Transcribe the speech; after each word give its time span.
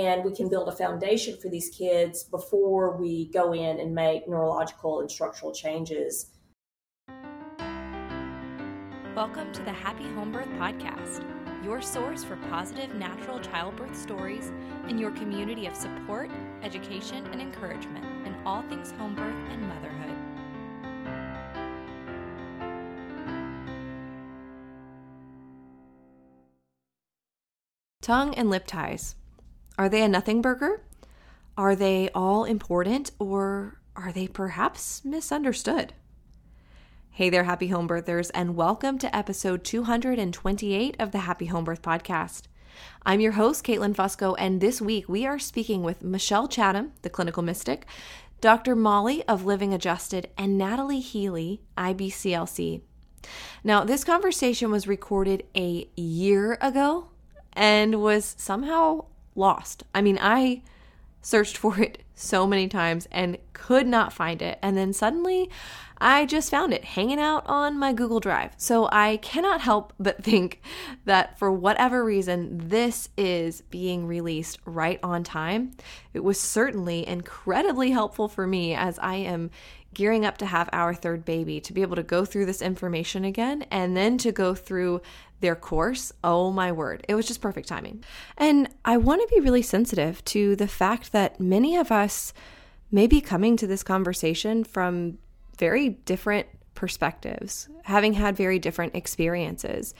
and 0.00 0.24
we 0.24 0.34
can 0.34 0.48
build 0.48 0.68
a 0.68 0.72
foundation 0.72 1.36
for 1.36 1.50
these 1.50 1.68
kids 1.68 2.24
before 2.24 2.96
we 2.96 3.26
go 3.28 3.52
in 3.52 3.78
and 3.78 3.94
make 3.94 4.26
neurological 4.26 5.00
and 5.00 5.10
structural 5.10 5.52
changes. 5.52 6.30
Welcome 9.14 9.52
to 9.52 9.62
the 9.62 9.72
Happy 9.72 10.04
Home 10.14 10.32
Birth 10.32 10.48
Podcast, 10.52 11.22
your 11.62 11.82
source 11.82 12.24
for 12.24 12.36
positive 12.48 12.94
natural 12.94 13.38
childbirth 13.38 13.94
stories 13.94 14.50
and 14.88 14.98
your 14.98 15.10
community 15.10 15.66
of 15.66 15.76
support, 15.76 16.30
education, 16.62 17.26
and 17.26 17.42
encouragement 17.42 18.06
in 18.26 18.34
all 18.46 18.62
things 18.62 18.92
home 18.92 19.14
birth 19.14 19.36
and 19.50 19.68
motherhood. 19.68 20.16
Tongue 28.00 28.34
and 28.34 28.48
lip 28.48 28.66
ties. 28.66 29.16
Are 29.78 29.88
they 29.88 30.02
a 30.02 30.08
nothing 30.08 30.42
burger? 30.42 30.82
Are 31.56 31.74
they 31.74 32.10
all 32.14 32.44
important 32.44 33.10
or 33.18 33.80
are 33.96 34.12
they 34.12 34.28
perhaps 34.28 35.02
misunderstood? 35.02 35.94
Hey 37.10 37.30
there, 37.30 37.44
happy 37.44 37.68
home 37.68 37.88
birthers, 37.88 38.30
and 38.34 38.54
welcome 38.54 38.98
to 38.98 39.16
episode 39.16 39.64
228 39.64 40.96
of 40.98 41.10
the 41.10 41.20
Happy 41.20 41.46
Home 41.46 41.64
Birth 41.64 41.80
Podcast. 41.80 42.42
I'm 43.06 43.20
your 43.20 43.32
host, 43.32 43.64
Caitlin 43.64 43.94
Fusco, 43.94 44.34
and 44.38 44.60
this 44.60 44.82
week 44.82 45.08
we 45.08 45.24
are 45.24 45.38
speaking 45.38 45.82
with 45.82 46.02
Michale 46.02 46.48
Chatham, 46.48 46.92
the 47.00 47.10
clinical 47.10 47.42
mystic, 47.42 47.86
Dr. 48.42 48.76
Molly 48.76 49.22
of 49.24 49.46
Living 49.46 49.72
Adjusted, 49.72 50.28
and 50.36 50.58
Natalie 50.58 51.00
Healy, 51.00 51.62
IBCLC. 51.78 52.82
Now, 53.64 53.84
this 53.84 54.04
conversation 54.04 54.70
was 54.70 54.86
recorded 54.86 55.44
a 55.56 55.88
year 55.96 56.58
ago 56.60 57.08
and 57.54 58.02
was 58.02 58.34
somehow 58.38 59.06
lost. 59.34 59.84
I 59.94 60.02
mean, 60.02 60.18
I 60.20 60.62
searched 61.22 61.56
for 61.56 61.80
it 61.80 62.02
so 62.14 62.46
many 62.46 62.68
times 62.68 63.08
and 63.10 63.38
could 63.52 63.86
not 63.86 64.12
find 64.12 64.42
it. 64.42 64.58
And 64.62 64.76
then 64.76 64.92
suddenly 64.92 65.50
I 65.98 66.26
just 66.26 66.50
found 66.50 66.74
it 66.74 66.84
hanging 66.84 67.20
out 67.20 67.44
on 67.46 67.78
my 67.78 67.92
Google 67.92 68.18
Drive. 68.18 68.52
So 68.56 68.88
I 68.90 69.18
cannot 69.18 69.60
help 69.60 69.92
but 70.00 70.22
think 70.22 70.60
that 71.04 71.38
for 71.38 71.52
whatever 71.52 72.04
reason, 72.04 72.68
this 72.68 73.08
is 73.16 73.62
being 73.62 74.06
released 74.06 74.58
right 74.64 74.98
on 75.02 75.22
time. 75.22 75.72
It 76.12 76.24
was 76.24 76.40
certainly 76.40 77.06
incredibly 77.06 77.92
helpful 77.92 78.28
for 78.28 78.46
me 78.46 78.74
as 78.74 78.98
I 78.98 79.14
am 79.16 79.50
gearing 79.94 80.24
up 80.24 80.38
to 80.38 80.46
have 80.46 80.68
our 80.72 80.94
third 80.94 81.24
baby 81.24 81.60
to 81.60 81.72
be 81.72 81.82
able 81.82 81.96
to 81.96 82.02
go 82.02 82.24
through 82.24 82.46
this 82.46 82.62
information 82.62 83.24
again 83.24 83.62
and 83.70 83.96
then 83.96 84.18
to 84.18 84.32
go 84.32 84.54
through 84.54 85.00
their 85.40 85.56
course. 85.56 86.12
Oh 86.22 86.50
my 86.50 86.72
word. 86.72 87.04
It 87.08 87.14
was 87.14 87.26
just 87.26 87.40
perfect 87.40 87.68
timing. 87.68 88.04
And 88.36 88.68
I 88.84 88.96
want 88.96 89.20
to 89.20 89.34
be 89.34 89.40
really 89.40 89.62
sensitive 89.62 90.24
to 90.26 90.56
the 90.56 90.68
fact 90.68 91.12
that 91.12 91.40
many 91.40 91.76
of 91.76 91.92
us 91.92 92.32
may 92.90 93.06
be 93.06 93.20
coming 93.20 93.56
to 93.56 93.66
this 93.66 93.82
conversation 93.82 94.64
from 94.64 95.18
very 95.58 95.90
different 95.90 96.46
perspectives, 96.74 97.68
having 97.84 98.14
had 98.14 98.36
very 98.36 98.58
different 98.58 98.94
experiences. 98.94 99.94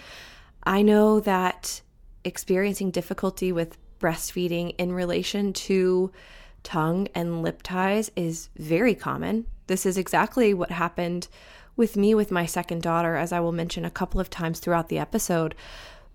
I 0.64 0.82
know 0.82 1.20
that 1.20 1.82
experiencing 2.24 2.90
difficulty 2.90 3.52
with 3.52 3.78
breastfeeding 3.98 4.74
in 4.78 4.92
relation 4.92 5.52
to 5.52 6.12
tongue 6.62 7.08
and 7.14 7.42
lip 7.42 7.62
ties 7.62 8.10
is 8.16 8.48
very 8.56 8.94
common. 8.94 9.46
This 9.66 9.86
is 9.86 9.96
exactly 9.96 10.52
what 10.54 10.70
happened 10.70 11.28
with 11.76 11.96
me 11.96 12.14
with 12.14 12.30
my 12.30 12.46
second 12.46 12.82
daughter, 12.82 13.16
as 13.16 13.32
I 13.32 13.40
will 13.40 13.52
mention 13.52 13.84
a 13.84 13.90
couple 13.90 14.20
of 14.20 14.30
times 14.30 14.60
throughout 14.60 14.88
the 14.88 14.98
episode. 14.98 15.54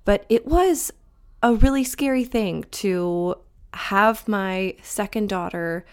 But 0.06 0.26
it 0.30 0.46
was 0.46 0.92
a 1.42 1.54
really 1.54 1.84
scary 1.84 2.24
thing 2.24 2.66
to 2.72 3.36
have 3.74 4.28
my 4.28 4.76
second 4.82 5.30
daughter 5.30 5.86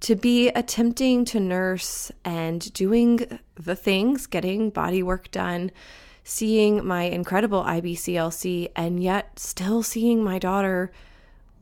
to 0.00 0.16
be 0.16 0.48
attempting 0.48 1.24
to 1.26 1.38
nurse 1.38 2.10
and 2.24 2.72
doing 2.72 3.38
the 3.54 3.76
things, 3.76 4.26
getting 4.26 4.70
body 4.70 5.02
work 5.02 5.30
done, 5.30 5.70
seeing 6.24 6.86
my 6.86 7.02
incredible 7.02 7.62
IBCLC, 7.64 8.70
and 8.74 9.02
yet 9.02 9.38
still 9.38 9.82
seeing 9.82 10.24
my 10.24 10.38
daughter 10.38 10.90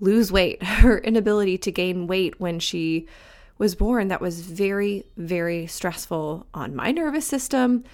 lose 0.00 0.30
weight, 0.30 0.62
her 0.82 0.98
inability 0.98 1.58
to 1.58 1.72
gain 1.72 2.06
weight 2.06 2.38
when 2.40 2.60
she 2.60 3.06
was 3.58 3.74
born, 3.74 4.08
that 4.08 4.20
was 4.20 4.40
very, 4.40 5.04
very 5.16 5.66
stressful 5.66 6.46
on 6.54 6.74
my 6.74 6.92
nervous 6.92 7.26
system, 7.26 7.84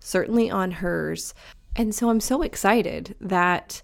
certainly 0.00 0.50
on 0.50 0.70
hers. 0.70 1.34
And 1.76 1.94
so 1.94 2.08
I'm 2.08 2.20
so 2.20 2.42
excited 2.42 3.14
that 3.20 3.82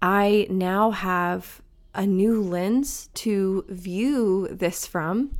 I 0.00 0.46
now 0.48 0.92
have 0.92 1.60
a 1.94 2.06
new 2.06 2.40
lens 2.40 3.08
to 3.14 3.64
view 3.68 4.48
this 4.50 4.86
from, 4.86 5.32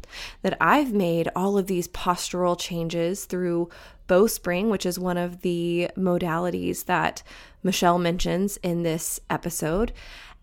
that 0.43 0.57
I've 0.61 0.93
made 0.93 1.29
all 1.37 1.57
of 1.57 1.69
these 1.69 1.87
postural 1.89 2.59
changes 2.59 3.25
through 3.25 3.69
Bowspring, 4.09 4.69
which 4.69 4.85
is 4.85 4.99
one 4.99 5.17
of 5.17 5.43
the 5.43 5.89
modalities 5.97 6.87
that 6.87 7.23
Michale 7.63 8.01
mentions 8.01 8.57
in 8.59 8.83
this 8.83 9.21
episode, 9.31 9.93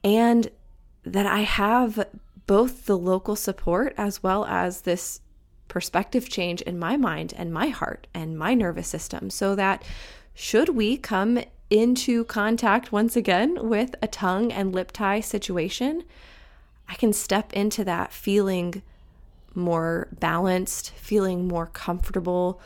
and 0.01 0.49
that 1.03 1.25
I 1.25 1.39
have 1.39 2.07
both 2.47 2.85
the 2.85 2.97
local 2.97 3.35
support 3.35 3.93
as 3.97 4.23
well 4.23 4.45
as 4.45 4.81
this 4.81 5.21
perspective 5.67 6.29
change 6.29 6.61
in 6.61 6.79
my 6.79 6.97
mind 6.97 7.33
and 7.37 7.53
my 7.53 7.67
heart 7.67 8.07
and 8.13 8.37
my 8.37 8.53
nervous 8.53 8.87
system 8.87 9.29
so 9.29 9.53
that 9.53 9.83
should 10.33 10.69
we 10.69 10.97
come 10.97 11.39
into 11.69 12.23
contact 12.25 12.91
once 12.91 13.15
again 13.15 13.57
with 13.67 13.95
a 14.01 14.07
tongue 14.07 14.51
and 14.51 14.73
lip 14.73 14.91
tie 14.91 15.19
situation, 15.19 16.03
I 16.87 16.95
can 16.95 17.11
step 17.11 17.51
into 17.53 17.83
that 17.83 18.13
feeling 18.13 18.81
more 19.53 20.07
balanced, 20.19 20.91
feeling 20.91 21.47
more 21.47 21.67
comfortable, 21.67 22.61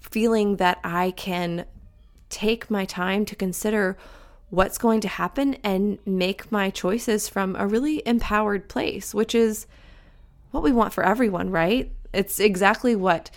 feeling 0.00 0.56
that 0.56 0.78
I 0.84 1.12
can 1.12 1.64
take 2.28 2.70
my 2.70 2.84
time 2.84 3.24
to 3.26 3.36
consider 3.36 3.96
what's 4.50 4.78
going 4.78 5.00
to 5.00 5.08
happen 5.08 5.54
and 5.64 5.98
make 6.06 6.50
my 6.52 6.70
choices 6.70 7.28
from 7.28 7.56
a 7.56 7.66
really 7.66 8.02
empowered 8.06 8.68
place, 8.68 9.14
which 9.14 9.34
is 9.34 9.66
what 10.50 10.62
we 10.62 10.72
want 10.72 10.92
for 10.92 11.04
everyone, 11.04 11.50
right? 11.50 11.90
It's 12.12 12.38
exactly 12.38 12.94
what 12.94 13.30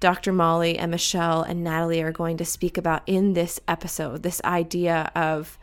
Dr. 0.00 0.32
Molly 0.32 0.78
and 0.78 0.90
Michale 0.90 1.42
and 1.42 1.62
Natalie 1.62 2.02
are 2.02 2.12
going 2.12 2.36
to 2.38 2.44
speak 2.44 2.76
about 2.76 3.02
in 3.06 3.34
this 3.34 3.60
episode 3.68 4.22
this 4.22 4.40
idea 4.44 5.10
of 5.14 5.58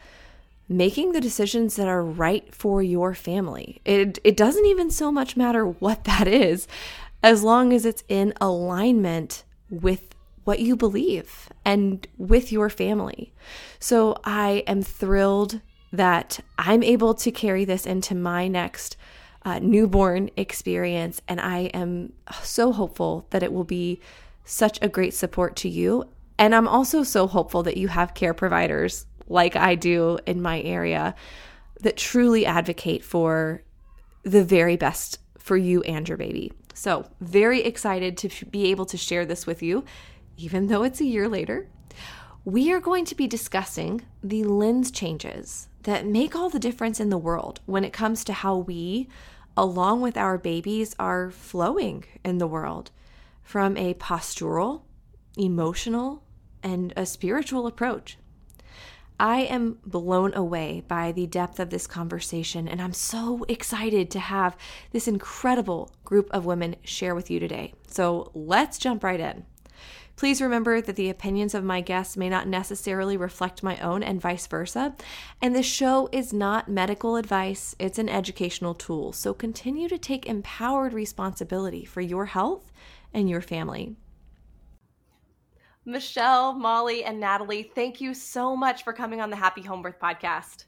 making 0.70 1.14
the 1.14 1.22
decisions 1.22 1.76
that 1.76 1.88
are 1.88 2.04
right 2.04 2.54
for 2.54 2.82
your 2.84 3.16
family. 3.16 3.82
It, 3.86 4.20
it 4.24 4.38
doesn't 4.38 4.66
even 4.66 4.92
so 4.92 5.12
much 5.12 5.36
matter 5.36 5.66
what 5.66 6.04
that 6.04 6.28
is, 6.28 6.68
as 7.24 7.44
long 7.44 7.74
as 7.74 7.86
it's 7.86 8.04
in 8.08 8.34
alignment 8.40 9.44
with 9.70 10.09
what 10.50 10.60
you 10.60 10.76
believe 10.76 11.48
and 11.64 12.08
with 12.18 12.52
your 12.52 12.72
family. 12.72 13.32
So 13.80 14.20
I 14.24 14.64
am 14.66 14.82
thrilled 14.82 15.62
that 15.94 16.40
I'm 16.58 16.82
able 16.82 17.14
to 17.14 17.30
carry 17.30 17.66
this 17.66 17.86
into 17.86 18.16
my 18.16 18.48
next 18.48 18.98
uh, 19.46 19.60
newborn 19.60 20.32
experience. 20.38 21.22
And 21.28 21.40
I 21.40 21.66
am 21.66 22.14
so 22.42 22.72
hopeful 22.72 23.28
that 23.30 23.44
it 23.44 23.54
will 23.54 23.64
be 23.64 24.00
such 24.44 24.80
a 24.82 24.90
great 24.90 25.14
support 25.14 25.56
to 25.58 25.70
you. 25.70 26.06
And 26.40 26.56
I'm 26.56 26.68
also 26.68 27.04
so 27.04 27.28
hopeful 27.28 27.62
that 27.62 27.78
you 27.78 27.88
have 27.88 28.16
care 28.16 28.34
providers 28.34 29.06
like 29.28 29.56
I 29.56 29.76
do 29.76 30.18
in 30.26 30.42
my 30.42 30.62
area 30.62 31.14
that 31.82 31.96
truly 31.96 32.48
advocate 32.48 33.04
for 33.04 33.62
the 34.24 34.44
very 34.44 34.78
best 34.78 35.20
for 35.38 35.58
you 35.58 35.84
and 35.84 36.10
your 36.10 36.18
baby. 36.18 36.52
So, 36.74 37.06
very 37.20 37.62
excited 37.62 38.18
to 38.20 38.46
be 38.46 38.72
able 38.72 38.86
to 38.86 38.96
share 38.96 39.26
this 39.26 39.46
with 39.46 39.62
you, 39.62 39.84
even 40.40 40.68
though 40.68 40.84
it's 40.84 41.02
a 41.02 41.06
year 41.06 41.28
later. 41.28 41.68
We 42.46 42.72
are 42.72 42.80
going 42.80 43.06
to 43.06 43.16
be 43.16 43.28
discussing 43.28 44.02
the 44.24 44.44
lens 44.46 44.90
changes 44.92 45.68
that 45.84 46.06
make 46.06 46.36
all 46.36 46.50
the 46.50 46.60
difference 46.60 47.00
in 47.00 47.10
the 47.10 47.18
world 47.18 47.60
when 47.66 47.84
it 47.84 47.94
comes 47.94 48.24
to 48.24 48.34
how 48.34 48.58
we, 48.58 49.10
along 49.58 50.02
with 50.02 50.18
our 50.18 50.38
babies, 50.38 50.96
are 50.98 51.30
flowing 51.30 52.06
in 52.24 52.38
the 52.38 52.48
world 52.48 52.92
from 53.44 53.76
a 53.76 53.94
postural, 53.96 54.82
emotional, 55.38 56.24
and 56.64 56.94
a 56.96 57.06
spiritual 57.06 57.68
approach. 57.68 58.18
I 59.20 59.42
am 59.42 59.80
blown 59.86 60.34
away 60.34 60.84
by 60.88 61.12
the 61.12 61.28
depth 61.28 61.60
of 61.60 61.72
this 61.72 61.88
conversation, 61.88 62.70
and 62.70 62.82
I'm 62.82 62.94
so 62.94 63.46
excited 63.50 64.10
to 64.12 64.20
have 64.20 64.56
this 64.92 65.10
incredible 65.10 65.92
group 66.06 66.30
of 66.32 66.46
women 66.46 66.78
share 66.84 67.14
with 67.14 67.30
you 67.30 67.38
today. 67.38 67.74
So 67.88 68.32
let's 68.34 68.78
jump 68.78 69.04
right 69.04 69.20
in. 69.20 69.46
Please 70.20 70.42
remember 70.42 70.82
that 70.82 70.98
the 70.98 71.10
opinions 71.10 71.56
of 71.56 71.64
my 71.64 71.80
guests 71.80 72.18
may 72.18 72.28
not 72.28 72.46
necessarily 72.46 73.16
reflect 73.16 73.64
my 73.64 73.78
own 73.78 74.04
and 74.04 74.20
vice 74.20 74.48
versa. 74.48 74.94
And 75.42 75.56
this 75.56 75.66
show 75.66 76.10
is 76.12 76.34
not 76.34 76.68
medical 76.68 77.16
advice, 77.16 77.74
it's 77.80 77.98
an 77.98 78.10
educational 78.10 78.74
tool. 78.74 79.14
So 79.14 79.34
continue 79.34 79.88
to 79.88 79.98
take 79.98 80.26
empowered 80.26 80.92
responsibility 80.92 81.86
for 81.86 82.02
your 82.02 82.26
health 82.26 82.70
and 83.14 83.30
your 83.30 83.40
family. 83.40 83.96
Michale, 85.88 86.54
Molly, 86.54 87.06
and 87.06 87.22
Natalie, 87.22 87.72
thank 87.74 88.02
you 88.02 88.14
so 88.14 88.58
much 88.58 88.84
for 88.84 88.92
coming 88.92 89.22
on 89.22 89.30
the 89.30 89.38
Happy 89.38 89.62
Home 89.62 89.82
Birth 89.82 90.02
podcast. 90.02 90.66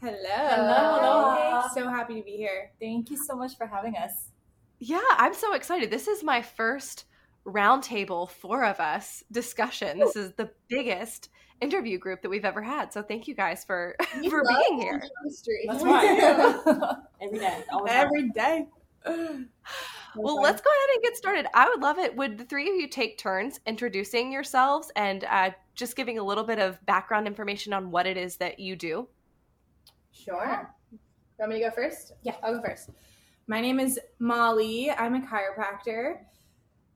Hello. 0.00 0.16
Hello. 0.16 0.98
Aloha. 0.98 1.68
So 1.68 1.88
happy 1.88 2.16
to 2.16 2.24
be 2.24 2.32
here. 2.32 2.72
Thank 2.80 3.10
you 3.10 3.16
so 3.16 3.36
much 3.36 3.56
for 3.56 3.68
having 3.68 3.94
us. 3.94 4.32
Yeah, 4.80 4.98
I'm 5.10 5.34
so 5.34 5.54
excited. 5.54 5.88
This 5.88 6.08
is 6.08 6.24
my 6.24 6.42
first 6.42 7.04
roundtable, 7.48 8.28
four 8.30 8.64
of 8.64 8.78
us 8.80 9.22
discussion. 9.32 9.98
This 9.98 10.16
is 10.16 10.32
the 10.32 10.50
biggest 10.68 11.30
interview 11.60 11.98
group 11.98 12.22
that 12.22 12.28
we've 12.28 12.44
ever 12.44 12.62
had. 12.62 12.92
So 12.92 13.02
thank 13.02 13.26
you 13.26 13.34
guys 13.34 13.64
for 13.64 13.96
We 14.20 14.28
for 14.30 14.42
being 14.46 14.80
here. 14.80 15.02
Chemistry. 15.22 15.64
That's 15.66 15.82
We 15.82 15.90
right. 15.90 16.96
Every 17.22 17.38
day. 17.38 17.62
all 17.72 17.82
the 17.84 17.88
time. 17.90 18.06
Every 18.06 18.28
day. 18.30 18.66
Well, 20.16 20.40
let's 20.40 20.60
go 20.62 20.70
ahead 20.70 20.94
and 20.94 21.02
get 21.04 21.16
started. 21.16 21.46
I 21.54 21.68
would 21.68 21.80
love 21.80 21.98
it. 21.98 22.16
Would 22.16 22.38
the 22.38 22.44
three 22.44 22.68
of 22.68 22.74
you 22.74 22.88
take 22.88 23.18
turns 23.18 23.60
introducing 23.66 24.32
yourselves 24.32 24.90
and 24.96 25.22
uh, 25.24 25.50
just 25.76 25.94
giving 25.96 26.18
a 26.18 26.22
little 26.24 26.42
bit 26.42 26.58
of 26.58 26.84
background 26.86 27.26
information 27.26 27.72
on 27.72 27.90
what 27.90 28.06
it 28.06 28.16
is 28.16 28.36
that 28.38 28.58
you 28.58 28.74
do? 28.74 29.06
Sure. 30.10 30.68
You 30.90 30.98
want 31.38 31.52
me 31.52 31.60
to 31.60 31.66
go 31.68 31.70
first? 31.70 32.12
Yeah. 32.22 32.34
I'll 32.42 32.56
go 32.56 32.62
first. 32.62 32.88
My 33.46 33.60
name 33.60 33.78
is 33.78 34.00
Molly. 34.18 34.90
I'm 34.90 35.14
a 35.14 35.20
chiropractor. 35.20 36.16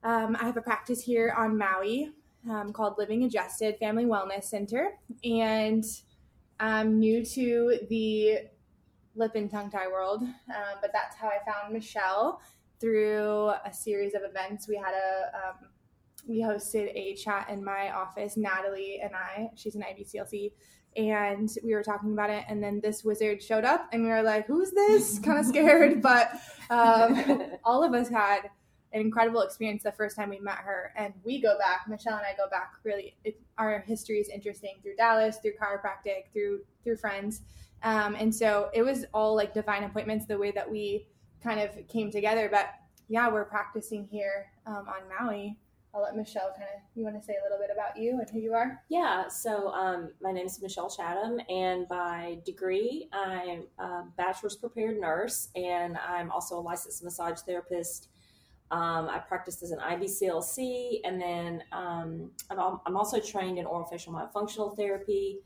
Um, 0.02 0.36
I 0.40 0.44
have 0.44 0.56
a 0.56 0.62
practice 0.62 1.02
here 1.02 1.34
on 1.36 1.56
Maui 1.56 2.10
um, 2.50 2.72
called 2.72 2.94
Living 2.98 3.24
Adjusted 3.24 3.76
Family 3.78 4.04
Wellness 4.04 4.44
Center. 4.44 4.98
And 5.24 5.84
I'm 6.58 6.98
new 6.98 7.24
to 7.24 7.78
the 7.88 8.38
lip 9.14 9.32
and 9.34 9.50
tongue 9.50 9.70
tie 9.70 9.88
world, 9.88 10.22
um, 10.22 10.78
but 10.80 10.90
that's 10.92 11.16
how 11.16 11.28
I 11.28 11.38
found 11.44 11.74
Michale 11.74 12.40
through 12.80 13.52
a 13.64 13.72
series 13.72 14.14
of 14.14 14.22
events. 14.24 14.68
We 14.68 14.76
had 14.76 14.94
a 14.94 15.36
um, 15.36 15.68
we 16.26 16.40
hosted 16.40 16.92
a 16.94 17.14
chat 17.14 17.48
in 17.50 17.64
my 17.64 17.90
office. 17.90 18.36
Natalie 18.36 19.00
and 19.02 19.12
I, 19.14 19.50
she's 19.56 19.74
an 19.74 19.82
IBCLC, 19.82 20.52
and 20.96 21.48
we 21.64 21.74
were 21.74 21.82
talking 21.82 22.12
about 22.12 22.30
it. 22.30 22.44
And 22.48 22.62
then 22.62 22.80
this 22.80 23.04
wizard 23.04 23.42
showed 23.42 23.64
up, 23.64 23.88
and 23.92 24.02
we 24.02 24.08
were 24.08 24.22
like, 24.22 24.46
"Who's 24.46 24.70
this?" 24.72 25.18
kind 25.24 25.38
of 25.38 25.46
scared, 25.46 26.00
but 26.00 26.32
um, 26.70 27.52
all 27.64 27.84
of 27.84 27.92
us 27.92 28.08
had 28.08 28.50
an 28.92 29.00
incredible 29.00 29.42
experience 29.42 29.82
the 29.82 29.92
first 29.92 30.16
time 30.16 30.30
we 30.30 30.38
met 30.38 30.58
her. 30.58 30.92
And 30.96 31.14
we 31.24 31.40
go 31.40 31.56
back. 31.58 31.86
Michale 31.88 32.14
and 32.14 32.26
I 32.26 32.36
go 32.36 32.48
back. 32.50 32.72
Really, 32.84 33.16
it, 33.24 33.40
our 33.58 33.80
history 33.80 34.18
is 34.18 34.28
interesting 34.28 34.74
through 34.82 34.96
Dallas, 34.96 35.38
through 35.38 35.52
chiropractic, 35.52 36.32
through 36.32 36.60
through 36.84 36.96
friends. 36.96 37.42
Um, 37.82 38.14
and 38.14 38.34
so 38.34 38.70
it 38.72 38.82
was 38.82 39.04
all 39.12 39.34
like 39.34 39.54
divine 39.54 39.84
appointments, 39.84 40.26
the 40.26 40.38
way 40.38 40.52
that 40.52 40.70
we 40.70 41.08
kind 41.42 41.60
of 41.60 41.70
came 41.88 42.10
together. 42.10 42.48
But 42.50 42.70
yeah, 43.08 43.28
we're 43.30 43.44
practicing 43.44 44.06
here 44.10 44.46
um, 44.66 44.86
on 44.88 45.02
Maui. 45.08 45.58
I'll 45.94 46.00
let 46.00 46.14
Michale 46.14 46.54
kind 46.56 46.70
of, 46.74 46.80
you 46.94 47.04
want 47.04 47.20
to 47.20 47.22
say 47.22 47.34
a 47.38 47.42
little 47.44 47.58
bit 47.58 47.68
about 47.70 47.98
you 47.98 48.18
and 48.18 48.30
who 48.30 48.38
you 48.38 48.54
are? 48.54 48.80
Yeah, 48.88 49.28
so 49.28 49.68
um, 49.72 50.10
my 50.22 50.32
name 50.32 50.46
is 50.46 50.58
Michale 50.58 50.88
Chatham, 50.88 51.38
and 51.50 51.86
by 51.86 52.38
degree, 52.46 53.10
I'm 53.12 53.64
a 53.78 54.04
bachelor's 54.16 54.56
prepared 54.56 54.98
nurse, 54.98 55.48
and 55.54 55.98
I'm 55.98 56.30
also 56.30 56.58
a 56.58 56.62
licensed 56.62 57.04
massage 57.04 57.40
therapist. 57.40 58.08
Um, 58.72 59.08
I 59.10 59.18
practiced 59.18 59.62
as 59.62 59.70
an 59.70 59.78
IBCLC, 59.78 61.00
and 61.04 61.20
then 61.20 61.62
um, 61.72 62.30
I'm, 62.50 62.80
I'm 62.86 62.96
also 62.96 63.20
trained 63.20 63.58
in 63.58 63.66
oral 63.66 63.86
facial 63.86 64.14
myofunctional 64.14 64.74
therapy, 64.74 65.40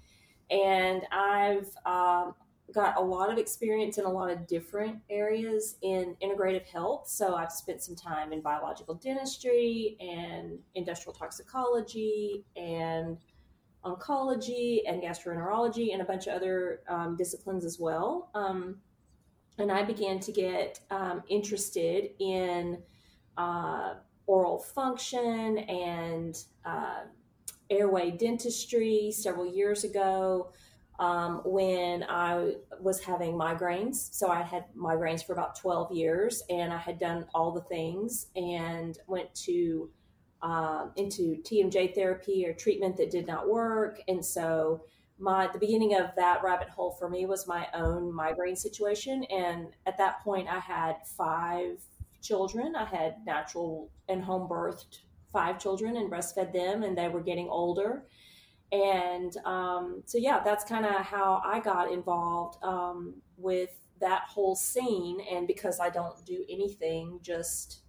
and 0.48 1.02
I've 1.10 1.68
um, 1.84 2.34
got 2.72 2.96
a 2.96 3.00
lot 3.00 3.32
of 3.32 3.38
experience 3.38 3.98
in 3.98 4.04
a 4.04 4.10
lot 4.10 4.30
of 4.30 4.46
different 4.46 4.98
areas 5.10 5.76
in 5.82 6.16
integrative 6.22 6.66
health. 6.66 7.08
So 7.08 7.34
I've 7.34 7.50
spent 7.50 7.82
some 7.82 7.96
time 7.96 8.32
in 8.32 8.40
biological 8.40 8.94
dentistry 8.94 9.96
and 9.98 10.60
industrial 10.76 11.12
toxicology 11.12 12.44
and 12.56 13.18
oncology 13.84 14.80
and 14.86 15.02
gastroenterology 15.02 15.92
and 15.92 16.02
a 16.02 16.04
bunch 16.04 16.28
of 16.28 16.34
other 16.34 16.80
um, 16.88 17.16
disciplines 17.16 17.64
as 17.64 17.78
well. 17.78 18.30
Um, 18.34 18.76
and 19.58 19.72
I 19.72 19.82
began 19.82 20.20
to 20.20 20.32
get 20.32 20.80
um, 20.90 21.22
interested 21.28 22.10
in 22.18 22.78
uh, 23.36 23.94
oral 24.26 24.58
function 24.58 25.58
and 25.58 26.44
uh, 26.64 27.02
airway 27.70 28.10
dentistry 28.10 29.10
several 29.12 29.46
years 29.46 29.84
ago 29.84 30.52
um, 30.98 31.42
when 31.44 32.04
I 32.08 32.54
was 32.80 33.00
having 33.00 33.34
migraines. 33.34 34.14
So 34.14 34.28
I 34.28 34.42
had 34.42 34.64
migraines 34.76 35.24
for 35.24 35.32
about 35.32 35.56
12 35.56 35.92
years 35.92 36.42
and 36.48 36.72
I 36.72 36.78
had 36.78 36.98
done 36.98 37.26
all 37.34 37.52
the 37.52 37.60
things 37.62 38.26
and 38.34 38.98
went 39.06 39.34
to 39.46 39.90
um, 40.42 40.92
into 40.96 41.42
TMJ 41.42 41.94
therapy 41.94 42.46
or 42.46 42.52
treatment 42.52 42.96
that 42.96 43.10
did 43.10 43.26
not 43.26 43.48
work. 43.48 44.00
And 44.08 44.24
so 44.24 44.82
my 45.18 45.48
the 45.52 45.58
beginning 45.58 45.94
of 45.94 46.10
that 46.16 46.42
rabbit 46.42 46.68
hole 46.68 46.92
for 46.92 47.08
me 47.08 47.26
was 47.26 47.46
my 47.46 47.66
own 47.74 48.14
migraine 48.14 48.56
situation. 48.56 49.24
And 49.24 49.68
at 49.86 49.98
that 49.98 50.22
point, 50.22 50.48
I 50.48 50.58
had 50.58 50.96
five 51.16 51.82
children. 52.26 52.74
I 52.76 52.84
had 52.84 53.16
natural 53.24 53.90
and 54.08 54.22
home 54.22 54.48
birthed 54.48 55.00
five 55.32 55.58
children 55.58 55.96
and 55.96 56.10
breastfed 56.10 56.52
them, 56.52 56.82
and 56.82 56.96
they 56.96 57.08
were 57.08 57.22
getting 57.22 57.48
older. 57.48 58.04
And 58.72 59.36
um, 59.44 60.02
so, 60.06 60.18
yeah, 60.18 60.40
that's 60.44 60.64
kind 60.64 60.84
of 60.84 60.94
how 60.94 61.40
I 61.44 61.60
got 61.60 61.92
involved 61.92 62.62
um, 62.64 63.14
with 63.36 63.70
that 64.00 64.22
whole 64.28 64.56
scene. 64.56 65.18
And 65.30 65.46
because 65.46 65.78
I 65.80 65.90
don't 65.90 66.24
do 66.24 66.44
anything 66.48 67.20
just 67.22 67.80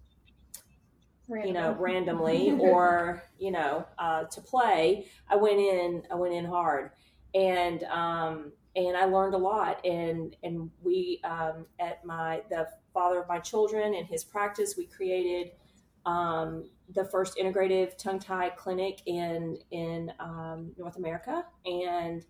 you 1.44 1.52
know 1.52 1.76
randomly 1.78 2.52
or 2.58 3.22
you 3.38 3.50
know 3.50 3.84
uh, 3.98 4.24
to 4.24 4.40
play 4.40 5.06
i 5.28 5.36
went 5.36 5.58
in 5.58 6.02
i 6.10 6.14
went 6.14 6.32
in 6.32 6.44
hard 6.44 6.90
and 7.34 7.84
um 7.84 8.50
and 8.76 8.96
i 8.96 9.04
learned 9.04 9.34
a 9.34 9.38
lot. 9.38 9.84
And 9.84 10.36
and 10.42 10.70
we 10.82 11.20
um 11.24 11.66
at 11.80 12.04
my 12.04 12.42
the 12.50 12.68
father 12.92 13.20
of 13.20 13.28
my 13.28 13.38
children 13.38 13.94
and 13.94 14.06
his 14.06 14.24
practice 14.24 14.74
we 14.76 14.86
created 14.86 15.52
um 16.06 16.64
the 16.94 17.04
first 17.04 17.36
integrative 17.36 17.96
tongue 17.98 18.18
tie 18.18 18.50
clinic 18.50 19.02
in 19.06 19.58
in 19.70 20.12
um, 20.20 20.72
north 20.78 20.96
america. 20.96 21.44
And 21.66 22.24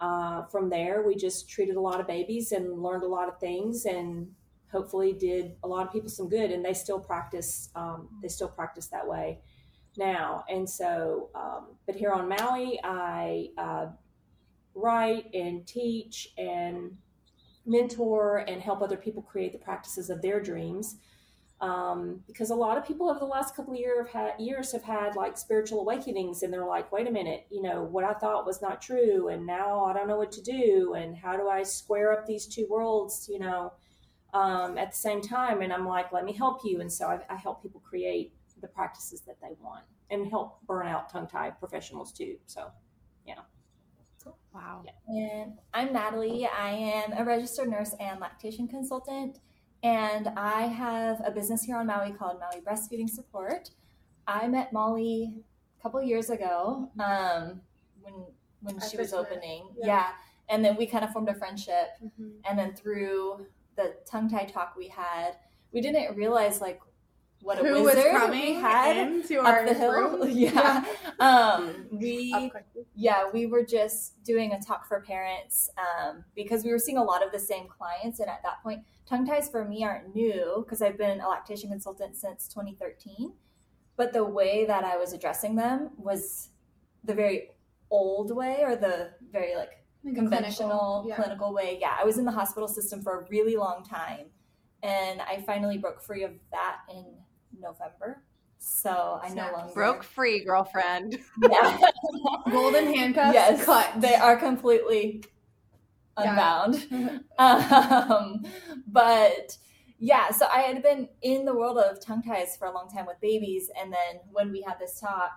uh, 0.00 0.44
from 0.44 0.70
there 0.70 1.02
we 1.06 1.16
just 1.16 1.48
treated 1.50 1.76
a 1.76 1.80
lot 1.80 2.00
of 2.00 2.06
babies 2.06 2.52
and 2.52 2.82
learned 2.82 3.02
a 3.02 3.08
lot 3.08 3.28
of 3.28 3.38
things 3.40 3.84
and 3.84 4.28
hopefully 4.70 5.12
did 5.12 5.56
a 5.64 5.68
lot 5.68 5.86
of 5.86 5.92
people 5.92 6.08
some 6.08 6.28
good. 6.28 6.50
And 6.50 6.64
they 6.64 6.74
still 6.74 7.00
practice 7.00 7.70
um, 7.74 8.08
they 8.22 8.28
still 8.28 8.48
practice 8.48 8.86
that 8.88 9.06
way 9.06 9.40
now. 9.96 10.44
And 10.48 10.68
so 10.68 11.30
um, 11.34 11.76
but 11.86 11.96
here 11.96 12.12
on 12.12 12.28
maui 12.28 12.78
i 12.84 13.48
uh, 13.58 13.86
write 14.74 15.32
and 15.34 15.66
teach 15.66 16.32
and 16.36 16.96
mentor 17.66 18.38
and 18.48 18.62
help 18.62 18.82
other 18.82 18.96
people 18.96 19.22
create 19.22 19.52
the 19.52 19.58
practices 19.58 20.10
of 20.10 20.22
their 20.22 20.40
dreams. 20.40 20.96
Um, 21.60 22.20
because 22.28 22.50
a 22.50 22.54
lot 22.54 22.78
of 22.78 22.86
people 22.86 23.10
over 23.10 23.18
the 23.18 23.24
last 23.24 23.56
couple 23.56 23.74
of 23.74 23.80
year 23.80 24.04
have 24.04 24.12
had, 24.12 24.40
years 24.40 24.70
have 24.70 24.84
had 24.84 25.16
like 25.16 25.36
spiritual 25.36 25.80
awakenings 25.80 26.44
and 26.44 26.52
they're 26.52 26.64
like 26.64 26.92
wait 26.92 27.08
a 27.08 27.10
minute 27.10 27.48
you 27.50 27.62
know 27.62 27.82
what 27.82 28.04
i 28.04 28.12
thought 28.12 28.46
was 28.46 28.62
not 28.62 28.80
true 28.80 29.26
and 29.26 29.44
now 29.44 29.84
i 29.84 29.92
don't 29.92 30.06
know 30.06 30.16
what 30.16 30.30
to 30.30 30.40
do 30.40 30.94
and 30.94 31.16
how 31.16 31.36
do 31.36 31.48
i 31.48 31.64
square 31.64 32.12
up 32.12 32.26
these 32.26 32.46
two 32.46 32.64
worlds 32.70 33.28
you 33.28 33.40
know 33.40 33.72
um, 34.34 34.76
at 34.78 34.92
the 34.92 34.96
same 34.96 35.20
time? 35.20 35.62
And 35.62 35.72
i'm 35.72 35.86
like 35.86 36.12
let 36.12 36.24
me 36.24 36.32
help 36.32 36.60
you. 36.64 36.80
And 36.80 36.92
so 36.92 37.06
I, 37.06 37.20
I 37.28 37.36
help 37.36 37.62
people 37.62 37.80
create 37.80 38.32
the 38.60 38.68
practices 38.68 39.22
that 39.22 39.40
they 39.40 39.54
want 39.60 39.84
and 40.10 40.28
help 40.28 40.64
burn 40.66 40.86
out 40.86 41.10
tongue 41.10 41.26
tied 41.26 41.58
professionals 41.58 42.12
too. 42.12 42.36
So 42.46 42.70
Wow. 44.52 44.84
And 45.06 45.52
I'm 45.74 45.92
Natalie. 45.92 46.46
I 46.46 46.70
am 46.70 47.12
a 47.16 47.24
registered 47.24 47.68
nurse 47.68 47.94
and 48.00 48.18
lactation 48.20 48.66
consultant, 48.66 49.38
and 49.82 50.28
I 50.36 50.62
have 50.62 51.20
a 51.24 51.30
business 51.30 51.62
here 51.62 51.76
on 51.76 51.86
Maui 51.86 52.12
called 52.12 52.40
Maui 52.40 52.62
Breastfeeding 52.62 53.08
Support. 53.08 53.70
I 54.26 54.48
met 54.48 54.72
Molly 54.72 55.34
a 55.78 55.82
couple 55.82 56.02
years 56.02 56.30
ago 56.30 56.90
um, 56.98 57.60
when 58.02 58.14
when 58.60 58.76
At 58.76 58.90
she 58.90 58.96
was 58.96 59.12
opening. 59.12 59.68
yeah. 59.78 59.86
Yeah. 59.86 60.08
and 60.48 60.64
then 60.64 60.76
we 60.76 60.86
kind 60.86 61.04
of 61.04 61.10
formed 61.12 61.28
a 61.28 61.34
friendship, 61.34 61.88
Mhm. 62.02 62.40
and 62.48 62.58
then 62.58 62.74
through 62.74 63.46
the 63.76 63.94
tongue 64.06 64.28
tie 64.28 64.44
talk 64.46 64.74
we 64.76 64.88
had, 64.88 65.36
we 65.72 65.80
didn't 65.80 66.16
realize 66.16 66.60
like 66.60 66.80
what 67.42 67.58
a 67.58 67.66
Who 67.66 67.82
was 67.82 67.94
coming 67.94 68.56
into 68.56 69.38
up 69.40 69.46
our 69.46 69.66
the 69.66 69.74
hill. 69.74 69.92
room? 69.92 70.28
Yeah. 70.36 70.84
Um, 71.18 71.86
we 71.90 72.50
yeah, 72.94 73.28
we 73.32 73.46
were 73.46 73.64
just 73.64 74.22
doing 74.24 74.52
a 74.52 74.60
talk 74.60 74.86
for 74.86 75.00
parents 75.00 75.70
um, 75.78 76.24
because 76.34 76.64
we 76.64 76.70
were 76.70 76.78
seeing 76.78 76.98
a 76.98 77.02
lot 77.04 77.24
of 77.24 77.32
the 77.32 77.38
same 77.38 77.66
clients. 77.68 78.20
And 78.20 78.28
at 78.28 78.42
that 78.42 78.62
point, 78.62 78.82
tongue 79.08 79.26
ties 79.26 79.48
for 79.48 79.64
me 79.64 79.84
aren't 79.84 80.14
new 80.14 80.62
because 80.64 80.82
I've 80.82 80.98
been 80.98 81.20
a 81.20 81.28
lactation 81.28 81.70
consultant 81.70 82.16
since 82.16 82.48
2013. 82.48 83.32
But 83.96 84.12
the 84.12 84.24
way 84.24 84.64
that 84.66 84.84
I 84.84 84.96
was 84.96 85.12
addressing 85.12 85.56
them 85.56 85.90
was 85.96 86.50
the 87.04 87.14
very 87.14 87.50
old 87.90 88.34
way 88.34 88.58
or 88.62 88.76
the 88.76 89.10
very 89.32 89.56
like 89.56 89.72
Like 90.04 90.14
conventional 90.14 91.02
clinical, 91.02 91.04
yeah. 91.08 91.16
clinical 91.16 91.52
way. 91.54 91.78
Yeah, 91.80 91.96
I 92.00 92.04
was 92.04 92.18
in 92.18 92.24
the 92.24 92.32
hospital 92.32 92.68
system 92.68 93.02
for 93.02 93.20
a 93.20 93.24
really 93.28 93.56
long 93.56 93.84
time. 93.84 94.26
And 94.84 95.20
I 95.20 95.42
finally 95.44 95.78
broke 95.78 96.00
free 96.00 96.22
of 96.22 96.32
that 96.52 96.76
in 96.94 97.04
November. 97.60 98.22
So 98.58 99.20
I 99.22 99.28
no 99.30 99.52
longer 99.52 99.72
Broke 99.72 100.02
free, 100.02 100.44
girlfriend. 100.44 101.18
Yeah. 101.42 101.78
Golden 102.50 102.92
handcuffs 102.92 103.34
yes, 103.34 103.64
cut. 103.64 104.00
they 104.00 104.14
are 104.14 104.36
completely 104.36 105.22
unbound. 106.16 106.86
um, 107.38 108.44
but 108.86 109.56
yeah, 109.98 110.30
so 110.30 110.46
I 110.52 110.60
had 110.60 110.82
been 110.82 111.08
in 111.22 111.44
the 111.44 111.54
world 111.54 111.78
of 111.78 112.04
tongue 112.04 112.22
ties 112.22 112.56
for 112.56 112.66
a 112.66 112.72
long 112.74 112.88
time 112.88 113.06
with 113.06 113.20
babies. 113.20 113.70
And 113.80 113.92
then 113.92 114.20
when 114.30 114.50
we 114.50 114.62
had 114.62 114.78
this 114.78 115.00
talk, 115.00 115.30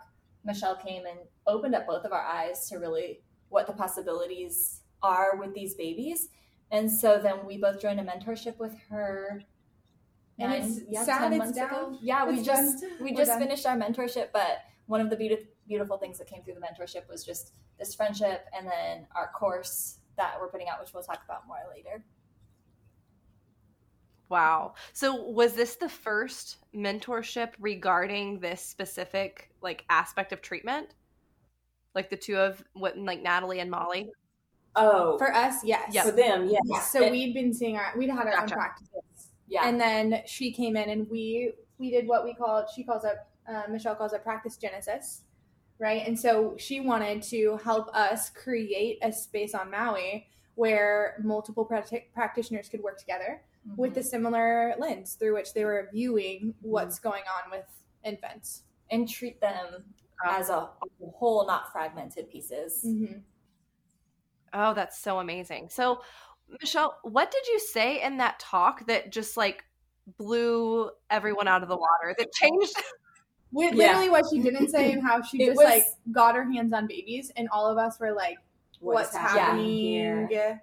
Michale 0.48 0.82
came 0.84 1.06
and 1.06 1.20
opened 1.48 1.76
up 1.76 1.88
both 1.88 2.06
of 2.06 2.12
our 2.12 2.24
eyes 2.26 2.68
to 2.70 2.78
really 2.78 3.22
what 3.50 3.68
the 3.68 3.74
possibilities 3.74 4.82
are 5.04 5.36
with 5.38 5.54
these 5.54 5.76
babies. 5.76 6.30
And 6.72 6.90
so 6.90 7.20
then 7.22 7.46
we 7.46 7.58
both 7.58 7.82
joined 7.82 8.00
a 8.00 8.04
mentorship 8.04 8.58
with 8.58 8.76
her. 8.90 9.44
And 10.42 10.52
nine- 10.52 10.62
it's 10.64 10.82
yeah, 10.90 11.04
sad 11.04 11.20
10 11.20 11.34
it's 11.34 11.38
months 11.40 11.58
down. 11.58 11.70
ago. 11.70 11.98
Yeah, 12.02 12.26
we 12.26 12.36
It's 12.38 12.46
just 12.46 12.82
done. 12.82 12.92
we 13.00 13.12
We're 13.12 13.18
just 13.18 13.30
done. 13.32 13.40
finished 13.40 13.66
our 13.66 13.78
mentorship, 13.78 14.30
but 14.34 14.60
one 14.88 15.02
of 15.02 15.10
the 15.10 15.16
beautiful 15.16 15.46
beautiful 15.68 15.98
things 15.98 16.18
that 16.18 16.28
came 16.28 16.44
through 16.44 16.56
the 16.56 16.60
mentorship 16.60 17.08
was 17.08 17.24
just 17.24 17.54
this 17.80 17.96
friendship 17.96 18.46
and 18.58 18.68
then 18.68 19.08
our 19.16 19.30
course 19.32 20.00
that 20.18 20.36
we're 20.40 20.50
putting 20.50 20.68
out, 20.68 20.82
which 20.82 20.94
we'll 20.94 21.04
talk 21.04 21.22
about 21.24 21.48
more 21.48 21.60
later. 21.74 22.04
Wow. 24.28 24.74
So 24.94 25.16
was 25.30 25.54
this 25.54 25.76
the 25.76 25.88
first 25.90 26.58
mentorship 26.76 27.52
regarding 27.60 28.40
this 28.40 28.62
specific 28.62 29.52
like 29.62 29.86
aspect 29.90 30.34
of 30.34 30.42
treatment? 30.42 30.88
Like 31.96 32.10
the 32.10 32.18
two 32.18 32.38
of 32.38 32.64
what 32.74 32.98
like 32.98 33.22
Natalie 33.22 33.60
and 33.60 33.70
Molly? 33.72 34.10
Oh, 34.76 35.18
For 35.18 35.34
us, 35.34 35.64
yes. 35.66 35.90
Yeah. 35.94 36.04
for 36.04 36.12
them, 36.12 36.50
yes. 36.50 36.92
So 36.92 37.04
And- 37.04 37.12
we'd 37.12 37.34
been 37.34 37.54
seeing 37.54 37.76
our, 37.78 37.92
we'd 37.98 38.10
had 38.10 38.26
our 38.28 38.32
Gotcha. 38.32 38.54
own 38.56 38.60
practices. 38.60 39.02
Yeah. 39.52 39.68
And 39.68 39.80
then 39.80 40.22
she 40.26 40.52
came 40.52 40.78
in 40.78 40.90
and 40.90 41.10
we, 41.10 41.52
we 41.78 41.92
did 41.92 42.08
what 42.08 42.24
we 42.24 42.34
called, 42.34 42.66
she 42.74 42.84
calls 42.84 43.04
it, 43.04 43.18
uh, 43.48 43.64
Michale 43.70 43.98
calls 43.98 44.14
it 44.14 44.24
practice 44.24 44.56
genesis. 44.56 45.24
Right. 45.78 46.08
And 46.08 46.18
so 46.18 46.56
she 46.58 46.80
wanted 46.80 47.22
to 47.24 47.60
help 47.64 47.94
us 47.94 48.30
create 48.30 49.00
a 49.02 49.12
space 49.12 49.54
on 49.54 49.70
Maui 49.70 50.28
where 50.56 51.18
multiple 51.22 51.66
practi- 51.66 52.14
practitioners 52.14 52.70
could 52.70 52.82
work 52.82 52.98
together 52.98 53.42
with 53.76 53.98
a 53.98 54.04
similar 54.04 54.74
lens 54.80 55.16
through 55.16 55.36
which 55.36 55.54
they 55.54 55.66
were 55.66 55.90
viewing 55.94 56.54
what's 56.62 56.98
going 56.98 57.24
on 57.44 57.52
with 57.52 57.66
infants. 58.04 58.64
and 58.92 59.08
treat 59.10 59.40
them 59.42 59.84
as 60.28 60.50
a, 60.50 60.54
a 60.54 60.70
whole, 61.16 61.48
not 61.48 61.72
fragmented 61.72 62.30
pieces. 62.30 62.84
Mm-hmm. 62.86 63.20
Oh, 64.54 64.74
that's 64.74 65.00
so 65.00 65.20
amazing. 65.20 65.70
So, 65.70 66.02
Michale, 66.60 66.96
what 67.04 67.32
did 67.32 67.46
you 67.48 67.60
say 67.60 68.02
in 68.02 68.18
that 68.18 68.40
talk 68.40 68.86
that 68.88 69.12
just 69.12 69.38
like 69.38 69.64
blew 70.18 70.90
everyone 71.10 71.48
out 71.48 71.64
of 71.64 71.70
the 71.70 71.78
water? 71.78 72.16
That 72.18 72.32
changed 72.34 72.74
With 73.54 73.74
Yeah. 73.74 73.88
literally 73.88 74.10
what 74.10 74.26
she 74.32 74.40
didn't 74.40 74.70
say 74.70 74.94
and 74.94 75.02
how 75.04 75.22
she 75.22 75.44
It 75.44 75.48
just 75.48 75.58
was- 75.58 75.66
like 75.66 75.86
got 76.12 76.36
her 76.36 76.50
hands 76.52 76.72
on 76.74 76.88
babies 76.88 77.32
and 77.36 77.48
all 77.52 77.68
of 77.68 77.78
us 77.78 78.00
were 78.00 78.14
like 78.14 78.38
What 78.80 78.94
is 78.94 78.96
what's 79.08 79.16
happening 79.18 79.44
happening 79.46 80.28
here? 80.30 80.62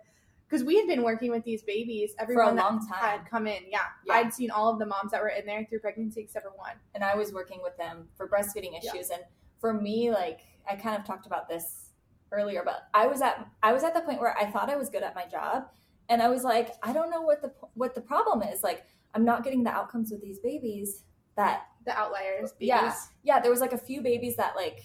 because 0.49 0.65
we 0.65 0.77
had 0.79 0.87
been 0.87 1.03
working 1.03 1.31
with 1.31 1.45
these 1.45 1.63
babies 1.63 2.15
everyone 2.19 2.57
that 2.57 2.65
long 2.65 2.79
time. 2.89 2.99
had 2.99 3.27
come 3.29 3.47
in 3.47 3.65
yeah. 3.69 3.81
Yeah. 4.07 4.15
i'd 4.15 4.33
seen 4.33 4.51
all 4.51 4.71
of 4.73 4.79
the 4.79 4.87
moms 4.87 5.11
that 5.11 5.21
were 5.21 5.29
in 5.29 5.45
there 5.45 5.67
through 5.69 5.81
pregnancy 5.81 6.23
except 6.23 6.47
for 6.47 6.53
one 6.57 6.73
and 6.95 7.05
I 7.05 7.15
was 7.15 7.33
working 7.35 7.61
with 7.63 7.77
them 7.77 8.09
for 8.17 8.27
breastfeeding 8.27 8.73
Yeah. 8.81 8.91
issues. 8.95 9.11
And 9.11 9.23
for 9.61 9.75
me, 9.75 10.11
like 10.11 10.41
I 10.69 10.75
kind 10.77 10.97
of 10.99 11.05
talked 11.05 11.27
about 11.27 11.47
this 11.49 11.88
earlier, 12.33 12.63
but 12.65 12.89
I 12.95 13.07
was 13.07 13.23
at 13.23 13.47
I 13.63 13.73
was 13.73 13.85
at 13.85 13.95
the 13.95 14.01
point 14.01 14.21
where 14.21 14.37
I 14.37 14.47
thought 14.51 14.71
I 14.71 14.77
was 14.77 14.89
good 14.91 15.03
at 15.03 15.15
my 15.15 15.27
job, 15.27 15.65
and 16.09 16.23
I 16.23 16.29
was 16.29 16.45
like, 16.45 16.75
I 16.83 16.93
don't 16.93 17.11
know 17.11 17.23
what 17.23 17.43
the 17.43 17.53
what 17.75 17.95
the 17.95 18.01
problem 18.01 18.43
is. 18.43 18.63
Like 18.63 18.85
I'm 19.15 19.25
not 19.25 19.45
getting 19.45 19.65
the 19.65 19.71
outcomes 19.71 20.11
with 20.11 20.21
these 20.23 20.39
babies 20.39 21.05
that 21.37 21.63
the 21.87 21.97
outliers 21.97 22.53
babies. 22.53 22.69
Yeah. 22.69 22.95
yeah, 23.23 23.41
there 23.41 23.51
was 23.51 23.61
like 23.61 23.73
a 23.73 23.79
few 23.79 24.01
babies 24.03 24.37
that 24.37 24.57
like 24.57 24.81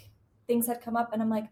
things 0.48 0.68
had 0.68 0.82
come 0.82 0.96
up, 0.96 1.12
and 1.14 1.22
I'm 1.22 1.30
like, 1.30 1.48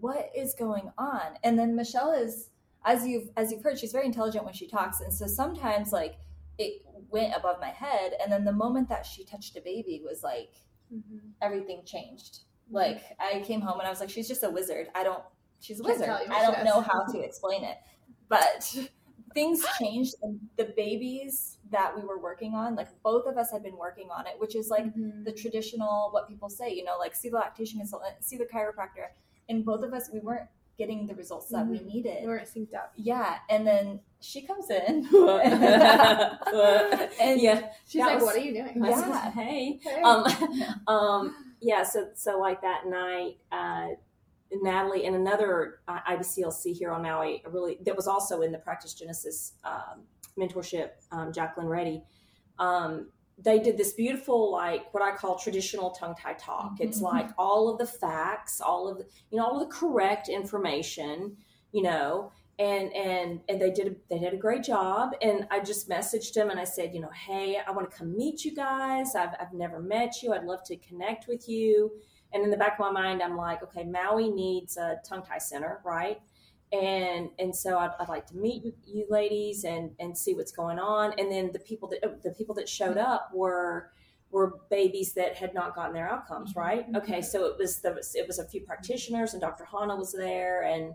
what 0.00 0.30
is 0.34 0.54
going 0.54 0.90
on? 0.98 1.38
And 1.42 1.58
then 1.58 1.74
Michale 1.76 2.12
is, 2.12 2.50
as 2.84 3.06
you've 3.06 3.30
as 3.36 3.50
you've 3.52 3.62
heard, 3.62 3.78
she's 3.78 3.92
very 3.92 4.06
intelligent 4.06 4.44
when 4.44 4.54
she 4.54 4.66
talks, 4.66 5.00
and 5.00 5.12
so 5.12 5.26
sometimes 5.26 5.92
like 5.92 6.16
it 6.58 6.82
went 7.10 7.34
above 7.36 7.60
my 7.60 7.68
head, 7.70 8.12
and 8.22 8.32
then 8.32 8.44
the 8.44 8.52
moment 8.52 8.88
that 8.88 9.04
she 9.04 9.24
touched 9.24 9.56
a 9.56 9.60
baby 9.60 10.00
was 10.04 10.22
like 10.22 10.54
Mhm. 10.92 11.32
everything 11.42 11.82
changed. 11.84 12.40
Like 12.70 13.02
I 13.18 13.40
came 13.40 13.60
home 13.60 13.78
and 13.80 13.86
I 13.86 13.90
was 13.90 14.00
like, 14.00 14.10
she's 14.10 14.28
just 14.28 14.42
a 14.44 14.50
wizard. 14.50 14.88
I 14.94 15.02
don't. 15.02 15.22
She's 15.64 15.80
a 15.80 15.82
wizard. 15.82 16.06
tell 16.06 16.22
you 16.22 16.28
what 16.28 16.38
I 16.38 16.42
don't 16.44 16.54
does. 16.56 16.64
know 16.64 16.80
how 16.80 17.04
to 17.12 17.18
explain 17.20 17.64
it, 17.64 17.78
but 18.28 18.76
things 19.32 19.64
changed. 19.78 20.14
And 20.22 20.38
the 20.56 20.72
babies 20.76 21.58
that 21.70 21.94
we 21.96 22.02
were 22.02 22.18
working 22.18 22.54
on, 22.54 22.76
like 22.76 22.88
both 23.02 23.26
of 23.26 23.36
us 23.38 23.50
had 23.50 23.62
been 23.62 23.76
working 23.76 24.08
on 24.10 24.26
it, 24.26 24.34
which 24.38 24.54
is 24.54 24.68
like 24.68 24.84
Mhm. 24.94 25.24
the 25.24 25.32
traditional 25.32 26.10
what 26.12 26.28
people 26.28 26.48
say, 26.50 26.72
you 26.72 26.84
know, 26.84 26.96
like 26.98 27.14
see 27.14 27.30
the 27.30 27.36
lactation 27.36 27.78
consultant, 27.80 28.14
see 28.20 28.36
the 28.36 28.44
chiropractor. 28.44 29.08
And 29.48 29.64
both 29.64 29.82
of 29.82 29.92
us, 29.94 30.10
we 30.12 30.20
weren't 30.20 30.48
getting 30.76 31.06
the 31.06 31.14
results 31.14 31.48
that 31.50 31.66
we 31.66 31.78
Mhm. 31.78 31.86
needed. 31.86 32.22
we 32.22 32.26
weren't 32.28 32.48
synced 32.48 32.74
up 32.74 32.92
yeah, 32.96 33.38
and 33.48 33.64
then 33.64 34.00
she 34.20 34.42
comes 34.42 34.68
in, 34.70 35.06
and 37.20 37.40
yeah, 37.40 37.70
she's 37.86 38.00
like 38.00 38.16
was- 38.16 38.24
what 38.24 38.34
are 38.36 38.40
you 38.40 38.52
doing 38.52 38.84
Yeah. 38.84 39.30
hey, 39.40 39.78
Hey. 39.82 40.02
um, 40.02 40.24
um, 40.88 41.54
yeah. 41.60 41.84
So, 41.84 42.08
so 42.14 42.38
like 42.40 42.60
that 42.62 42.86
night, 42.86 43.36
uh, 43.52 43.88
Natalie 44.62 45.06
and 45.06 45.16
another 45.16 45.80
uh, 45.88 45.98
IBCLC 46.10 46.72
here 46.76 46.90
on 46.90 47.02
Maui, 47.02 47.42
really 47.50 47.78
that 47.84 47.96
was 47.96 48.06
also 48.06 48.42
in 48.42 48.52
the 48.52 48.58
Practice 48.58 48.94
Genesis 48.94 49.52
um, 49.64 50.02
mentorship, 50.38 50.90
um, 51.12 51.32
Jacqueline 51.32 51.68
Reddy. 51.68 52.02
Um, 52.58 53.08
they 53.36 53.58
did 53.58 53.76
this 53.76 53.92
beautiful, 53.94 54.52
like 54.52 54.92
what 54.94 55.02
I 55.02 55.16
call 55.16 55.36
traditional 55.36 55.90
tongue 55.90 56.14
tie 56.14 56.34
talk. 56.34 56.74
It's 56.78 57.00
Mhm. 57.00 57.02
like 57.12 57.30
all 57.36 57.68
of 57.68 57.78
the 57.78 57.86
facts, 57.86 58.60
all 58.60 58.86
of 58.88 58.98
the, 58.98 59.06
you 59.30 59.38
know, 59.38 59.44
all 59.44 59.60
of 59.60 59.68
the 59.68 59.74
correct 59.74 60.28
information, 60.28 61.36
you 61.72 61.82
know, 61.82 62.30
and 62.60 62.92
and 62.94 63.40
and 63.48 63.60
they 63.60 63.72
did 63.72 63.88
a, 63.88 63.96
they 64.08 64.20
did 64.20 64.32
a 64.32 64.36
great 64.36 64.62
job. 64.62 65.16
And 65.20 65.48
I 65.50 65.58
just 65.58 65.88
messaged 65.88 66.32
them 66.34 66.50
and 66.50 66.60
I 66.60 66.64
said, 66.64 66.94
you 66.94 67.00
know, 67.00 67.10
hey, 67.10 67.58
I 67.66 67.72
want 67.72 67.90
to 67.90 67.96
come 67.96 68.16
meet 68.16 68.44
you 68.44 68.54
guys. 68.54 69.16
I've 69.16 69.34
I've 69.40 69.52
never 69.52 69.80
met 69.80 70.22
you. 70.22 70.32
I'd 70.32 70.44
love 70.44 70.62
to 70.66 70.76
connect 70.76 71.26
with 71.26 71.48
you. 71.48 71.90
And 72.34 72.42
in 72.42 72.50
the 72.50 72.56
back 72.56 72.74
of 72.74 72.80
my 72.80 72.90
mind, 72.90 73.22
I'm 73.22 73.36
like, 73.36 73.62
okay, 73.62 73.84
Maui 73.84 74.28
needs 74.28 74.76
a 74.76 74.98
tongue 75.08 75.22
tie 75.22 75.38
center, 75.38 75.80
right? 75.84 76.20
And 76.72 77.30
and 77.38 77.54
so 77.54 77.78
I'd, 77.78 77.92
I'd 78.00 78.08
like 78.08 78.26
to 78.26 78.36
meet 78.36 78.64
you, 78.84 79.06
ladies 79.08 79.64
and 79.64 79.92
and 80.00 80.18
see 80.18 80.34
what's 80.34 80.52
going 80.52 80.78
on. 80.78 81.14
And 81.18 81.30
then 81.30 81.52
the 81.52 81.60
people 81.60 81.88
that 81.90 82.22
the 82.22 82.32
people 82.32 82.54
that 82.56 82.68
showed 82.68 82.98
up 82.98 83.30
were 83.32 83.90
were 84.30 84.58
babies 84.68 85.14
that 85.14 85.36
had 85.36 85.54
not 85.54 85.76
gotten 85.76 85.94
their 85.94 86.10
outcomes, 86.10 86.56
right? 86.56 86.84
Okay, 86.96 87.22
so 87.22 87.46
it 87.46 87.56
was 87.56 87.78
the 87.80 87.90
it 88.14 88.26
was 88.26 88.40
a 88.40 88.48
few 88.48 88.62
practitioners 88.62 89.32
and 89.32 89.40
Dr. 89.40 89.64
Hana 89.64 89.94
was 89.94 90.12
there 90.12 90.64
and 90.64 90.94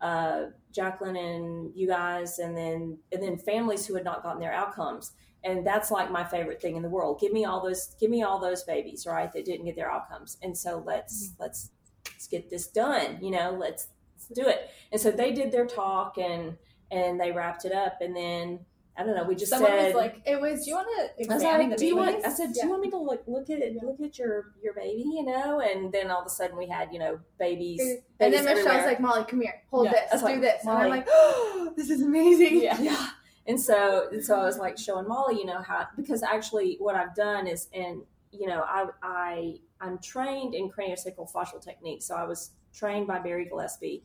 uh, 0.00 0.44
Jacqueline 0.72 1.16
and 1.16 1.72
you 1.74 1.88
guys, 1.88 2.38
and 2.38 2.56
then 2.56 2.98
and 3.10 3.22
then 3.22 3.36
families 3.36 3.86
who 3.86 3.94
had 3.94 4.04
not 4.04 4.22
gotten 4.22 4.40
their 4.40 4.52
outcomes. 4.52 5.12
And 5.44 5.66
that's 5.66 5.90
like 5.90 6.10
my 6.10 6.24
favorite 6.24 6.60
thing 6.60 6.76
in 6.76 6.82
the 6.82 6.88
world. 6.88 7.20
Give 7.20 7.32
me 7.32 7.44
all 7.44 7.62
those, 7.62 7.94
give 8.00 8.10
me 8.10 8.22
all 8.22 8.40
those 8.40 8.64
babies, 8.64 9.06
right? 9.06 9.32
That 9.32 9.44
didn't 9.44 9.66
get 9.66 9.76
their 9.76 9.90
outcomes. 9.90 10.36
And 10.42 10.56
so 10.56 10.82
let's 10.84 11.28
mm-hmm. 11.28 11.42
let's 11.42 11.70
let's 12.06 12.26
get 12.26 12.50
this 12.50 12.66
done. 12.66 13.18
You 13.22 13.30
know, 13.30 13.52
let's, 13.52 13.88
let's 14.16 14.28
do 14.28 14.48
it. 14.48 14.70
And 14.90 15.00
so 15.00 15.10
they 15.10 15.32
did 15.32 15.52
their 15.52 15.66
talk 15.66 16.18
and 16.18 16.56
and 16.90 17.20
they 17.20 17.32
wrapped 17.32 17.64
it 17.64 17.72
up. 17.72 17.98
And 18.00 18.16
then 18.16 18.60
I 18.98 19.04
don't 19.04 19.14
know, 19.14 19.22
we 19.22 19.36
just 19.36 19.50
Someone 19.50 19.70
said 19.70 19.86
was 19.86 19.94
like, 19.94 20.20
it 20.26 20.40
was 20.40 20.64
"Do 20.64 20.70
you 20.70 20.76
want 20.76 20.88
to 20.96 21.02
I 21.02 21.34
was 21.34 21.42
examine 21.42 21.70
like, 21.70 21.78
do 21.78 21.86
you 21.86 21.96
want? 21.96 22.26
I 22.26 22.30
said, 22.30 22.52
do 22.52 22.58
Yeah. 22.58 22.64
you 22.64 22.70
want 22.70 22.82
me 22.82 22.90
to 22.90 22.98
look 22.98 23.22
look 23.28 23.48
at 23.48 23.60
it, 23.60 23.76
look 23.80 24.00
at 24.00 24.18
your 24.18 24.46
your 24.60 24.74
baby, 24.74 25.04
you 25.04 25.24
know? 25.24 25.60
And 25.60 25.92
then 25.92 26.10
all 26.10 26.20
of 26.20 26.26
a 26.26 26.30
sudden 26.30 26.56
we 26.56 26.66
had 26.66 26.88
you 26.92 26.98
know 26.98 27.20
babies. 27.38 27.80
and 27.80 28.00
then 28.18 28.32
babies 28.32 28.44
michale's 28.44 28.66
everywhere. 28.66 28.86
like 28.86 29.00
molly 29.00 29.24
come 29.24 29.40
here 29.40 29.62
hold 29.70 29.84
Yeah, 29.86 29.92
this 29.92 30.12
was 30.14 30.20
do 30.22 30.26
like, 30.26 30.40
this 30.40 30.62
and 30.62 30.70
i'm 30.72 30.90
like 30.90 31.06
oh 31.08 31.72
this 31.76 31.90
is 31.90 32.02
amazing 32.02 32.60
yeah. 32.62 32.80
yeah. 32.80 33.08
And 33.48 33.58
so, 33.58 34.08
and 34.12 34.22
so 34.22 34.38
I 34.38 34.44
was 34.44 34.58
like 34.58 34.78
showing 34.78 35.08
Molly, 35.08 35.36
you 35.36 35.46
know, 35.46 35.62
how, 35.62 35.86
because 35.96 36.22
actually 36.22 36.76
what 36.78 36.94
I've 36.94 37.14
done 37.14 37.46
is, 37.46 37.68
and, 37.72 38.02
you 38.30 38.46
know, 38.46 38.60
I, 38.60 38.86
I, 39.02 39.54
I'm 39.80 39.98
trained 40.00 40.54
in 40.54 40.68
craniosacral 40.68 41.32
fascial 41.32 41.60
techniques. 41.60 42.06
So 42.06 42.14
I 42.14 42.24
was 42.24 42.50
trained 42.74 43.06
by 43.06 43.18
Barry 43.20 43.46
Gillespie. 43.46 44.04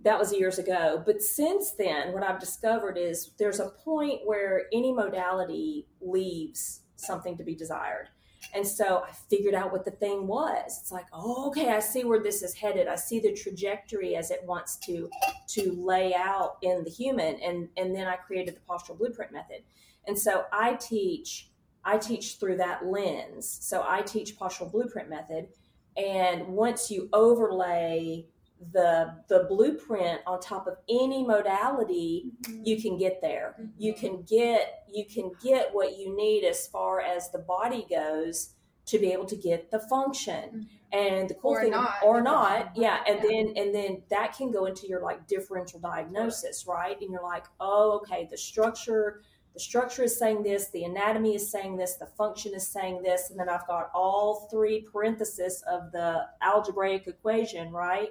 That 0.00 0.18
was 0.18 0.32
years 0.32 0.58
ago. 0.58 1.00
But 1.06 1.22
since 1.22 1.70
then, 1.70 2.12
what 2.12 2.24
I've 2.24 2.40
discovered 2.40 2.98
is 2.98 3.30
there's 3.38 3.60
a 3.60 3.68
point 3.68 4.22
where 4.24 4.64
any 4.72 4.92
modality 4.92 5.86
leaves 6.00 6.80
something 6.96 7.36
to 7.36 7.44
be 7.44 7.54
desired. 7.54 8.08
And 8.54 8.66
so 8.66 9.02
I 9.08 9.12
figured 9.30 9.54
out 9.54 9.72
what 9.72 9.84
the 9.84 9.92
thing 9.92 10.26
was. 10.26 10.78
It's 10.80 10.92
like, 10.92 11.06
oh, 11.12 11.48
okay, 11.48 11.70
I 11.70 11.80
see 11.80 12.04
where 12.04 12.22
this 12.22 12.42
is 12.42 12.54
headed. 12.54 12.86
I 12.86 12.96
see 12.96 13.18
the 13.18 13.32
trajectory 13.32 14.14
as 14.14 14.30
it 14.30 14.40
wants 14.44 14.76
to 14.86 15.08
to 15.48 15.72
lay 15.72 16.14
out 16.14 16.58
in 16.62 16.84
the 16.84 16.90
human. 16.90 17.36
And 17.36 17.68
and 17.76 17.94
then 17.94 18.06
I 18.06 18.16
created 18.16 18.56
the 18.56 18.60
postural 18.60 18.98
blueprint 18.98 19.32
method. 19.32 19.62
And 20.06 20.18
so 20.18 20.44
I 20.52 20.74
teach 20.74 21.48
I 21.84 21.98
teach 21.98 22.36
through 22.36 22.58
that 22.58 22.86
lens. 22.86 23.58
So 23.60 23.84
I 23.86 24.02
teach 24.02 24.38
postural 24.38 24.70
blueprint 24.70 25.08
method. 25.08 25.48
And 25.96 26.48
once 26.48 26.90
you 26.90 27.08
overlay 27.12 28.26
the 28.72 29.14
the 29.28 29.46
blueprint 29.48 30.20
on 30.26 30.40
top 30.40 30.66
of 30.66 30.76
any 30.88 31.26
modality, 31.26 32.32
mm-hmm. 32.42 32.62
you 32.64 32.80
can 32.80 32.96
get 32.96 33.20
there 33.20 33.56
you 33.78 33.92
mm-hmm. 33.92 34.06
can 34.06 34.22
get 34.22 34.84
you 34.92 35.04
can 35.06 35.32
get 35.42 35.72
what 35.72 35.98
you 35.98 36.14
need 36.16 36.44
as 36.44 36.66
far 36.68 37.00
as 37.00 37.30
the 37.30 37.38
body 37.38 37.86
goes 37.88 38.54
to 38.84 38.98
be 38.98 39.12
able 39.12 39.26
to 39.26 39.36
get 39.36 39.70
the 39.70 39.78
function. 39.78 40.44
Mm-hmm. 40.44 40.62
And 40.92 41.30
the 41.30 41.34
cool 41.34 41.52
Or 41.52 41.60
thing, 41.62 41.70
not, 41.70 41.94
or 42.04 42.20
not, 42.20 42.72
yeah, 42.76 43.02
and 43.06 43.18
Yeah. 43.22 43.26
then 43.26 43.52
and 43.56 43.74
then 43.74 44.02
that 44.10 44.36
can 44.36 44.50
go 44.50 44.66
into 44.66 44.86
your 44.86 45.00
like 45.00 45.26
differential 45.26 45.80
diagnosis, 45.80 46.66
right? 46.66 47.00
And 47.00 47.10
you're 47.10 47.22
like, 47.22 47.46
oh, 47.60 47.92
okay, 48.02 48.28
the 48.30 48.36
structure, 48.36 49.22
the 49.54 49.60
structure 49.60 50.02
is 50.02 50.18
saying 50.18 50.42
this, 50.42 50.68
the 50.68 50.84
anatomy 50.84 51.34
is 51.34 51.50
saying 51.50 51.76
this, 51.78 51.94
the 51.96 52.06
function 52.06 52.52
is 52.54 52.68
saying 52.68 53.02
this, 53.02 53.30
and 53.30 53.40
then 53.40 53.48
I've 53.48 53.66
got 53.66 53.90
all 53.94 54.48
three 54.50 54.86
parentheses 54.92 55.62
of 55.62 55.92
the 55.92 56.26
algebraic 56.42 57.06
equation, 57.06 57.72
right? 57.72 58.10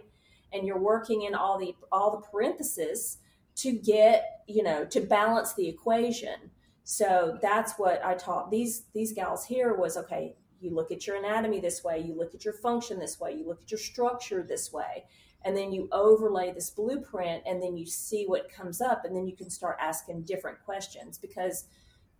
And 0.54 0.68
you're 0.68 0.80
working 0.80 1.24
in 1.24 1.36
all 1.36 1.58
the 1.58 1.76
all 1.92 2.12
the 2.12 2.28
parentheses 2.28 3.18
to 3.58 3.72
get, 3.72 4.42
you 4.48 4.64
know, 4.64 4.86
to 4.86 5.02
balance 5.02 5.54
the 5.54 5.68
equation. 5.68 6.52
So 6.84 7.38
that's 7.42 7.74
what 7.74 8.04
I 8.04 8.16
taught 8.16 8.52
these 8.52 8.84
these 8.94 9.14
gals 9.14 9.46
here 9.46 9.74
was 9.76 9.98
okay, 9.98 10.36
you 10.60 10.74
look 10.74 10.92
at 10.92 11.08
your 11.08 11.16
anatomy 11.18 11.60
this 11.60 11.84
way, 11.84 12.00
you 12.00 12.16
look 12.16 12.34
at 12.34 12.46
your 12.46 12.54
function 12.54 13.00
this 13.00 13.20
way, 13.20 13.34
you 13.34 13.48
look 13.48 13.62
at 13.62 13.72
your 13.72 13.80
structure 13.80 14.44
this 14.44 14.72
way, 14.72 15.06
and 15.44 15.58
then 15.58 15.72
you 15.72 15.88
overlay 15.92 16.52
this 16.52 16.70
blueprint 16.70 17.44
and 17.46 17.62
then 17.62 17.78
you 17.78 17.86
see 17.86 18.26
what 18.26 18.52
comes 18.52 18.82
up 18.82 19.06
and 19.06 19.16
then 19.16 19.28
you 19.28 19.36
can 19.36 19.50
start 19.50 19.78
asking 19.80 20.24
different 20.24 20.64
questions 20.64 21.18
because 21.18 21.66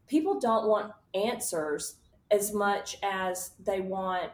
people 0.08 0.40
don't 0.40 0.68
want 0.68 0.92
answers 1.14 1.96
as 2.32 2.54
much 2.54 2.98
as 3.04 3.52
they 3.64 3.82
want 3.82 4.32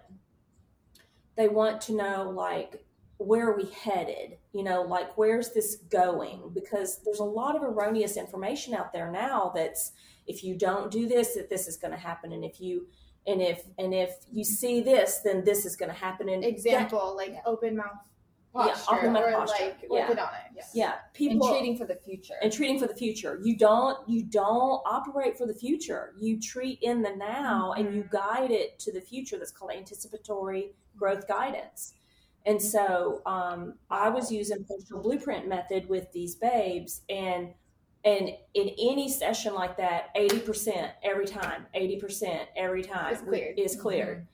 they 1.36 1.48
want 1.48 1.82
to 1.82 1.96
know 1.96 2.30
like 2.30 2.84
where 3.18 3.50
are 3.50 3.58
we 3.58 3.66
headed? 3.72 4.38
You 4.54 4.64
know 4.64 4.84
like 4.84 5.18
where's 5.18 5.52
this 5.52 5.78
going? 5.90 6.52
Because 6.54 7.02
there's 7.04 7.20
a 7.20 7.26
lot 7.26 7.56
of 7.56 7.64
erroneous 7.64 8.18
information 8.18 8.74
out 8.74 8.94
there 8.94 9.12
now 9.12 9.52
that's 9.56 9.92
if 10.28 10.44
you 10.44 10.56
don't 10.56 10.92
do 10.92 11.08
this 11.08 11.34
that 11.36 11.50
this 11.50 11.68
is 11.68 11.78
going 11.78 11.92
to 11.92 12.00
happen. 12.00 12.32
And 12.32 12.44
if 12.44 12.62
you 12.62 12.88
and 13.26 13.42
if 13.42 13.64
and 13.78 13.94
if 13.94 14.12
you 14.32 14.44
see 14.44 14.82
this 14.82 15.20
then 15.24 15.44
this 15.44 15.66
is 15.66 15.76
going 15.76 15.92
to 15.92 15.98
happen. 15.98 16.30
And 16.30 16.44
that- 16.44 16.50
Example, 16.50 17.16
like 17.16 17.38
open 17.46 17.78
mouth 17.78 17.86
Yeah, 18.56 18.78
open 18.90 19.14
mouth 19.14 19.24
or 19.24 19.32
posture. 19.32 19.66
like 19.66 19.78
Yeah. 19.90 20.08
orthodontics. 20.08 20.70
yeah. 20.74 20.92
And 20.92 21.14
people 21.14 21.48
treating 21.48 21.78
for 21.78 21.86
the 21.86 21.96
future. 21.96 22.36
and 22.42 22.54
treating 22.54 22.80
for 22.80 22.88
the 22.88 22.96
future. 22.96 23.40
You 23.42 23.58
don't 23.58 24.08
you 24.08 24.24
don't 24.24 24.82
operate 24.86 25.38
for 25.38 25.48
the 25.48 25.56
future. 25.56 26.14
You 26.20 26.40
treat 26.40 26.80
in 26.84 27.02
the 27.02 27.16
now 27.16 27.74
and 27.74 27.96
you 27.96 28.04
mm-hmm. 28.04 28.16
guide 28.16 28.52
it 28.52 28.78
to 28.80 28.92
the 28.92 29.02
future. 29.02 29.40
That's 29.40 29.52
called 29.52 29.72
anticipatory 29.72 30.76
growth 30.96 31.28
guidance 31.28 31.94
and 32.48 32.60
so 32.62 33.22
um, 33.28 33.76
i 33.92 34.10
was 34.10 34.32
using 34.32 34.64
functional 34.64 35.02
blueprint 35.04 35.48
method 35.48 35.88
with 35.88 36.12
these 36.14 36.36
babes 36.36 37.02
and 37.10 37.54
and 38.06 38.30
in 38.54 38.70
any 38.80 39.10
session 39.10 39.54
like 39.54 39.76
that 39.78 40.16
80% 40.16 40.92
every 41.04 41.26
time 41.26 41.66
80% 41.76 42.46
every 42.56 42.82
time 42.84 43.14
Is 43.14 43.22
cleared. 43.22 43.60
is 43.60 43.76
cleared 43.76 44.28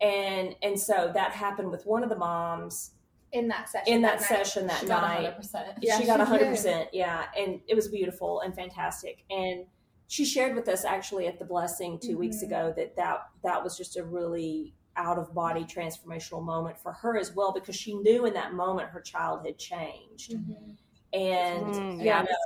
and 0.00 0.54
and 0.62 0.78
so 0.78 1.10
that 1.14 1.32
happened 1.32 1.70
with 1.70 1.84
one 1.84 2.02
of 2.02 2.08
the 2.08 2.16
moms 2.16 2.92
In 3.32 3.48
that 3.48 3.68
session. 3.68 3.92
in 3.94 4.02
that 4.02 4.20
night. 4.20 4.28
session 4.28 4.66
that 4.68 4.80
She 4.80 4.86
got 4.86 5.02
night 5.02 5.36
100%. 5.38 5.74
Yeah, 5.82 5.98
she 5.98 6.06
got 6.06 6.26
she 6.28 6.38
did. 6.38 6.46
100% 6.56 6.86
yeah 6.92 7.24
and 7.36 7.60
it 7.68 7.74
was 7.74 7.88
beautiful 7.88 8.40
and 8.40 8.54
fantastic 8.54 9.24
and 9.30 9.66
she 10.06 10.24
shared 10.24 10.54
with 10.56 10.68
us 10.68 10.86
actually 10.86 11.26
at 11.26 11.38
the 11.38 11.44
blessing 11.44 11.98
2 11.98 12.16
weeks 12.16 12.38
Mhm. 12.38 12.46
ago 12.46 12.72
that 12.76 12.96
that 12.96 13.18
that 13.42 13.62
was 13.62 13.76
just 13.76 13.96
a 13.98 14.04
really 14.04 14.72
out 14.98 15.16
of 15.18 15.32
body 15.32 15.64
transformational 15.64 16.44
moment 16.44 16.76
for 16.78 16.92
her 16.92 17.16
as 17.16 17.34
well 17.34 17.52
because 17.52 17.76
she 17.76 17.94
knew 17.94 18.26
in 18.26 18.34
that 18.34 18.52
moment 18.52 18.88
her 18.90 19.00
child 19.00 19.46
had 19.46 19.56
changed. 19.56 20.32
Mhm. 20.32 20.76
and 21.14 21.72
Mm, 21.72 21.98
yeah 22.04 22.04
yeah. 22.20 22.22
no, 22.22 22.36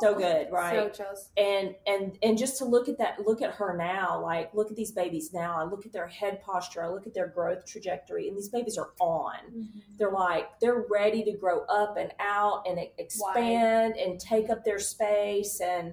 so 0.00 0.14
good 0.14 0.50
right? 0.50 0.94
So 0.96 1.04
chills. 1.04 1.28
and 1.36 1.74
and 1.86 2.16
and 2.22 2.38
just 2.38 2.56
to 2.58 2.64
look 2.64 2.88
at 2.88 2.96
that 2.98 3.18
look 3.26 3.42
at 3.42 3.50
her 3.50 3.76
now 3.76 4.22
like 4.22 4.54
look 4.54 4.70
at 4.70 4.76
these 4.76 4.92
babies 4.92 5.32
now. 5.34 5.56
I 5.58 5.64
look 5.64 5.84
at 5.84 5.92
their 5.92 6.06
head 6.06 6.40
posture. 6.40 6.82
I 6.84 6.88
look 6.88 7.06
at 7.06 7.12
their 7.12 7.26
growth 7.26 7.66
trajectory 7.66 8.28
and 8.28 8.36
these 8.36 8.48
babies 8.48 8.78
are 8.78 8.92
on. 9.00 9.68
They're 9.98 10.12
like 10.12 10.58
they're 10.60 10.86
ready 10.88 11.22
to 11.24 11.32
grow 11.32 11.64
up 11.66 11.96
and 11.98 12.12
out 12.20 12.62
and 12.66 12.78
expand 12.96 13.96
and 13.96 14.18
take 14.20 14.48
up 14.48 14.64
their 14.64 14.78
space 14.78 15.60
and 15.60 15.92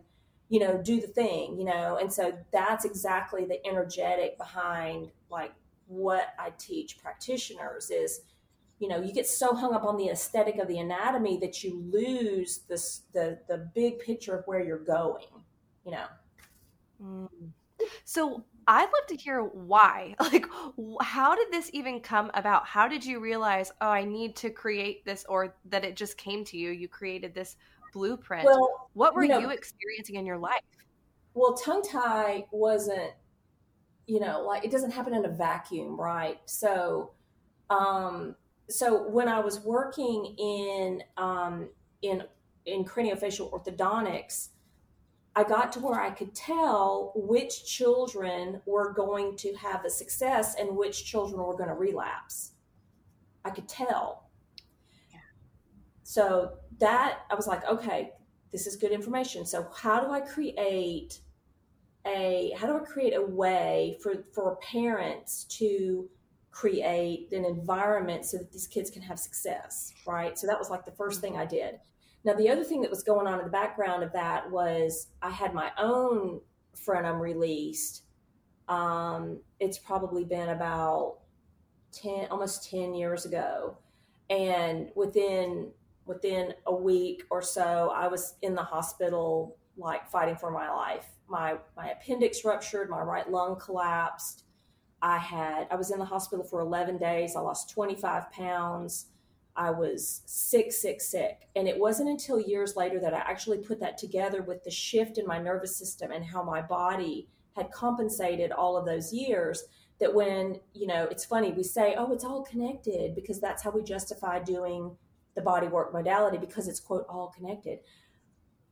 you 0.50 0.59
know 0.59 0.77
do 0.81 1.01
the 1.01 1.07
thing 1.07 1.57
you 1.57 1.65
know? 1.65 1.97
And 2.00 2.13
so 2.13 2.38
that's 2.51 2.85
exactly 2.85 3.43
the 3.45 3.59
energetic 3.67 4.38
behind 4.38 5.09
like 5.29 5.51
what 5.87 6.33
i 6.39 6.51
teach 6.57 6.98
practitioners 7.00 7.91
is 7.91 8.21
you 8.79 8.87
know 8.87 9.01
you 9.01 9.13
get 9.13 9.27
so 9.27 9.53
hung 9.53 9.74
up 9.74 9.83
on 9.83 9.98
the 9.98 10.09
aesthetic 10.09 10.57
of 10.57 10.67
the 10.67 10.79
anatomy 10.79 11.37
that 11.37 11.63
you 11.63 11.81
lose 11.91 12.61
this 12.67 13.03
the 13.13 13.39
the 13.48 13.69
big 13.74 14.00
picture 14.00 14.35
of 14.35 14.45
where 14.45 14.63
you're 14.63 14.77
going 14.77 15.27
you 15.85 15.91
know 15.91 16.05
Mm. 17.03 17.27
So 18.03 18.43
I'd 18.67 18.83
love 18.83 19.07
to 19.09 19.15
hear 19.15 19.41
why. 19.41 20.15
Like, 20.21 20.45
how 21.01 21.35
did 21.35 21.51
this 21.51 21.69
even 21.74 22.00
come 22.00 22.31
about? 22.33 22.65
How 22.65 22.87
did 22.87 23.05
you 23.05 23.19
realize, 23.19 23.71
oh, 23.81 23.89
I 23.89 24.05
need 24.05 24.35
to 24.37 24.50
create 24.50 25.05
this, 25.05 25.25
or 25.27 25.55
that 25.65 25.83
it 25.83 25.95
just 25.95 26.17
came 26.17 26.43
to 26.45 26.57
you? 26.57 26.71
You 26.71 26.87
created 26.87 27.33
this 27.33 27.57
blueprint. 27.93 28.43
well 28.43 28.89
what 28.91 29.15
were 29.15 29.24
you 29.24 29.39
you, 29.39 29.50
experiencing 29.51 30.15
in 30.15 30.25
your 30.25 30.37
life? 30.37 30.61
well 31.33 31.53
tongue 31.53 31.81
tie 31.81 32.45
wasn't 32.51 33.11
you 34.07 34.20
know 34.20 34.41
like 34.41 34.63
it 34.63 34.72
doesn't 34.72 34.91
happen 34.91 35.13
in 35.13 35.25
a 35.25 35.29
vacuum 35.29 36.00
right? 36.00 36.39
So 36.46 37.11
um 37.70 38.35
so 38.70 39.07
when 39.09 39.27
i 39.27 39.39
was 39.39 39.59
working 39.59 40.35
in 40.37 41.03
um 41.18 41.70
in 42.01 42.24
in 42.65 42.83
craniofacial 42.83 43.51
orthodontics 43.51 44.50
i 45.35 45.44
got 45.44 45.72
to 45.72 45.79
where 45.79 46.00
i 46.00 46.09
could 46.09 46.33
tell 46.33 47.11
which 47.15 47.65
children 47.65 48.61
were 48.65 48.94
going 48.94 49.35
to 49.35 49.53
have 49.55 49.83
a 49.85 49.89
success 49.89 50.55
and 50.59 50.75
which 50.75 51.05
children 51.05 51.41
were 51.41 51.55
going 51.55 51.70
to 51.70 51.75
relapse. 51.75 52.51
I 53.44 53.51
could 53.51 53.68
tell. 53.68 54.29
So 56.03 56.57
that 56.79 57.20
i 57.31 57.35
was 57.35 57.48
like 57.48 57.65
okay 57.68 58.11
this 58.51 58.68
is 58.68 58.77
good 58.77 58.91
information. 58.91 59.46
So 59.46 59.68
how 59.75 60.00
do 60.00 60.11
i 60.11 60.22
create 60.22 61.20
a 62.05 62.53
how 62.57 62.68
do 62.68 62.77
i 62.77 62.79
create 62.79 63.15
a 63.15 63.22
way 63.22 63.98
for 64.01 64.24
for 64.33 64.57
parents 64.57 65.46
to 65.46 66.09
create 66.51 67.31
an 67.33 67.44
environment 67.44 68.24
so 68.25 68.37
that 68.37 68.51
these 68.51 68.68
kids 68.68 68.89
can 68.89 69.01
have 69.01 69.20
success 69.20 69.91
right? 70.07 70.37
So 70.37 70.48
that 70.48 70.57
was 70.57 70.70
like 70.70 70.85
the 70.85 70.91
first 70.91 71.22
thing 71.22 71.37
i 71.37 71.46
did. 71.46 71.79
Now 72.24 72.33
the 72.33 72.50
other 72.50 72.63
thing 72.63 72.81
that 72.81 72.89
was 72.89 73.03
going 73.03 73.27
on 73.27 73.39
in 73.39 73.46
the 73.46 73.51
background 73.51 74.03
of 74.03 74.13
that 74.13 74.50
was 74.50 75.07
i 75.22 75.29
had 75.29 75.53
my 75.53 75.72
own 75.77 76.41
frenum 76.75 77.20
released 77.20 78.03
um, 78.68 79.41
it's 79.59 79.77
probably 79.77 80.24
been 80.24 80.50
about 80.50 81.20
10 81.91 82.27
almost 82.31 82.68
10 82.70 82.96
years 82.96 83.25
ago. 83.25 83.77
And 84.29 84.89
within 84.96 85.72
within 86.05 86.53
a 86.68 86.75
week 86.75 87.24
or 87.31 87.41
so 87.41 87.91
i 87.96 88.07
was 88.07 88.35
in 88.44 88.53
the 88.53 88.61
hospital 88.61 89.57
like 89.75 90.07
fighting 90.07 90.35
for 90.35 90.51
my 90.51 90.70
life 90.70 91.07
my 91.27 91.55
my 91.75 91.90
appendix 91.90 92.44
ruptured 92.46 92.90
my 92.90 93.01
right 93.01 93.29
lung 93.29 93.59
collapsed. 93.59 94.44
I 95.01 95.18
had 95.18 95.68
i 95.72 95.75
was 95.75 95.92
in 95.92 96.00
the 96.00 96.05
hospital 96.05 96.46
for 96.46 96.59
11 96.59 96.98
days. 96.98 97.35
I 97.35 97.42
lost 97.42 97.70
25 97.70 98.31
pounds. 98.31 99.07
I 99.55 99.72
was 99.72 100.22
sick 100.25 100.72
sick 100.72 101.01
sick. 101.01 101.48
And 101.55 101.68
it 101.68 101.79
wasn't 101.79 102.09
until 102.09 102.40
years 102.40 102.75
later 102.75 103.00
that 103.00 103.14
i 103.14 103.20
actually 103.20 103.59
put 103.59 103.79
that 103.79 103.98
together 103.98 104.42
with 104.42 104.64
the 104.64 104.72
shift 104.72 105.18
in 105.18 105.27
my 105.27 105.40
nervous 105.40 105.75
system 105.75 106.11
and 106.11 106.25
how 106.25 106.44
my 106.44 106.61
body 106.61 107.27
had 107.55 107.72
compensated 107.72 108.51
all 108.51 108.77
of 108.77 108.85
those 108.85 109.14
years 109.14 109.64
that 110.00 110.14
when 110.14 110.59
you 110.74 110.88
know 110.88 111.07
it's 111.09 111.24
funny 111.24 111.53
we 111.53 111.64
say 111.64 111.96
oh 111.98 112.11
it's 112.11 112.25
all 112.25 112.44
connected 112.44 113.16
because 113.16 113.40
that's 113.40 113.64
how 113.64 113.72
we 113.72 113.81
justify 113.81 114.40
doing 114.40 114.96
the 115.35 115.42
body 115.42 115.68
work 115.68 115.94
modality 115.94 116.38
because 116.38 116.68
it's 116.68 116.79
quote 116.79 117.05
all 117.09 117.31
connected. 117.35 117.79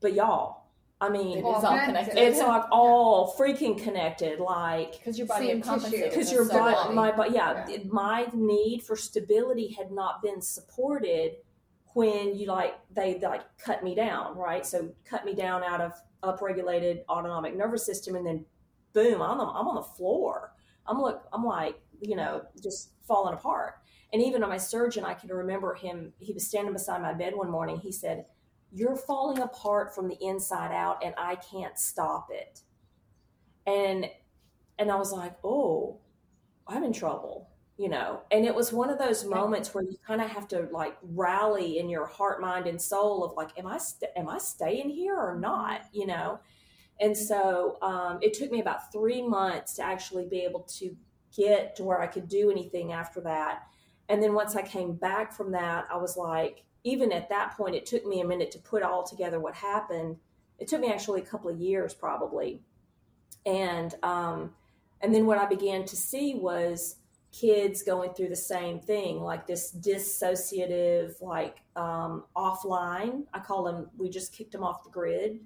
But 0.01 0.13
y'all 0.13 0.62
i 1.03 1.09
mean 1.09 1.37
It 1.37 1.41
is 1.41 1.45
All 1.45 1.53
all 1.55 1.61
connected. 1.61 2.11
connected. 2.11 2.17
it's 2.17 2.39
like 2.39 2.63
all 2.71 3.35
freaking 3.37 3.81
connected 3.81 4.39
like 4.39 4.91
because 4.93 5.17
your 5.17 5.27
body 5.27 5.47
Same 5.47 5.61
compensates. 5.61 6.09
because 6.15 6.31
your 6.31 6.45
so 6.45 6.57
body 6.59 6.75
long. 6.75 6.95
my 6.95 7.11
body 7.11 7.31
yeah, 7.35 7.65
Yeah. 7.69 7.77
my 7.89 8.27
need 8.33 8.83
for 8.83 8.95
stability 8.95 9.67
had 9.77 9.91
not 9.91 10.21
been 10.21 10.41
supported 10.41 11.33
when 11.93 12.35
you 12.35 12.47
like 12.47 12.75
they 12.95 13.19
like 13.19 13.41
cut 13.57 13.83
me 13.83 13.93
down 13.95 14.37
right 14.37 14.65
so 14.65 14.89
cut 15.05 15.25
me 15.25 15.33
down 15.35 15.63
out 15.63 15.81
of 15.81 15.91
upregulated 16.23 17.01
autonomic 17.09 17.55
nervous 17.55 17.85
system 17.85 18.15
and 18.15 18.25
then 18.25 18.45
boom 18.93 19.21
i'm 19.21 19.39
on, 19.39 19.55
I'm 19.55 19.67
on 19.67 19.75
the 19.75 19.83
floor 19.83 20.53
i'm 20.87 20.99
like 20.99 21.17
i'm 21.33 21.43
like 21.45 21.79
you 22.01 22.15
know 22.15 22.41
just 22.61 22.91
falling 23.07 23.33
apart 23.33 23.75
and 24.13 24.21
even 24.21 24.41
on 24.43 24.49
my 24.49 24.57
surgeon 24.57 25.03
i 25.03 25.13
can 25.13 25.29
remember 25.29 25.73
him 25.75 26.13
he 26.19 26.33
was 26.33 26.47
standing 26.47 26.73
beside 26.73 27.01
my 27.01 27.13
bed 27.13 27.33
one 27.35 27.49
morning 27.51 27.77
he 27.77 27.91
said 27.91 28.25
you're 28.73 28.95
falling 28.95 29.39
apart 29.39 29.93
from 29.93 30.07
the 30.07 30.17
inside 30.21 30.73
out 30.73 31.03
and 31.03 31.13
i 31.17 31.35
can't 31.35 31.77
stop 31.77 32.27
it. 32.31 32.61
And 33.65 34.09
and 34.79 34.91
i 34.91 34.95
was 34.95 35.11
like 35.11 35.35
oh 35.43 35.99
i'm 36.67 36.83
in 36.83 36.93
trouble 36.93 37.49
you 37.75 37.89
know? 37.89 38.21
And 38.29 38.45
it 38.45 38.53
was 38.53 38.71
one 38.71 38.91
of 38.91 38.99
those 38.99 39.25
moments 39.25 39.73
where 39.73 39.83
you 39.83 39.97
kind 40.05 40.21
of 40.21 40.29
have 40.29 40.47
to 40.49 40.67
like 40.71 40.95
rally 41.01 41.79
in 41.79 41.89
your 41.89 42.05
heart 42.05 42.39
mind 42.39 42.67
and 42.67 42.79
soul 42.79 43.23
of 43.23 43.35
like 43.35 43.49
am 43.57 43.65
i 43.65 43.79
st- 43.79 44.11
am 44.15 44.29
i 44.29 44.37
staying 44.37 44.89
here 44.89 45.15
or 45.15 45.37
not 45.39 45.81
you 45.91 46.05
know? 46.05 46.39
And 46.99 47.17
so 47.17 47.77
um, 47.81 48.19
it 48.21 48.33
took 48.33 48.51
me 48.51 48.61
about 48.61 48.91
three 48.91 49.21
months 49.21 49.73
to 49.75 49.83
actually 49.83 50.25
be 50.25 50.41
able 50.41 50.61
to 50.77 50.95
get 51.35 51.75
to 51.77 51.83
where 51.83 52.01
I 52.01 52.07
could 52.07 52.27
do 52.27 52.51
anything 52.51 52.91
after 52.91 53.19
that. 53.21 53.63
And 54.09 54.21
then 54.21 54.33
once 54.33 54.55
I 54.55 54.61
came 54.61 54.93
back 54.93 55.33
from 55.33 55.51
that, 55.53 55.85
I 55.91 55.97
was 55.97 56.17
like, 56.17 56.63
even 56.83 57.11
at 57.11 57.29
that 57.29 57.55
point, 57.55 57.75
it 57.75 57.85
took 57.85 58.05
me 58.05 58.21
a 58.21 58.27
minute 58.27 58.51
to 58.51 58.59
put 58.59 58.83
all 58.83 59.03
together 59.03 59.39
what 59.39 59.55
happened. 59.55 60.17
It 60.59 60.67
took 60.67 60.81
me 60.81 60.89
actually 60.91 61.21
a 61.21 61.25
couple 61.25 61.49
of 61.49 61.59
years, 61.59 61.93
probably. 61.93 62.61
And 63.45 63.93
um, 64.03 64.51
and 65.01 65.13
then 65.13 65.25
what 65.25 65.37
I 65.37 65.45
began 65.45 65.85
to 65.85 65.95
see 65.95 66.35
was 66.35 66.97
kids 67.31 67.81
going 67.83 68.13
through 68.13 68.29
the 68.29 68.35
same 68.35 68.79
thing, 68.79 69.21
like 69.21 69.47
this 69.47 69.71
dissociative, 69.71 71.21
like 71.21 71.57
um, 71.75 72.25
offline. 72.35 73.23
I 73.33 73.39
call 73.39 73.63
them. 73.63 73.89
We 73.97 74.09
just 74.09 74.33
kicked 74.33 74.51
them 74.51 74.63
off 74.63 74.83
the 74.83 74.89
grid, 74.89 75.39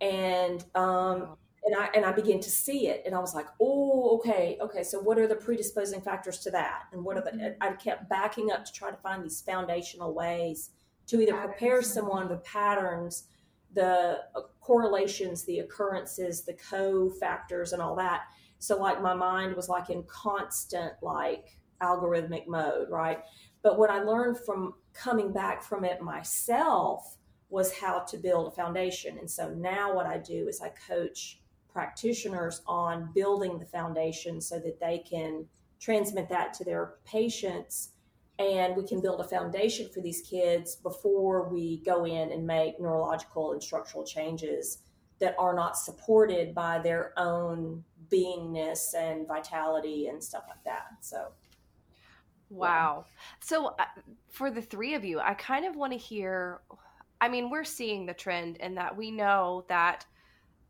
and 0.00 0.64
um, 0.74 1.36
and 1.64 1.74
I 1.76 1.88
and 1.94 2.04
I 2.04 2.12
began 2.12 2.40
to 2.40 2.50
see 2.50 2.88
it, 2.88 3.02
and 3.04 3.14
I 3.14 3.18
was 3.18 3.34
like, 3.34 3.46
oh, 3.60 4.18
okay, 4.18 4.56
okay. 4.60 4.82
So 4.82 4.98
what 4.98 5.18
are 5.18 5.26
the 5.26 5.36
predisposing 5.36 6.00
factors 6.00 6.38
to 6.40 6.50
that, 6.52 6.84
and 6.92 7.04
what 7.04 7.16
are 7.16 7.22
the? 7.22 7.30
Mm-hmm. 7.30 7.62
I 7.62 7.72
kept 7.72 8.08
backing 8.08 8.50
up 8.50 8.64
to 8.64 8.72
try 8.72 8.90
to 8.90 8.96
find 8.96 9.24
these 9.24 9.40
foundational 9.42 10.14
ways 10.14 10.70
to 11.08 11.20
either 11.20 11.32
patterns. 11.32 11.50
prepare 11.50 11.82
someone 11.82 12.28
with 12.28 12.44
patterns, 12.44 13.24
the 13.74 14.20
uh, 14.34 14.40
correlations, 14.60 15.44
the 15.44 15.58
occurrences, 15.60 16.44
the 16.44 16.54
co-factors, 16.54 17.72
and 17.72 17.82
all 17.82 17.96
that. 17.96 18.22
So 18.58 18.78
like 18.78 19.02
my 19.02 19.14
mind 19.14 19.56
was 19.56 19.68
like 19.68 19.90
in 19.90 20.02
constant 20.04 20.92
like 21.02 21.58
algorithmic 21.82 22.46
mode, 22.46 22.88
right? 22.90 23.20
But 23.62 23.78
what 23.78 23.90
I 23.90 24.02
learned 24.02 24.38
from 24.38 24.74
coming 24.92 25.32
back 25.32 25.62
from 25.62 25.84
it 25.84 26.00
myself 26.00 27.16
was 27.48 27.76
how 27.78 28.00
to 28.00 28.16
build 28.16 28.46
a 28.46 28.50
foundation. 28.50 29.18
And 29.18 29.30
so 29.30 29.50
now 29.50 29.94
what 29.94 30.06
I 30.06 30.18
do 30.18 30.46
is 30.48 30.60
I 30.60 30.70
coach 30.86 31.40
practitioners 31.72 32.62
on 32.66 33.10
building 33.14 33.58
the 33.58 33.66
foundation 33.66 34.40
so 34.40 34.58
that 34.58 34.80
they 34.80 34.98
can 34.98 35.46
transmit 35.78 36.28
that 36.28 36.52
to 36.54 36.64
their 36.64 36.94
patients. 37.04 37.92
And 38.38 38.76
we 38.76 38.86
can 38.86 39.00
build 39.00 39.20
a 39.20 39.24
foundation 39.24 39.88
for 39.92 40.00
these 40.00 40.22
kids 40.22 40.76
before 40.76 41.48
we 41.48 41.82
go 41.84 42.04
in 42.04 42.32
and 42.32 42.46
make 42.46 42.80
neurological 42.80 43.52
and 43.52 43.62
structural 43.62 44.04
changes 44.04 44.78
that 45.20 45.34
are 45.38 45.54
not 45.54 45.76
supported 45.76 46.54
by 46.54 46.78
their 46.78 47.12
own 47.18 47.84
beingness 48.10 48.94
and 48.94 49.28
vitality 49.28 50.06
and 50.08 50.22
stuff 50.22 50.44
like 50.48 50.64
that. 50.64 50.86
So. 51.02 51.32
Wow. 52.48 53.04
So 53.40 53.74
uh, 53.78 53.84
for 54.30 54.50
the 54.50 54.62
three 54.62 54.94
of 54.94 55.04
you 55.04 55.20
i 55.20 55.34
kind 55.34 55.66
of 55.66 55.76
want 55.76 55.92
to 55.92 55.98
hear 55.98 56.60
i 57.20 57.28
mean 57.28 57.50
we're 57.50 57.64
seeing 57.64 58.06
the 58.06 58.14
trend 58.14 58.56
in 58.58 58.74
that 58.74 58.96
we 58.96 59.10
know 59.10 59.64
that 59.68 60.06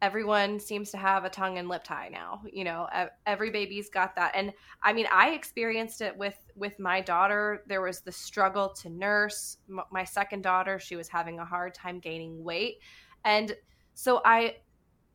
everyone 0.02 0.58
seems 0.58 0.90
to 0.90 0.96
have 0.96 1.24
a 1.24 1.30
tongue 1.30 1.58
and 1.58 1.68
lip 1.68 1.84
tie 1.84 2.08
now 2.10 2.40
you 2.50 2.64
know 2.64 2.88
every 3.26 3.50
baby's 3.50 3.90
got 3.90 4.16
that. 4.16 4.32
And 4.34 4.52
i 4.82 4.92
mean 4.92 5.06
i 5.12 5.30
experienced 5.30 6.00
it 6.00 6.16
with 6.16 6.36
with 6.56 6.78
my 6.78 7.00
daughter. 7.00 7.62
There 7.66 7.82
was 7.82 8.00
the 8.00 8.12
struggle 8.12 8.70
to 8.80 8.88
nurse 8.88 9.58
my 9.90 10.04
second 10.04 10.42
daughter. 10.42 10.78
She 10.78 10.96
was 10.96 11.08
having 11.08 11.38
a 11.38 11.44
hard 11.44 11.74
time 11.74 11.98
gaining 11.98 12.42
weight. 12.42 12.78
And 13.24 13.54
so 13.94 14.22
i 14.24 14.56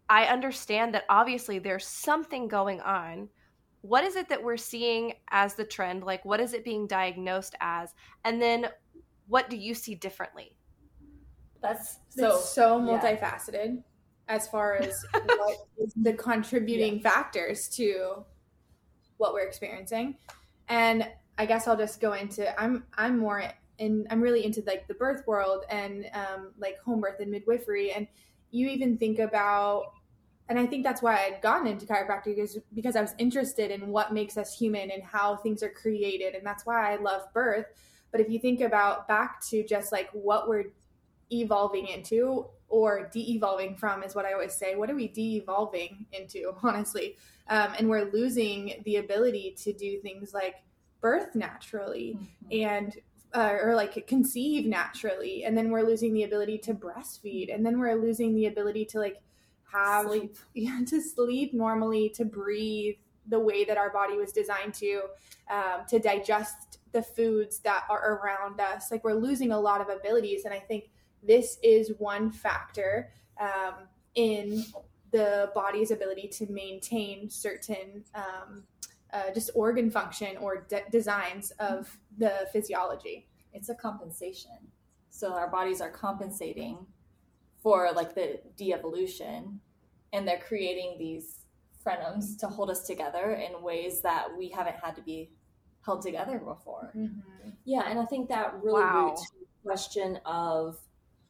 i 0.09 0.25
understand 0.25 0.93
that 0.93 1.05
obviously 1.09 1.59
there's 1.59 1.87
something 1.87 2.47
going 2.47 2.81
on. 2.81 3.29
What 3.81 4.03
is 4.03 4.15
it 4.15 4.29
that 4.29 4.43
we're 4.43 4.57
seeing 4.57 5.13
as 5.29 5.55
the 5.55 5.65
trend? 5.65 6.03
Like 6.03 6.23
what 6.25 6.39
is 6.39 6.53
it 6.53 6.63
being 6.63 6.87
diagnosed 6.87 7.55
as? 7.59 7.93
And 8.23 8.41
then 8.41 8.67
what 9.27 9.49
do 9.49 9.57
you 9.57 9.73
see 9.73 9.95
differently? 9.95 10.55
That's 11.61 11.97
so 12.09 12.35
it's 12.35 12.49
so 12.49 12.79
multifaceted 12.79 13.77
yeah 13.77 13.94
as 14.27 14.47
far 14.47 14.75
as 14.75 14.93
what 15.11 15.57
is 15.77 15.93
the 15.95 16.13
contributing 16.13 16.97
yeah. 16.97 17.09
factors 17.09 17.67
to 17.69 18.25
what 19.17 19.33
we're 19.33 19.45
experiencing. 19.45 20.17
And 20.67 21.07
I 21.37 21.45
guess 21.45 21.67
I'll 21.67 21.77
just 21.77 21.99
go 21.99 22.13
into 22.13 22.59
I'm 22.59 22.83
I'm 22.97 23.19
more 23.19 23.43
in 23.77 24.07
I'm 24.09 24.21
really 24.21 24.45
into 24.45 24.63
like 24.65 24.87
the 24.87 24.93
birth 24.93 25.25
world 25.27 25.65
and 25.69 26.09
um, 26.13 26.51
like 26.57 26.79
home 26.79 27.01
birth 27.01 27.19
and 27.19 27.31
midwifery 27.31 27.91
and 27.91 28.07
you 28.51 28.67
even 28.69 28.97
think 28.97 29.19
about 29.19 29.91
and 30.47 30.59
I 30.59 30.67
think 30.67 30.83
that's 30.83 31.01
why 31.01 31.15
I'd 31.15 31.41
gotten 31.41 31.67
into 31.67 31.87
chiropractic 31.87 32.37
is 32.37 32.59
because 32.73 32.95
I 32.95 33.01
was 33.01 33.15
interested 33.17 33.71
in 33.71 33.87
what 33.87 34.13
makes 34.13 34.37
us 34.37 34.55
human 34.55 34.91
and 34.91 35.03
how 35.03 35.37
things 35.37 35.63
are 35.63 35.69
created 35.69 36.35
and 36.35 36.45
that's 36.45 36.65
why 36.65 36.93
I 36.93 36.97
love 36.97 37.23
birth. 37.33 37.65
But 38.11 38.21
if 38.21 38.29
you 38.29 38.39
think 38.39 38.61
about 38.61 39.07
back 39.07 39.41
to 39.49 39.63
just 39.63 39.91
like 39.91 40.09
what 40.13 40.47
we're 40.47 40.71
evolving 41.31 41.87
into 41.87 42.45
or 42.67 43.09
de-evolving 43.13 43.75
from 43.75 44.03
is 44.03 44.15
what 44.15 44.25
I 44.25 44.33
always 44.33 44.55
say. 44.55 44.75
What 44.75 44.89
are 44.89 44.95
we 44.95 45.07
de-evolving 45.07 46.05
into, 46.11 46.53
honestly? 46.63 47.17
Um, 47.47 47.73
and 47.77 47.89
we're 47.89 48.11
losing 48.11 48.81
the 48.85 48.97
ability 48.97 49.55
to 49.63 49.73
do 49.73 49.99
things 49.99 50.33
like 50.33 50.55
birth 50.99 51.35
naturally 51.35 52.17
mm-hmm. 52.17 52.67
and 52.67 52.95
uh, 53.35 53.57
or 53.61 53.75
like 53.75 54.07
conceive 54.07 54.65
naturally, 54.65 55.43
and 55.43 55.57
then 55.57 55.69
we're 55.69 55.83
losing 55.83 56.13
the 56.13 56.23
ability 56.23 56.57
to 56.57 56.73
breastfeed, 56.73 57.53
and 57.53 57.65
then 57.65 57.77
we're 57.77 57.95
losing 57.95 58.33
the 58.33 58.45
ability 58.45 58.85
to 58.85 58.99
like 58.99 59.21
have 59.71 60.05
sleep. 60.07 60.35
Yeah, 60.53 60.79
to 60.87 61.01
sleep 61.01 61.53
normally, 61.53 62.09
to 62.11 62.23
breathe 62.23 62.95
the 63.27 63.39
way 63.39 63.65
that 63.65 63.77
our 63.77 63.91
body 63.91 64.17
was 64.17 64.31
designed 64.31 64.73
to, 64.75 65.01
um, 65.49 65.81
to 65.89 65.99
digest 65.99 66.79
the 66.93 67.01
foods 67.01 67.59
that 67.59 67.83
are 67.89 68.13
around 68.13 68.61
us. 68.61 68.89
Like 68.89 69.03
we're 69.03 69.13
losing 69.13 69.51
a 69.51 69.59
lot 69.59 69.81
of 69.81 69.89
abilities, 69.89 70.45
and 70.45 70.53
I 70.53 70.59
think 70.59 70.85
this 71.23 71.57
is 71.63 71.91
one 71.97 72.31
factor 72.31 73.11
um, 73.39 73.87
in 74.15 74.63
the 75.11 75.51
body's 75.55 75.91
ability 75.91 76.27
to 76.27 76.51
maintain 76.51 77.29
certain 77.29 78.03
um, 78.13 78.63
uh, 79.13 79.31
just 79.33 79.49
organ 79.55 79.89
function 79.89 80.35
or 80.37 80.65
de- 80.69 80.83
designs 80.91 81.51
of 81.59 81.97
the 82.17 82.47
physiology. 82.51 83.27
It's 83.53 83.69
a 83.69 83.75
compensation. 83.75 84.51
So 85.09 85.33
our 85.33 85.49
bodies 85.49 85.79
are 85.79 85.89
compensating 85.89 86.85
for 87.63 87.91
like 87.95 88.13
the 88.13 88.41
de-evolution 88.57 89.61
and 90.11 90.27
they're 90.27 90.41
creating 90.45 90.97
these 90.99 91.39
frenums 91.85 92.37
to 92.39 92.47
hold 92.47 92.69
us 92.69 92.85
together 92.85 93.33
in 93.33 93.61
ways 93.61 94.01
that 94.01 94.27
we 94.37 94.49
haven't 94.49 94.75
had 94.83 94.95
to 94.95 95.01
be 95.01 95.31
held 95.85 96.01
together 96.01 96.39
before. 96.39 96.91
Mm-hmm. 96.95 97.49
Yeah, 97.63 97.83
and 97.87 97.99
I 97.99 98.05
think 98.05 98.27
that 98.29 98.55
really 98.61 98.81
wow. 98.81 99.09
roots 99.09 99.31
the 99.31 99.45
question 99.63 100.19
of 100.25 100.77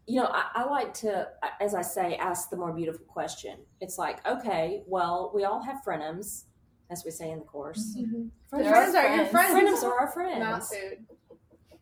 you 0.08 0.22
know, 0.22 0.28
I, 0.28 0.46
I, 0.54 0.66
like 0.66 0.94
to, 0.96 1.28
as 1.60 1.74
I 1.74 1.82
say, 1.82 2.16
ask 2.18 2.50
the 2.50 2.58
more 2.58 2.72
beautiful 2.72 3.06
question. 3.06 3.58
It's 3.82 3.98
like, 3.98 4.26
okay, 4.28 4.84
well, 4.86 5.32
we 5.34 5.46
all 5.46 5.64
have 5.64 5.78
frenums, 5.86 6.44
as 6.92 7.04
we 7.04 7.12
say 7.12 7.32
in 7.32 7.40
the 7.40 7.46
course. 7.46 7.96
Mm-hmm. 7.98 8.28
Friends, 8.50 8.68
friends 8.70 8.96
are 8.96 9.02
friends. 9.02 9.18
your 9.18 9.26
friends. 9.28 9.54
Frenums 9.54 9.84
are 9.84 10.00
our 10.00 10.12
friends. 10.12 10.40
Not 10.40 10.64
food. 10.64 11.06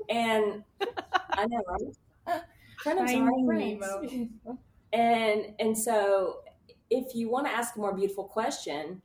And 0.10 0.64
I 1.34 1.46
know, 1.48 1.64
right? 1.68 2.42
Frenums 2.84 3.14
are 3.14 3.24
our 3.24 3.46
friends. 3.46 4.30
and 4.94 5.46
and 5.60 5.78
so, 5.78 6.40
if 6.90 7.16
you 7.16 7.30
want 7.30 7.48
to 7.48 7.52
ask 7.52 7.76
a 7.76 7.80
more 7.80 7.94
beautiful 7.94 8.26
question, 8.26 9.02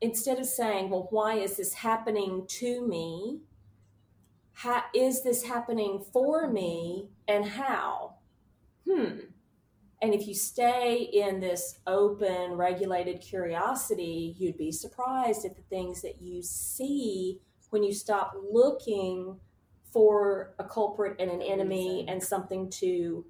instead 0.00 0.38
of 0.38 0.46
saying, 0.46 0.88
"Well, 0.88 1.08
why 1.10 1.34
is 1.34 1.56
this 1.58 1.74
happening 1.74 2.46
to 2.48 2.86
me?" 2.86 3.40
How, 4.56 4.84
is 4.94 5.24
this 5.24 5.42
happening 5.42 6.04
for 6.12 6.48
me, 6.48 7.08
and 7.26 7.44
how? 7.44 8.13
Hmm. 8.88 9.18
And 10.02 10.12
if 10.12 10.26
you 10.26 10.34
stay 10.34 10.98
in 11.00 11.40
this 11.40 11.78
open, 11.86 12.52
regulated 12.52 13.22
curiosity, 13.22 14.34
you'd 14.38 14.58
be 14.58 14.70
surprised 14.70 15.46
at 15.46 15.56
the 15.56 15.62
things 15.62 16.02
that 16.02 16.20
you 16.20 16.42
see 16.42 17.40
when 17.70 17.82
you 17.82 17.94
stop 17.94 18.34
looking 18.50 19.40
for 19.92 20.54
a 20.58 20.64
culprit 20.64 21.16
and 21.18 21.30
an 21.30 21.40
enemy 21.40 22.04
and 22.08 22.22
something 22.22 22.68
to 22.68 23.24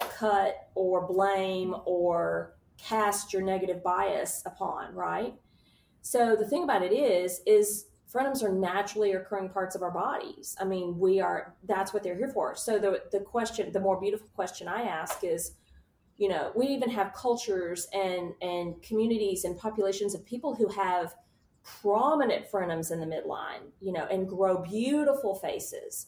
cut 0.00 0.68
or 0.74 1.06
blame 1.06 1.76
or 1.84 2.56
cast 2.76 3.32
your 3.32 3.42
negative 3.42 3.82
bias 3.82 4.42
upon, 4.46 4.94
right? 4.94 5.34
So 6.02 6.34
the 6.34 6.48
thing 6.48 6.64
about 6.64 6.82
it 6.82 6.92
is, 6.92 7.40
is 7.46 7.86
frenums 8.12 8.42
are 8.42 8.52
naturally 8.52 9.12
occurring 9.12 9.48
parts 9.50 9.76
of 9.76 9.82
our 9.82 9.90
bodies. 9.90 10.56
I 10.60 10.64
mean, 10.64 10.98
we 10.98 11.20
are, 11.20 11.54
that's 11.64 11.92
what 11.92 12.02
they're 12.02 12.16
here 12.16 12.28
for. 12.28 12.56
So 12.56 12.78
the, 12.78 13.02
the 13.12 13.20
question, 13.20 13.70
the 13.72 13.80
more 13.80 14.00
beautiful 14.00 14.28
question 14.34 14.68
I 14.68 14.82
ask 14.82 15.22
is, 15.22 15.52
you 16.16 16.28
know, 16.28 16.52
we 16.54 16.66
even 16.66 16.90
have 16.90 17.14
cultures 17.14 17.86
and, 17.94 18.32
and 18.42 18.82
communities 18.82 19.44
and 19.44 19.56
populations 19.56 20.14
of 20.14 20.24
people 20.24 20.54
who 20.54 20.68
have 20.68 21.14
prominent 21.62 22.50
frenums 22.50 22.90
in 22.90 23.00
the 23.00 23.06
midline, 23.06 23.70
you 23.80 23.92
know, 23.92 24.06
and 24.06 24.28
grow 24.28 24.58
beautiful 24.62 25.34
faces 25.34 26.06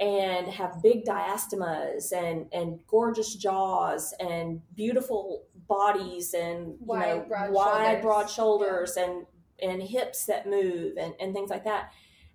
and 0.00 0.48
have 0.48 0.82
big 0.82 1.04
diastemas 1.04 2.12
and, 2.12 2.46
and 2.52 2.80
gorgeous 2.88 3.34
jaws 3.34 4.12
and 4.18 4.60
beautiful 4.74 5.44
bodies 5.68 6.34
and 6.34 6.74
wide, 6.80 7.16
know, 7.16 7.24
broad 7.28 7.50
wide, 7.52 7.84
shoulders. 7.84 8.02
broad 8.02 8.30
shoulders 8.30 8.94
yeah. 8.96 9.04
and 9.04 9.26
and 9.70 9.82
hips 9.82 10.24
that 10.26 10.48
move 10.48 10.96
and, 10.98 11.14
and 11.20 11.34
things 11.34 11.50
like 11.50 11.64
that. 11.64 11.92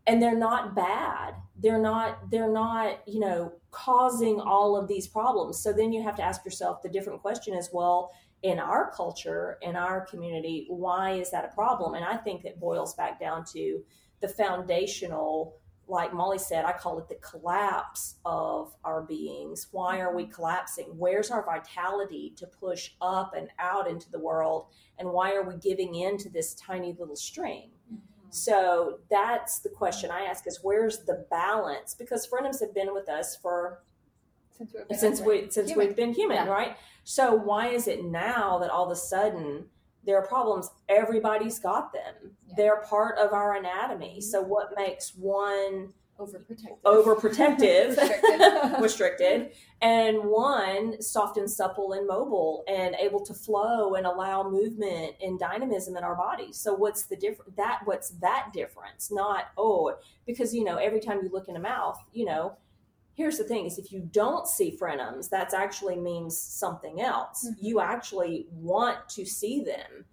And 0.07 0.21
they're 0.21 0.37
not 0.37 0.75
bad. 0.75 1.35
They're 1.61 1.81
not 1.81 2.31
they're 2.31 2.51
not 2.51 3.01
you 3.05 3.19
know 3.19 3.53
causing 3.71 4.39
all 4.39 4.75
of 4.75 4.87
these 4.87 5.07
problems. 5.07 5.61
So 5.61 5.71
then 5.71 5.91
you 5.93 6.01
have 6.01 6.15
to 6.15 6.23
ask 6.23 6.43
yourself 6.43 6.81
the 6.81 6.89
different 6.89 7.21
question 7.21 7.53
is 7.53 7.69
well 7.71 8.11
in 8.43 8.59
our 8.59 8.91
culture, 8.91 9.57
in 9.61 9.75
our 9.75 10.05
community, 10.05 10.65
why 10.69 11.11
is 11.11 11.29
that 11.31 11.45
a 11.45 11.53
problem? 11.53 11.95
And 11.95 12.05
I 12.05 12.15
think 12.15 12.45
it 12.45 12.59
boils 12.59 12.95
back 12.95 13.19
down 13.19 13.43
to 13.53 13.83
the 14.21 14.29
foundational 14.29 15.57
like 15.89 16.13
Molly 16.13 16.37
said, 16.37 16.65
I 16.65 16.71
call 16.71 16.99
it 16.99 17.09
the 17.09 17.15
collapse 17.15 18.15
of 18.23 18.75
our 18.83 19.01
beings. 19.01 19.67
Why 19.71 19.99
are 19.99 20.15
we 20.15 20.25
collapsing? 20.25 20.85
Where's 20.97 21.31
our 21.31 21.43
vitality 21.43 22.33
to 22.37 22.45
push 22.45 22.91
up 23.01 23.33
and 23.35 23.49
out 23.57 23.89
into 23.89 24.09
the 24.11 24.19
world? 24.19 24.67
And 24.99 25.11
why 25.11 25.33
are 25.33 25.43
we 25.43 25.55
giving 25.57 25.95
in 25.95 26.17
to 26.19 26.29
this 26.29 26.53
tiny 26.53 26.95
little 26.97 27.15
string? 27.15 27.71
Mm-hmm. 27.91 27.97
So 28.29 28.99
that's 29.09 29.59
the 29.59 29.69
question 29.69 30.11
I 30.11 30.21
ask 30.21 30.45
is 30.45 30.59
where's 30.61 30.99
the 30.99 31.25
balance? 31.31 31.95
Because 31.95 32.27
Frenums 32.27 32.59
have 32.59 32.73
been 32.73 32.93
with 32.93 33.09
us 33.09 33.35
for 33.35 33.83
since, 34.57 34.99
since 34.99 35.21
we 35.21 35.49
since 35.49 35.69
human. 35.69 35.87
we've 35.87 35.95
been 35.95 36.13
human, 36.13 36.37
yeah. 36.37 36.47
right? 36.47 36.77
So 37.03 37.33
why 37.33 37.69
is 37.69 37.87
it 37.87 38.03
now 38.03 38.59
that 38.59 38.69
all 38.69 38.85
of 38.85 38.91
a 38.91 38.95
sudden 38.95 39.65
there 40.05 40.17
are 40.17 40.25
problems. 40.25 40.69
Everybody's 40.87 41.59
got 41.59 41.93
them. 41.93 42.31
Yeah. 42.47 42.53
they're 42.57 42.81
part 42.81 43.17
of 43.17 43.33
our 43.33 43.55
anatomy. 43.55 44.19
Mm-hmm. 44.19 44.21
so 44.21 44.41
what 44.41 44.73
makes 44.75 45.13
one 45.15 45.93
overprotective. 46.19 46.81
overprotective? 46.83 47.97
Restricted. 47.97 48.81
restricted. 48.81 49.51
And 49.81 50.17
one 50.25 51.01
soft 51.01 51.37
and 51.37 51.49
supple 51.49 51.93
and 51.93 52.05
mobile 52.05 52.63
and 52.67 52.95
able 52.95 53.23
to 53.25 53.33
flow 53.33 53.95
and 53.95 54.05
allow 54.05 54.49
movement 54.49 55.15
and 55.21 55.39
dynamism 55.39 55.95
in 55.95 56.03
our 56.03 56.15
bodies 56.15 56.57
so 56.57 56.73
what's 56.73 57.03
the 57.03 57.15
difference 57.15 57.53
that 57.55 57.79
what's 57.85 58.09
that 58.21 58.49
difference? 58.53 59.11
Not 59.11 59.45
oh 59.57 59.95
because 60.25 60.53
you 60.53 60.63
know 60.63 60.77
every 60.77 60.99
time 60.99 61.19
you 61.23 61.29
look 61.31 61.47
in 61.47 61.55
a 61.55 61.61
mouth 61.61 61.99
you 62.13 62.25
know 62.25 62.57
here's 63.19 63.37
the 63.37 63.43
thing 63.43 63.65
is 63.65 63.77
if 63.77 63.91
you 63.91 63.99
don't 64.13 64.47
see 64.47 64.77
frenums 64.81 65.29
that 65.29 65.53
actually 65.53 65.97
means 65.97 66.39
something 66.39 67.01
else. 67.01 67.45
Mm-hmm. 67.45 67.65
you 67.65 67.81
actually 67.81 68.47
want 68.49 69.09
to 69.09 69.25
see 69.25 69.61
them 69.61 70.05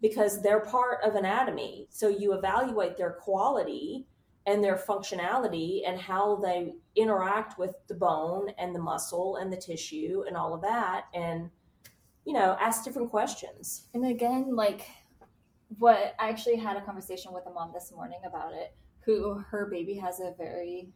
because 0.00 0.40
they're 0.40 0.60
part 0.60 1.04
of 1.04 1.14
anatomy. 1.14 1.86
So 1.90 2.08
you 2.08 2.32
evaluate 2.32 2.96
their 2.96 3.10
quality 3.10 4.06
and 4.46 4.64
their 4.64 4.76
functionality 4.76 5.82
and 5.86 6.00
how 6.00 6.36
they 6.36 6.72
interact 6.96 7.58
with 7.58 7.74
the 7.86 7.94
bone 7.94 8.48
and 8.58 8.74
the 8.74 8.78
muscle 8.78 9.36
and 9.36 9.52
the 9.52 9.58
tissue 9.58 10.24
and 10.26 10.34
all 10.34 10.54
of 10.54 10.62
that 10.62 11.04
and 11.12 11.50
you 12.24 12.32
know 12.32 12.56
ask 12.58 12.82
different 12.82 13.10
questions. 13.10 13.88
And 13.92 14.06
again 14.06 14.56
like 14.56 14.86
what 15.78 16.14
i 16.18 16.28
actually 16.28 16.56
had 16.56 16.76
a 16.76 16.80
conversation 16.82 17.32
with 17.32 17.44
a 17.46 17.50
mom 17.50 17.72
this 17.74 17.90
morning 17.92 18.20
about 18.26 18.52
it 18.52 18.74
who 19.04 19.42
her 19.50 19.66
baby 19.66 19.94
has 19.94 20.20
a 20.20 20.32
very 20.38 20.88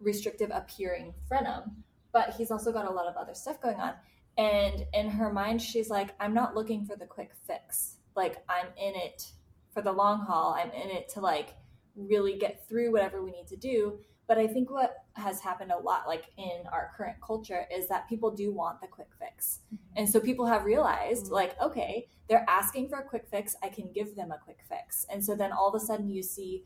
restrictive 0.00 0.50
appearing 0.52 1.14
frenum, 1.30 1.72
but 2.12 2.34
he's 2.34 2.50
also 2.50 2.72
got 2.72 2.86
a 2.86 2.90
lot 2.90 3.06
of 3.06 3.16
other 3.16 3.34
stuff 3.34 3.60
going 3.60 3.76
on. 3.76 3.94
And 4.38 4.86
in 4.94 5.10
her 5.10 5.32
mind, 5.32 5.60
she's 5.60 5.90
like, 5.90 6.14
I'm 6.18 6.34
not 6.34 6.54
looking 6.54 6.84
for 6.84 6.96
the 6.96 7.06
quick 7.06 7.32
fix. 7.46 7.96
Like, 8.16 8.42
I'm 8.48 8.66
in 8.76 8.94
it 8.94 9.26
for 9.72 9.82
the 9.82 9.92
long 9.92 10.20
haul. 10.20 10.54
I'm 10.58 10.70
in 10.70 10.90
it 10.90 11.08
to 11.10 11.20
like 11.20 11.54
really 11.94 12.38
get 12.38 12.66
through 12.68 12.92
whatever 12.92 13.22
we 13.22 13.32
need 13.32 13.46
to 13.48 13.56
do. 13.56 13.98
But 14.26 14.38
I 14.38 14.46
think 14.46 14.70
what 14.70 14.94
has 15.14 15.40
happened 15.40 15.72
a 15.72 15.78
lot, 15.78 16.06
like 16.06 16.26
in 16.36 16.62
our 16.72 16.92
current 16.96 17.16
culture, 17.20 17.66
is 17.74 17.88
that 17.88 18.08
people 18.08 18.30
do 18.30 18.52
want 18.52 18.80
the 18.80 18.86
quick 18.86 19.08
fix. 19.18 19.58
Mm-hmm. 19.66 19.98
And 19.98 20.08
so 20.08 20.20
people 20.20 20.46
have 20.46 20.64
realized, 20.64 21.24
mm-hmm. 21.24 21.34
like, 21.34 21.60
okay, 21.60 22.06
they're 22.28 22.46
asking 22.48 22.88
for 22.88 23.00
a 23.00 23.04
quick 23.04 23.26
fix. 23.28 23.56
I 23.62 23.68
can 23.68 23.90
give 23.92 24.14
them 24.14 24.30
a 24.30 24.38
quick 24.38 24.60
fix. 24.68 25.04
And 25.12 25.24
so 25.24 25.34
then 25.34 25.50
all 25.50 25.68
of 25.68 25.74
a 25.74 25.84
sudden 25.84 26.08
you 26.08 26.22
see 26.22 26.64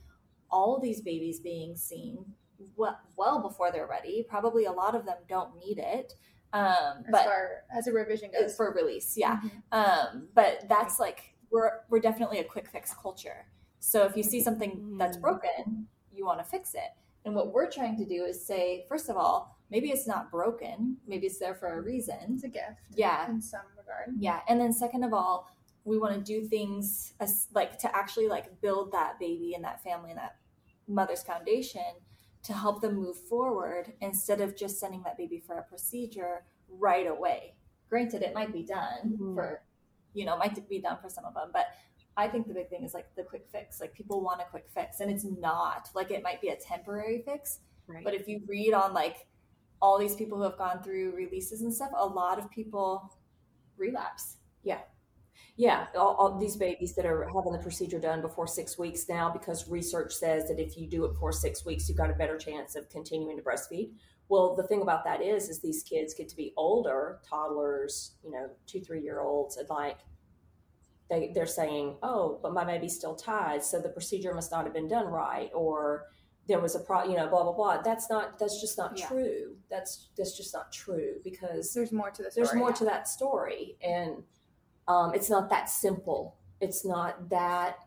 all 0.51 0.79
these 0.79 1.01
babies 1.01 1.41
being 1.41 1.75
seen 1.75 2.35
well, 2.77 2.99
well 3.17 3.43
before 3.43 3.71
they're 3.73 3.87
ready. 3.87 4.25
Probably 4.29 4.65
a 4.65 4.73
lot 4.73 4.95
of 4.95 5.05
them 5.07 5.19
don't 5.29 5.55
need 5.57 5.79
it. 5.79 6.15
Um, 6.53 7.05
as 7.07 7.11
but 7.11 7.25
far 7.25 7.49
as 7.77 7.89
a 7.89 7.93
revision 7.93 8.31
goes 8.31 8.55
for 8.55 8.73
release, 8.73 9.15
yeah. 9.17 9.39
Mm-hmm. 9.39 9.59
Um, 9.73 10.29
but 10.35 10.65
that's 10.69 11.01
like 11.01 11.35
we're 11.51 11.81
we're 11.89 12.01
definitely 12.01 12.39
a 12.39 12.45
quick 12.45 12.69
fix 12.69 12.95
culture. 12.95 13.47
So 13.81 14.05
if 14.05 14.17
you 14.17 14.23
see 14.23 14.41
something 14.41 14.97
that's 14.97 15.17
mm. 15.17 15.23
broken, 15.23 15.89
you 16.13 16.25
want 16.25 16.39
to 16.39 16.45
fix 16.45 16.75
it. 16.75 16.91
And 17.25 17.35
what 17.35 17.53
we're 17.53 17.71
trying 17.71 17.97
to 17.99 18.05
do 18.05 18.25
is 18.25 18.45
say, 18.45 18.85
first 18.89 19.09
of 19.09 19.17
all, 19.17 19.59
maybe 19.71 19.91
it's 19.91 20.07
not 20.07 20.31
broken. 20.31 20.97
Maybe 21.07 21.27
it's 21.27 21.39
there 21.39 21.55
for 21.55 21.79
a 21.79 21.83
reason. 21.83 22.17
It's 22.31 22.45
a 22.45 22.49
gift. 22.49 22.81
Yeah. 22.95 23.29
In 23.29 23.41
some 23.41 23.63
regard. 23.77 24.15
Yeah. 24.19 24.41
And 24.49 24.61
then 24.61 24.73
second 24.73 25.05
of 25.05 25.13
all, 25.13 25.51
we 25.85 25.99
want 25.99 26.15
to 26.15 26.21
do 26.21 26.47
things 26.47 27.15
as 27.21 27.49
like 27.55 27.79
to 27.81 27.95
actually 27.95 28.29
like 28.29 28.61
build 28.61 28.93
that 28.93 29.19
baby 29.19 29.53
and 29.55 29.65
that 29.65 29.83
family 29.83 30.11
and 30.11 30.19
that 30.19 30.37
mother's 30.89 31.23
foundation 31.23 31.83
to 32.45 32.53
help 32.53 32.81
them 32.81 32.95
move 32.95 33.17
forward 33.17 33.93
instead 34.01 34.41
of 34.41 34.57
just 34.57 34.79
sending 34.79 35.03
that 35.03 35.17
baby 35.17 35.43
for 35.45 35.59
a 35.59 35.63
procedure 35.63 36.45
right 36.69 37.07
away. 37.07 37.55
Granted, 37.89 38.23
it 38.23 38.35
might 38.35 38.53
be 38.53 38.63
done 38.63 39.01
mm-hmm. 39.07 39.35
for, 39.35 39.63
you 40.13 40.25
know, 40.25 40.37
might 40.37 40.69
be 40.69 40.81
done 40.81 40.99
for 41.03 41.09
some 41.09 41.25
of 41.25 41.35
them, 41.35 41.51
but 41.53 41.67
I 42.17 42.29
think 42.29 42.47
the 42.47 42.55
big 42.55 42.69
thing 42.69 42.85
is 42.85 42.95
like 42.95 43.07
the 43.17 43.25
quick 43.25 43.47
fix. 43.51 43.81
Like 43.81 43.95
people 43.95 44.21
want 44.21 44.41
a 44.41 44.45
quick 44.45 44.67
fix, 44.73 45.01
and 45.01 45.11
it's 45.11 45.25
not 45.25 45.89
like 45.95 46.11
it 46.11 46.23
might 46.23 46.41
be 46.41 46.49
a 46.49 46.57
temporary 46.57 47.23
fix. 47.25 47.59
Right. 47.89 48.05
But 48.05 48.15
if 48.15 48.29
you 48.29 48.41
read 48.47 48.73
on 48.73 48.95
like 48.95 49.27
all 49.83 49.99
these 49.99 50.15
people 50.15 50.39
who 50.39 50.45
have 50.45 50.57
gone 50.57 50.83
through 50.83 51.13
releases 51.17 51.63
and 51.63 51.75
stuff, 51.75 51.91
a 51.97 52.07
lot 52.07 52.39
of 52.39 52.51
people 52.51 53.13
relapse. 53.77 54.37
Yeah 54.63 54.79
yeah, 55.57 55.87
all, 55.97 56.15
all, 56.19 56.39
these 56.39 56.57
babies 56.57 56.95
that 56.97 57.07
are 57.07 57.29
having 57.35 57.53
the 57.53 57.59
procedure 57.59 58.01
done 58.01 58.21
before 58.21 58.47
six 58.47 58.79
weeks 58.79 59.09
now, 59.09 59.31
because 59.31 59.69
research 59.69 60.13
says 60.13 60.49
that 60.49 60.59
if 60.59 60.77
you 60.77 60.89
do 60.89 61.05
it 61.05 61.13
before 61.13 61.33
six 61.33 61.65
weeks, 61.65 61.89
you've 61.89 61.99
got 61.99 62.11
a 62.11 62.15
better 62.15 62.37
chance 62.37 62.75
of 62.75 62.89
continuing 62.91 63.37
to 63.37 63.43
breastfeed. 63.43 63.91
Well, 64.29 64.57
the 64.57 64.67
thing 64.67 64.83
about 64.83 65.05
that 65.05 65.23
is, 65.23 65.49
is 65.49 65.61
these 65.61 65.83
kids 65.83 66.15
get 66.15 66.29
to 66.31 66.37
be 66.37 66.53
older, 66.57 67.21
toddlers, 67.29 68.13
you 68.25 68.31
know, 68.31 68.51
two, 68.67 68.81
three 68.81 69.03
year 69.03 69.21
olds, 69.21 69.57
and 69.57 69.69
like 69.69 69.99
they 71.11 71.31
they're 71.35 71.47
saying, 71.47 71.97
oh, 72.03 72.39
but 72.43 72.55
my 72.55 72.65
baby's 72.65 72.97
still 72.97 73.15
tied, 73.15 73.63
so 73.63 73.81
the 73.81 73.91
procedure 73.91 74.35
must 74.35 74.51
not 74.51 74.65
have 74.65 74.73
been 74.73 74.89
done 74.89 75.07
right, 75.07 75.51
or 75.55 76.07
there 76.47 76.61
was 76.61 76.75
a 76.75 76.81
pro, 76.81 77.05
you 77.05 77.17
know, 77.17 77.29
blah 77.29 77.43
blah 77.43 77.53
blah. 77.53 77.83
That's 77.83 78.09
not. 78.11 78.39
That's 78.39 78.61
just 78.61 78.79
not 78.79 78.99
yeah. 78.99 79.07
true. 79.09 79.57
That's 79.71 80.09
that's 80.17 80.37
just 80.37 80.55
not 80.55 80.73
true 80.73 81.17
because 81.23 81.73
there's 81.75 81.93
more 81.93 82.11
to 82.11 82.23
the 82.23 82.31
story. 82.31 82.47
There's 82.47 82.57
more 82.57 82.71
yeah. 82.71 82.77
to 82.77 82.85
that 82.87 83.09
story, 83.09 83.77
and 83.83 84.23
um, 84.89 85.15
it's 85.15 85.31
not 85.31 85.51
that 85.51 85.69
simple. 85.69 86.37
It's 86.61 86.85
not 86.85 87.29
that. 87.31 87.79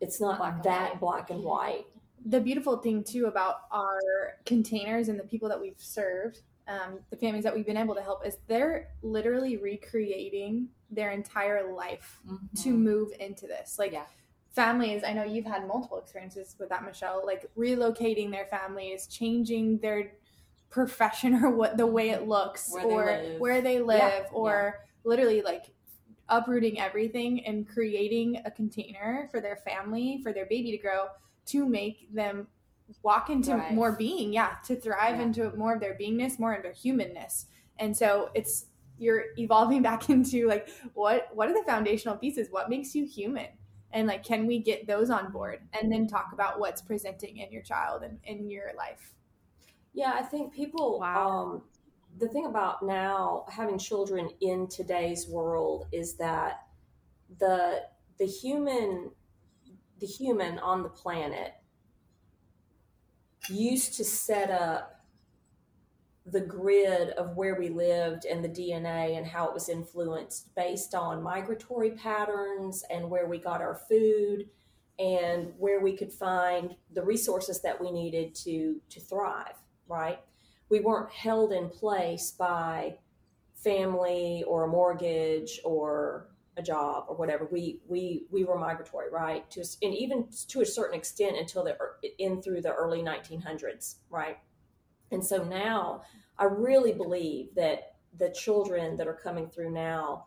It's 0.00 0.20
not 0.20 0.38
black 0.38 0.62
that 0.64 1.00
black 1.00 1.30
and 1.30 1.42
white. 1.42 1.86
The 2.26 2.40
beautiful 2.40 2.76
thing 2.78 3.04
too 3.04 3.26
about 3.26 3.62
our 3.70 3.98
containers 4.46 5.08
and 5.08 5.18
the 5.18 5.24
people 5.24 5.48
that 5.48 5.60
we've 5.60 5.74
served, 5.78 6.40
um, 6.68 7.00
the 7.10 7.16
families 7.16 7.44
that 7.44 7.54
we've 7.54 7.66
been 7.66 7.76
able 7.76 7.94
to 7.94 8.02
help, 8.02 8.26
is 8.26 8.38
they're 8.46 8.88
literally 9.02 9.56
recreating 9.56 10.68
their 10.90 11.10
entire 11.10 11.72
life 11.72 12.20
mm-hmm. 12.26 12.62
to 12.62 12.70
move 12.70 13.10
into 13.18 13.46
this. 13.46 13.78
Like. 13.78 13.92
Yeah 13.92 14.04
families 14.54 15.02
i 15.02 15.12
know 15.12 15.24
you've 15.24 15.46
had 15.46 15.66
multiple 15.66 15.98
experiences 15.98 16.56
with 16.58 16.68
that 16.68 16.84
michale 16.84 17.22
like 17.24 17.48
relocating 17.56 18.30
their 18.30 18.44
families 18.46 19.06
changing 19.06 19.78
their 19.78 20.12
profession 20.70 21.34
or 21.44 21.50
what 21.50 21.76
the 21.76 21.86
way 21.86 22.10
it 22.10 22.28
looks 22.28 22.70
where 22.70 22.86
or 22.86 23.06
they 23.06 23.36
where 23.38 23.60
they 23.62 23.80
live 23.80 24.00
yeah. 24.00 24.26
or 24.32 24.74
yeah. 24.76 24.86
literally 25.04 25.42
like 25.42 25.66
uprooting 26.28 26.80
everything 26.80 27.44
and 27.44 27.68
creating 27.68 28.40
a 28.44 28.50
container 28.50 29.28
for 29.30 29.40
their 29.40 29.56
family, 29.56 30.20
for 30.22 30.32
their 30.32 30.46
baby 30.46 30.70
to 30.70 30.78
grow, 30.78 31.06
to 31.46 31.68
make 31.68 32.12
them 32.14 32.46
walk 33.02 33.30
into 33.30 33.50
thrive. 33.52 33.72
more 33.72 33.92
being, 33.92 34.32
yeah, 34.32 34.54
to 34.66 34.76
thrive 34.76 35.16
yeah. 35.16 35.22
into 35.22 35.56
more 35.56 35.74
of 35.74 35.80
their 35.80 35.96
beingness, 35.98 36.38
more 36.38 36.54
of 36.54 36.62
their 36.62 36.72
humanness. 36.72 37.46
And 37.78 37.96
so 37.96 38.30
it's 38.34 38.66
you're 38.98 39.24
evolving 39.38 39.82
back 39.88 40.10
into 40.10 40.46
like 40.46 40.68
what 40.94 41.28
what 41.32 41.48
are 41.48 41.54
the 41.54 41.64
foundational 41.66 42.16
pieces? 42.16 42.48
What 42.50 42.70
makes 42.70 42.94
you 42.94 43.06
human? 43.06 43.48
And 43.92 44.06
like 44.06 44.24
can 44.24 44.46
we 44.46 44.58
get 44.58 44.86
those 44.86 45.10
on 45.10 45.32
board 45.32 45.60
and 45.78 45.90
then 45.90 46.06
talk 46.06 46.30
about 46.32 46.60
what's 46.60 46.80
presenting 46.80 47.38
in 47.38 47.52
your 47.52 47.62
child 47.62 48.02
and 48.02 48.18
in 48.24 48.48
your 48.48 48.72
life? 48.76 49.12
Yeah, 49.94 50.12
I 50.14 50.22
think 50.22 50.54
people 50.54 51.00
wow. 51.00 51.28
um 51.28 51.62
the 52.18 52.28
thing 52.28 52.46
about 52.46 52.82
now 52.82 53.44
having 53.50 53.78
children 53.78 54.28
in 54.40 54.68
today's 54.68 55.28
world 55.28 55.86
is 55.92 56.16
that 56.16 56.66
the 57.38 57.82
the 58.18 58.26
human 58.26 59.10
the 60.00 60.06
human 60.06 60.58
on 60.58 60.82
the 60.82 60.88
planet 60.88 61.54
used 63.48 63.94
to 63.96 64.04
set 64.04 64.50
up 64.50 65.00
the 66.26 66.40
grid 66.40 67.10
of 67.10 67.36
where 67.36 67.56
we 67.56 67.68
lived 67.68 68.24
and 68.24 68.44
the 68.44 68.48
DNA 68.48 69.16
and 69.16 69.26
how 69.26 69.48
it 69.48 69.54
was 69.54 69.68
influenced 69.68 70.54
based 70.54 70.94
on 70.94 71.22
migratory 71.22 71.90
patterns 71.92 72.84
and 72.90 73.08
where 73.10 73.26
we 73.26 73.38
got 73.38 73.60
our 73.60 73.80
food 73.88 74.48
and 74.98 75.52
where 75.58 75.80
we 75.80 75.96
could 75.96 76.12
find 76.12 76.76
the 76.94 77.02
resources 77.02 77.60
that 77.62 77.80
we 77.80 77.90
needed 77.90 78.34
to 78.34 78.80
to 78.88 79.00
thrive 79.00 79.56
right 79.88 80.20
we 80.72 80.80
weren't 80.80 81.12
held 81.12 81.52
in 81.52 81.68
place 81.68 82.30
by 82.30 82.96
family 83.62 84.42
or 84.48 84.64
a 84.64 84.68
mortgage 84.68 85.60
or 85.66 86.28
a 86.56 86.62
job 86.62 87.04
or 87.08 87.14
whatever. 87.14 87.46
We 87.52 87.82
we 87.86 88.24
we 88.30 88.44
were 88.44 88.58
migratory, 88.58 89.10
right? 89.10 89.48
To 89.50 89.60
and 89.82 89.94
even 89.94 90.28
to 90.48 90.62
a 90.62 90.66
certain 90.66 90.98
extent 90.98 91.36
until 91.36 91.62
the 91.64 91.72
er, 91.78 91.98
in 92.18 92.40
through 92.40 92.62
the 92.62 92.72
early 92.72 93.02
1900s, 93.02 93.96
right? 94.08 94.38
And 95.10 95.22
so 95.22 95.44
now 95.44 96.04
I 96.38 96.44
really 96.44 96.94
believe 96.94 97.54
that 97.54 97.96
the 98.18 98.30
children 98.30 98.96
that 98.96 99.06
are 99.06 99.20
coming 99.22 99.50
through 99.50 99.72
now 99.72 100.24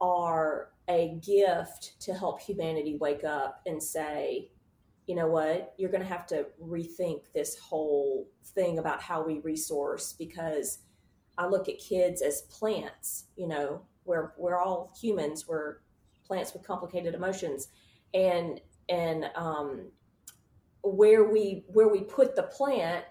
are 0.00 0.70
a 0.88 1.18
gift 1.22 2.00
to 2.00 2.14
help 2.14 2.40
humanity 2.40 2.96
wake 2.98 3.24
up 3.24 3.60
and 3.66 3.82
say, 3.82 4.48
you 5.06 5.14
know 5.14 5.26
what, 5.26 5.74
you're 5.76 5.90
going 5.90 6.02
to 6.02 6.08
have 6.08 6.26
to 6.28 6.46
rethink 6.62 7.22
this 7.34 7.58
whole 7.58 8.26
thing 8.54 8.78
about 8.78 9.02
how 9.02 9.22
we 9.22 9.40
resource 9.40 10.14
because 10.18 10.78
I 11.36 11.46
look 11.46 11.68
at 11.68 11.78
kids 11.78 12.22
as 12.22 12.42
plants, 12.42 13.26
you 13.36 13.46
know, 13.48 13.82
we're, 14.04 14.32
we're 14.38 14.58
all 14.58 14.92
humans, 15.00 15.46
we're 15.48 15.78
plants 16.26 16.52
with 16.54 16.62
complicated 16.66 17.14
emotions. 17.14 17.68
And, 18.14 18.60
and, 18.88 19.30
um, 19.34 19.88
where 20.82 21.24
we, 21.24 21.64
where 21.68 21.88
we 21.88 22.02
put 22.02 22.36
the 22.36 22.42
plant 22.44 23.04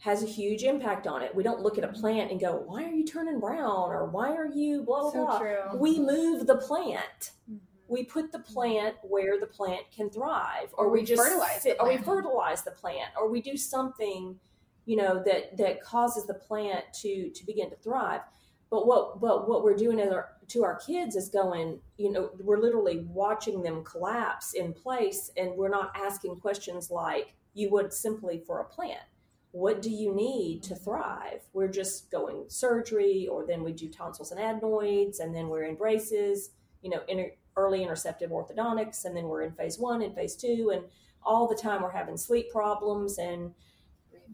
has 0.00 0.22
a 0.22 0.26
huge 0.26 0.62
impact 0.62 1.06
on 1.06 1.22
it. 1.22 1.34
We 1.34 1.42
don't 1.42 1.60
look 1.60 1.76
at 1.76 1.84
a 1.84 1.88
plant 1.88 2.30
and 2.30 2.38
go, 2.40 2.62
why 2.66 2.84
are 2.84 2.92
you 2.92 3.04
turning 3.04 3.40
brown? 3.40 3.90
Or 3.90 4.06
why 4.06 4.32
are 4.36 4.46
you 4.46 4.82
blah, 4.84 5.00
blah, 5.00 5.10
So 5.10 5.24
blah. 5.26 5.38
true. 5.38 5.62
We 5.74 5.98
move 5.98 6.46
the 6.46 6.56
plant 6.56 7.32
Mhm. 7.50 7.58
We 7.88 8.04
put 8.04 8.30
the 8.30 8.38
plant 8.38 8.96
where 9.02 9.40
the 9.40 9.46
plant 9.46 9.82
can 9.94 10.10
thrive 10.10 10.68
Or 10.74 10.86
or, 10.86 10.90
we, 10.90 11.00
we 11.00 11.06
just 11.06 11.22
fertilize 11.22 11.62
sit- 11.62 11.78
the 11.78 11.82
or 11.82 11.88
we 11.88 11.94
plant. 11.96 12.06
fertilize 12.06 12.62
the 12.62 12.70
plant 12.70 13.10
or 13.18 13.30
we 13.30 13.40
do 13.40 13.56
something 13.56 14.38
you 14.84 14.96
know 14.96 15.22
that 15.24 15.56
that 15.58 15.82
causes 15.82 16.26
the 16.26 16.34
plant 16.34 16.84
to 17.02 17.30
to 17.30 17.46
begin 17.46 17.68
to 17.70 17.76
thrive. 17.76 18.22
But 18.70 18.86
what 18.86 19.20
but 19.20 19.48
what 19.48 19.62
we're 19.62 19.76
doing 19.76 20.00
our, 20.00 20.30
to 20.48 20.64
our 20.64 20.76
kids 20.76 21.14
is 21.14 21.28
going 21.28 21.80
you 21.98 22.10
know 22.10 22.30
we're 22.40 22.60
literally 22.60 23.06
watching 23.10 23.62
them 23.62 23.84
collapse 23.84 24.54
in 24.54 24.72
place 24.72 25.30
and 25.36 25.54
we're 25.56 25.68
not 25.68 25.92
asking 25.94 26.36
questions 26.36 26.90
like 26.90 27.34
you 27.52 27.70
would 27.70 27.92
simply 27.92 28.42
for 28.46 28.60
a 28.60 28.64
plant. 28.64 29.00
What 29.50 29.82
do 29.82 29.90
you 29.90 30.14
need 30.14 30.62
to 30.64 30.74
mm-hmm. 30.74 30.84
thrive? 30.84 31.40
We're 31.52 31.68
just 31.68 32.10
going 32.10 32.44
surgery 32.48 33.28
or 33.30 33.46
then 33.46 33.62
we 33.62 33.72
do 33.72 33.88
tonsils 33.88 34.30
and 34.30 34.40
adenoids 34.40 35.20
and 35.20 35.34
then 35.34 35.48
we're 35.48 35.64
in 35.64 35.74
braces 35.74 36.50
you 36.82 36.90
know 36.90 37.00
inter, 37.08 37.30
early 37.58 37.80
interceptive 37.84 38.30
orthodontics 38.30 39.04
and 39.04 39.16
then 39.16 39.24
we're 39.28 39.42
in 39.42 39.52
phase 39.52 39.78
one 39.78 40.00
and 40.02 40.14
phase 40.14 40.36
two 40.36 40.70
and 40.74 40.82
all 41.24 41.48
the 41.48 41.54
time 41.54 41.82
we're 41.82 41.90
having 41.90 42.16
sleep 42.16 42.50
problems 42.50 43.18
and 43.18 43.52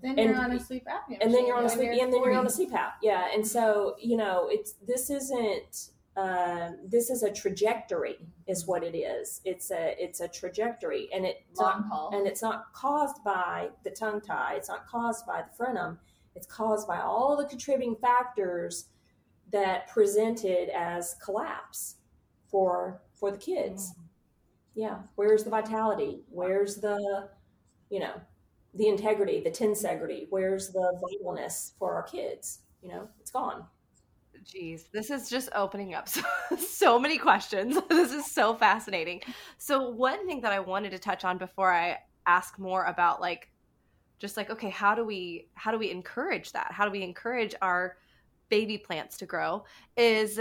Then 0.02 0.18
And- 0.18 0.30
you're 0.30 0.38
on 0.44 0.52
a 0.52 0.60
sleep 0.60 0.84
apnea. 0.86 1.18
and 1.22 1.32
then 1.32 1.46
you're 1.46 1.56
on 1.56 1.64
a 1.64 1.68
sleep 1.68 1.88
and 1.90 2.12
then 2.12 2.20
you're 2.22 2.34
on 2.36 2.46
a 2.46 2.50
40. 2.50 2.66
CPAP. 2.66 2.92
Yeah, 3.02 3.28
and 3.32 3.46
so 3.46 3.94
you 3.98 4.16
know 4.16 4.48
it's 4.50 4.72
this 4.86 5.08
isn't 5.08 5.90
uh, 6.16 6.70
this 6.84 7.10
is 7.10 7.22
a 7.24 7.30
trajectory 7.32 8.18
is 8.46 8.66
what 8.66 8.82
it 8.84 8.96
is. 8.96 9.40
It's 9.44 9.70
a 9.70 9.94
it's 10.04 10.20
a 10.20 10.28
trajectory, 10.28 11.08
and 11.14 11.24
it's 11.24 11.58
Long 11.58 11.80
not, 11.80 11.88
haul. 11.88 12.10
and 12.14 12.26
it's 12.26 12.42
not 12.42 12.72
caused 12.72 13.22
by 13.24 13.70
the 13.84 13.90
tongue 13.90 14.20
tie. 14.20 14.54
It's 14.56 14.68
not 14.68 14.86
caused 14.86 15.26
by 15.26 15.42
the 15.42 15.52
frenum. 15.64 15.96
It's 16.36 16.46
caused 16.46 16.86
by 16.86 17.00
all 17.00 17.36
the 17.36 17.46
contributing 17.46 17.96
factors 17.96 18.88
that 19.52 19.88
presented 19.88 20.68
as 20.70 21.14
collapse 21.24 21.96
for 22.50 23.00
for 23.14 23.30
the 23.30 23.38
kids. 23.38 23.90
Mm-hmm. 23.90 24.00
Yeah, 24.76 24.98
where's 25.14 25.44
the 25.44 25.50
vitality? 25.50 26.22
Where's 26.30 26.76
the 26.76 27.28
you 27.90 28.00
know 28.00 28.20
the 28.74 28.88
integrity, 28.88 29.40
the 29.40 29.50
tensegrity? 29.50 30.26
Where's 30.30 30.70
the 30.70 31.00
vitalness 31.02 31.72
for 31.78 31.94
our 31.94 32.02
kids? 32.02 32.60
You 32.82 32.90
know, 32.90 33.08
it's 33.20 33.30
gone. 33.30 33.64
Jeez, 34.44 34.90
this 34.92 35.10
is 35.10 35.30
just 35.30 35.48
opening 35.54 35.94
up 35.94 36.08
so, 36.08 36.22
so 36.58 36.98
many 36.98 37.18
questions. 37.18 37.78
This 37.88 38.12
is 38.12 38.30
so 38.30 38.54
fascinating. 38.54 39.22
So, 39.58 39.90
one 39.90 40.26
thing 40.26 40.40
that 40.42 40.52
I 40.52 40.60
wanted 40.60 40.90
to 40.90 40.98
touch 40.98 41.24
on 41.24 41.38
before 41.38 41.72
I 41.72 41.98
ask 42.26 42.58
more 42.58 42.84
about 42.84 43.20
like 43.20 43.50
just 44.18 44.36
like 44.36 44.50
okay, 44.50 44.70
how 44.70 44.94
do 44.94 45.04
we 45.04 45.48
how 45.54 45.70
do 45.70 45.78
we 45.78 45.90
encourage 45.90 46.52
that? 46.52 46.68
How 46.70 46.84
do 46.84 46.90
we 46.90 47.02
encourage 47.02 47.54
our 47.62 47.96
baby 48.48 48.78
plants 48.78 49.16
to 49.18 49.26
grow 49.26 49.64
is 49.96 50.40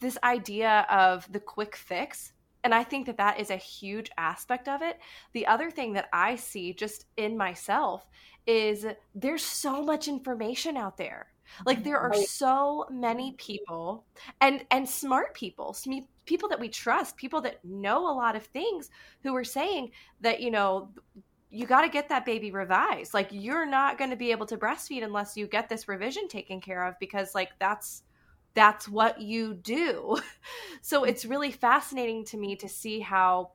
this 0.00 0.18
idea 0.22 0.86
of 0.90 1.30
the 1.32 1.40
quick 1.40 1.76
fix. 1.76 2.32
And 2.62 2.74
I 2.74 2.82
think 2.82 3.06
that 3.06 3.18
that 3.18 3.40
is 3.40 3.50
a 3.50 3.56
huge 3.56 4.10
aspect 4.16 4.68
of 4.68 4.80
it. 4.80 4.98
The 5.32 5.46
other 5.46 5.70
thing 5.70 5.92
that 5.94 6.08
I 6.12 6.36
see 6.36 6.72
just 6.72 7.06
in 7.16 7.36
myself 7.36 8.06
is 8.46 8.86
there's 9.14 9.42
so 9.42 9.82
much 9.82 10.08
information 10.08 10.76
out 10.76 10.96
there 10.96 11.28
like 11.66 11.84
there 11.84 11.98
are 11.98 12.14
so 12.14 12.86
many 12.90 13.32
people 13.32 14.04
and 14.40 14.64
and 14.70 14.88
smart 14.88 15.34
people 15.34 15.76
people 16.26 16.48
that 16.48 16.60
we 16.60 16.68
trust 16.68 17.16
people 17.16 17.40
that 17.40 17.64
know 17.64 18.08
a 18.10 18.14
lot 18.14 18.36
of 18.36 18.44
things 18.46 18.90
who 19.22 19.34
are 19.34 19.44
saying 19.44 19.90
that 20.20 20.40
you 20.40 20.50
know 20.50 20.90
you 21.50 21.66
got 21.66 21.82
to 21.82 21.88
get 21.88 22.08
that 22.08 22.24
baby 22.24 22.50
revised 22.50 23.14
like 23.14 23.28
you're 23.30 23.66
not 23.66 23.98
going 23.98 24.10
to 24.10 24.16
be 24.16 24.30
able 24.30 24.46
to 24.46 24.56
breastfeed 24.56 25.04
unless 25.04 25.36
you 25.36 25.46
get 25.46 25.68
this 25.68 25.88
revision 25.88 26.28
taken 26.28 26.60
care 26.60 26.84
of 26.86 26.98
because 26.98 27.34
like 27.34 27.50
that's 27.58 28.02
that's 28.54 28.88
what 28.88 29.20
you 29.20 29.54
do. 29.54 30.18
So 30.86 31.02
mm. 31.02 31.08
it's 31.08 31.24
really 31.24 31.50
fascinating 31.50 32.26
to 32.26 32.36
me 32.36 32.56
to 32.56 32.68
see 32.68 33.00
how 33.00 33.52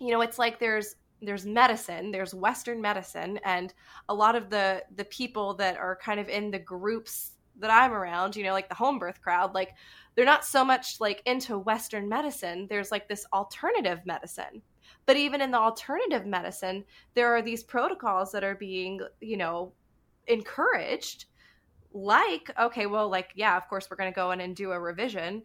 you 0.00 0.10
know 0.10 0.20
it's 0.20 0.36
like 0.36 0.58
there's 0.58 0.96
there's 1.22 1.46
medicine 1.46 2.10
there's 2.10 2.34
western 2.34 2.80
medicine 2.80 3.38
and 3.44 3.72
a 4.08 4.14
lot 4.14 4.34
of 4.34 4.50
the 4.50 4.82
the 4.96 5.04
people 5.04 5.54
that 5.54 5.76
are 5.76 5.94
kind 5.94 6.18
of 6.18 6.28
in 6.28 6.50
the 6.50 6.58
groups 6.58 7.32
that 7.60 7.70
i'm 7.70 7.92
around 7.92 8.34
you 8.34 8.42
know 8.42 8.52
like 8.52 8.68
the 8.68 8.74
home 8.74 8.98
birth 8.98 9.22
crowd 9.22 9.54
like 9.54 9.74
they're 10.16 10.24
not 10.24 10.44
so 10.44 10.64
much 10.64 10.98
like 10.98 11.22
into 11.26 11.58
western 11.58 12.08
medicine. 12.08 12.66
There's 12.68 12.90
like 12.90 13.06
this 13.06 13.26
alternative 13.32 14.00
medicine. 14.06 14.62
But 15.04 15.16
even 15.16 15.40
in 15.40 15.50
the 15.52 15.58
alternative 15.58 16.26
medicine 16.26 16.84
there 17.14 17.36
are 17.36 17.42
these 17.42 17.62
protocols 17.62 18.32
that 18.32 18.42
are 18.42 18.56
being 18.56 19.00
you 19.20 19.36
know 19.36 19.72
encouraged 20.26 21.26
like 21.96 22.50
okay 22.58 22.86
well 22.86 23.08
like 23.08 23.32
yeah 23.36 23.56
of 23.56 23.68
course 23.68 23.88
we're 23.90 23.96
going 23.96 24.10
to 24.10 24.14
go 24.14 24.30
in 24.32 24.40
and 24.40 24.56
do 24.56 24.72
a 24.72 24.80
revision 24.80 25.42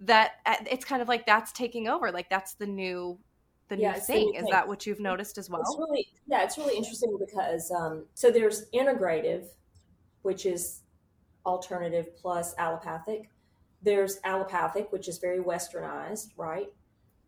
that 0.00 0.32
uh, 0.46 0.56
it's 0.70 0.84
kind 0.84 1.02
of 1.02 1.08
like 1.08 1.26
that's 1.26 1.52
taking 1.52 1.88
over 1.88 2.10
like 2.12 2.30
that's 2.30 2.54
the 2.54 2.66
new 2.66 3.18
the 3.68 3.76
Yeah, 3.76 3.92
new 3.92 4.00
thing 4.00 4.34
is 4.34 4.48
that 4.48 4.66
what 4.68 4.86
you've 4.86 5.00
noticed 5.00 5.38
as 5.38 5.50
well 5.50 5.60
It's 5.60 5.76
really 5.78 6.06
yeah, 6.26 6.44
it's 6.44 6.58
really 6.58 6.76
interesting 6.76 7.18
because 7.18 7.70
um, 7.70 8.06
so 8.14 8.30
there's 8.30 8.70
integrative, 8.70 9.46
which 10.22 10.46
is 10.46 10.82
alternative 11.46 12.16
plus 12.16 12.54
allopathic. 12.58 13.30
There's 13.82 14.18
allopathic, 14.24 14.92
which 14.92 15.08
is 15.08 15.18
very 15.18 15.40
westernized, 15.40 16.28
right? 16.36 16.68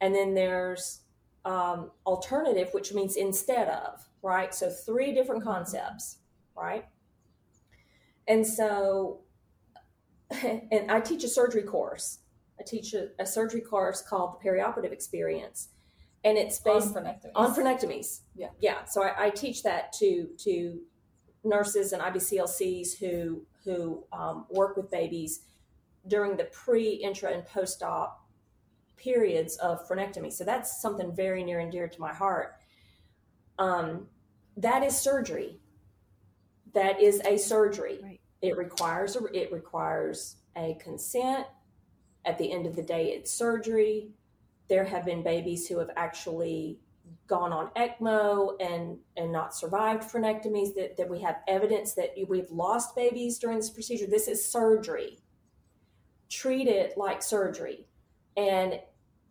And 0.01 0.15
then 0.15 0.35
there's 0.35 1.03
um, 1.45 1.93
alternative, 2.07 2.71
which 2.73 2.93
means 2.95 3.17
instead 3.17 3.69
of, 3.69 4.09
right? 4.23 4.55
So 4.55 4.71
three 4.71 5.13
different 5.15 5.45
concepts, 5.45 6.19
right? 6.57 6.87
And 8.29 8.47
so, 8.47 9.21
and 10.31 10.91
I 10.91 11.01
teach 11.01 11.25
a 11.25 11.29
surgery 11.29 11.63
course. 11.63 12.19
I 12.59 12.65
teach 12.65 12.95
a, 12.95 13.09
a 13.19 13.27
surgery 13.27 13.61
course 13.61 14.03
called 14.03 14.39
the 14.39 14.49
perioperative 14.49 14.93
experience, 14.93 15.69
and 16.25 16.39
it's 16.39 16.61
based 16.61 16.97
on 16.97 17.05
frenectomies. 17.05 17.33
on 17.35 17.55
frenectomies. 17.55 18.21
Yeah. 18.37 18.49
yeah. 18.61 18.85
So 18.85 19.03
I, 19.03 19.27
I 19.27 19.31
teach 19.31 19.63
that 19.65 19.93
to 19.95 20.29
to 20.39 20.81
nurses 21.45 21.93
and 21.93 22.03
IBCLCs 22.03 22.99
who 22.99 23.45
who 23.65 24.05
um, 24.13 24.47
work 24.51 24.77
with 24.77 24.91
babies 24.91 25.41
during 26.07 26.37
the 26.37 26.45
pre, 26.45 26.91
intra, 26.91 27.31
and 27.31 27.45
post 27.47 27.83
op 27.83 28.27
periods 28.97 29.57
of 29.57 29.87
frenectomy. 29.89 30.33
So 30.33 30.45
that's 30.45 30.81
something 30.81 31.15
very 31.15 31.43
near 31.43 31.61
and 31.61 31.73
dear 31.73 31.89
to 31.89 32.01
my 32.01 32.13
heart. 32.13 32.57
Um, 33.59 34.07
that 34.57 34.83
is 34.83 34.97
surgery. 34.97 35.59
That 36.75 37.01
is 37.01 37.21
a 37.25 37.37
surgery. 37.37 38.01
Right. 38.03 38.21
It 38.41 38.57
requires 38.57 39.17
a, 39.17 39.25
it 39.33 39.53
requires 39.53 40.37
a 40.57 40.75
consent. 40.81 41.47
At 42.25 42.39
the 42.39 42.53
end 42.53 42.67
of 42.67 42.77
the 42.77 42.83
day, 42.83 43.09
it's 43.09 43.33
surgery. 43.33 44.11
There 44.69 44.85
have 44.85 45.05
been 45.05 45.23
babies 45.23 45.67
who 45.67 45.79
have 45.79 45.91
actually 45.97 46.79
gone 47.27 47.53
on 47.53 47.71
ECMO 47.77 48.55
and 48.61 48.99
and 49.17 49.33
not 49.33 49.55
survived 49.55 50.05
frenectomies. 50.05 50.75
That, 50.75 50.97
that 50.97 51.09
we 51.09 51.21
have 51.21 51.37
evidence 51.49 51.95
that 51.95 52.15
we've 52.29 52.51
lost 52.51 52.95
babies 52.95 53.39
during 53.39 53.59
this 53.59 53.71
procedure. 53.71 54.07
This 54.07 54.29
is 54.29 54.45
surgery. 54.45 55.19
Treat 56.31 56.69
it 56.69 56.97
like 56.97 57.23
surgery, 57.23 57.87
and 58.37 58.81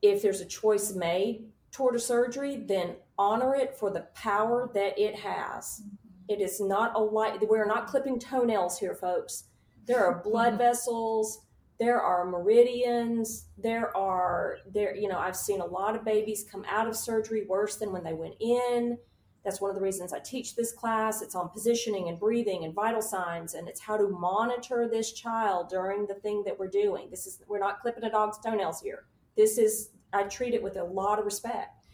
if 0.02 0.22
there's 0.22 0.42
a 0.42 0.46
choice 0.46 0.94
made 0.94 1.46
toward 1.72 1.96
a 1.96 2.00
surgery, 2.00 2.58
then 2.58 2.96
honor 3.18 3.56
it 3.56 3.76
for 3.78 3.90
the 3.90 4.08
power 4.14 4.70
that 4.74 5.00
it 5.00 5.16
has. 5.16 5.82
It 6.28 6.40
is 6.42 6.60
not 6.62 6.96
a 6.96 7.00
light. 7.00 7.48
We're 7.48 7.66
not 7.66 7.88
clipping 7.88 8.20
toenails 8.20 8.80
here, 8.80 8.96
folks. 8.96 9.46
There 9.86 10.06
are 10.06 10.22
blood 10.24 10.58
vessels. 10.58 11.40
There 11.80 12.00
are 12.00 12.26
meridians. 12.26 13.48
There 13.58 13.96
are 13.98 14.58
there. 14.72 14.96
You 14.96 15.10
know, 15.10 15.18
I've 15.18 15.36
seen 15.36 15.62
a 15.62 15.66
lot 15.66 15.96
of 15.96 16.06
babies 16.06 16.46
come 16.50 16.66
out 16.70 16.88
of 16.88 16.96
surgery 16.96 17.46
worse 17.48 17.78
than 17.78 17.92
when 17.92 18.04
they 18.04 18.14
went 18.14 18.36
in. 18.40 18.98
That's 19.44 19.60
one 19.60 19.72
of 19.72 19.76
the 19.76 19.82
reasons 19.82 20.14
I 20.14 20.20
teach 20.20 20.56
this 20.56 20.72
class. 20.72 21.24
It's 21.24 21.34
on 21.34 21.50
positioning 21.50 22.10
and 22.10 22.20
breathing 22.20 22.64
and 22.64 22.76
vital 22.76 23.02
signs, 23.02 23.56
and 23.56 23.68
it's 23.68 23.82
how 23.82 23.98
to 23.98 24.08
monitor 24.08 24.88
this 24.88 25.14
child 25.14 25.70
during 25.70 26.06
the 26.06 26.14
thing 26.14 26.44
that 26.46 26.60
we're 26.60 26.68
doing. 26.68 27.10
This 27.10 27.26
is 27.26 27.40
we're 27.48 27.60
not 27.60 27.82
clipping 27.82 28.04
a 28.04 28.12
dog's 28.12 28.38
toenails 28.38 28.80
here. 28.82 29.06
This 29.36 29.58
is 29.58 29.90
I 30.14 30.24
treat 30.24 30.54
it 30.54 30.62
with 30.62 30.78
a 30.78 30.84
lot 30.84 31.18
of 31.18 31.26
respect. 31.26 31.88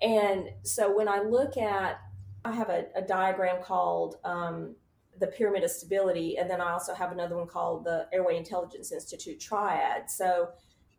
And 0.00 0.48
so 0.62 0.94
when 0.94 1.08
I 1.08 1.20
look 1.20 1.56
at, 1.56 2.00
I 2.46 2.52
have 2.54 2.68
a, 2.68 2.86
a 2.94 3.02
diagram 3.02 3.62
called 3.62 4.16
um, 4.24 4.76
the 5.18 5.26
Pyramid 5.26 5.64
of 5.64 5.70
Stability, 5.70 6.38
and 6.38 6.48
then 6.48 6.60
I 6.60 6.72
also 6.72 6.94
have 6.94 7.12
another 7.12 7.36
one 7.36 7.46
called 7.46 7.84
the 7.84 8.06
Airway 8.12 8.36
Intelligence 8.36 8.92
Institute 8.92 9.40
Triad. 9.40 10.10
So 10.10 10.50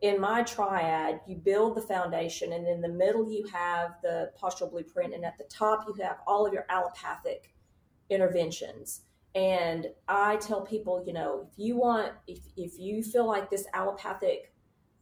in 0.02 0.20
my 0.20 0.44
triad, 0.44 1.22
you 1.28 1.36
build 1.36 1.76
the 1.76 1.82
foundation, 1.82 2.54
and 2.54 2.68
in 2.68 2.82
the 2.82 2.90
middle, 2.90 3.32
you 3.32 3.46
have 3.48 3.96
the 4.04 4.32
postural 4.42 4.70
blueprint, 4.70 5.14
and 5.14 5.26
at 5.26 5.38
the 5.38 5.46
top, 5.46 5.86
you 5.88 5.94
have 6.04 6.18
all 6.28 6.46
of 6.46 6.54
your 6.54 6.66
allopathic 6.70 7.54
interventions. 8.10 9.02
And 9.34 9.88
I 10.08 10.38
tell 10.38 10.62
people, 10.62 11.04
you 11.06 11.14
know, 11.14 11.48
if 11.52 11.58
you 11.58 11.78
want, 11.78 12.14
if, 12.28 12.40
if 12.56 12.78
you 12.78 13.04
feel 13.04 13.28
like 13.28 13.50
this 13.50 13.68
allopathic 13.74 14.52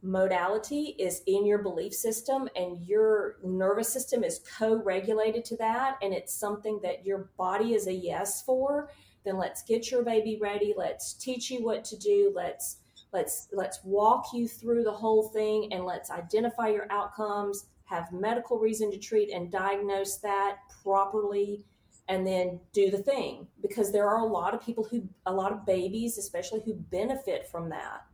modality 0.06 0.94
is 0.98 1.22
in 1.26 1.44
your 1.44 1.58
belief 1.58 1.92
system 1.92 2.48
and 2.56 2.80
your 2.86 3.36
nervous 3.44 3.92
system 3.92 4.22
is 4.22 4.40
co 4.58 4.82
regulated 4.82 5.44
to 5.46 5.56
that, 5.56 5.98
and 6.00 6.14
it's 6.14 6.32
something 6.32 6.78
that 6.82 7.04
your 7.04 7.30
body 7.36 7.74
is 7.74 7.88
a 7.88 7.92
yes 7.92 8.42
for, 8.42 8.90
then 9.24 9.36
let's 9.36 9.62
get 9.62 9.90
your 9.90 10.02
baby 10.02 10.38
ready. 10.40 10.72
Let's 10.76 11.14
teach 11.14 11.50
you 11.50 11.64
what 11.64 11.84
to 11.84 11.96
do. 11.96 12.32
Let's 12.34 12.78
let's 13.12 13.48
let's 13.52 13.80
walk 13.84 14.28
you 14.32 14.46
through 14.46 14.84
the 14.84 14.92
whole 14.92 15.24
thing 15.28 15.72
and 15.72 15.84
let's 15.84 16.10
identify 16.10 16.68
your 16.68 16.86
outcomes 16.90 17.66
have 17.84 18.12
medical 18.12 18.58
reason 18.58 18.90
to 18.90 18.98
treat 18.98 19.30
and 19.30 19.50
diagnose 19.50 20.16
that 20.16 20.58
properly 20.82 21.64
and 22.08 22.26
then 22.26 22.60
do 22.72 22.90
the 22.90 22.98
thing 22.98 23.46
because 23.62 23.92
there 23.92 24.08
are 24.08 24.18
a 24.18 24.26
lot 24.26 24.54
of 24.54 24.60
people 24.60 24.84
who 24.84 25.08
a 25.26 25.32
lot 25.32 25.52
of 25.52 25.64
babies 25.64 26.18
especially 26.18 26.60
who 26.64 26.74
benefit 26.74 27.48
from 27.48 27.68
that 27.68 28.04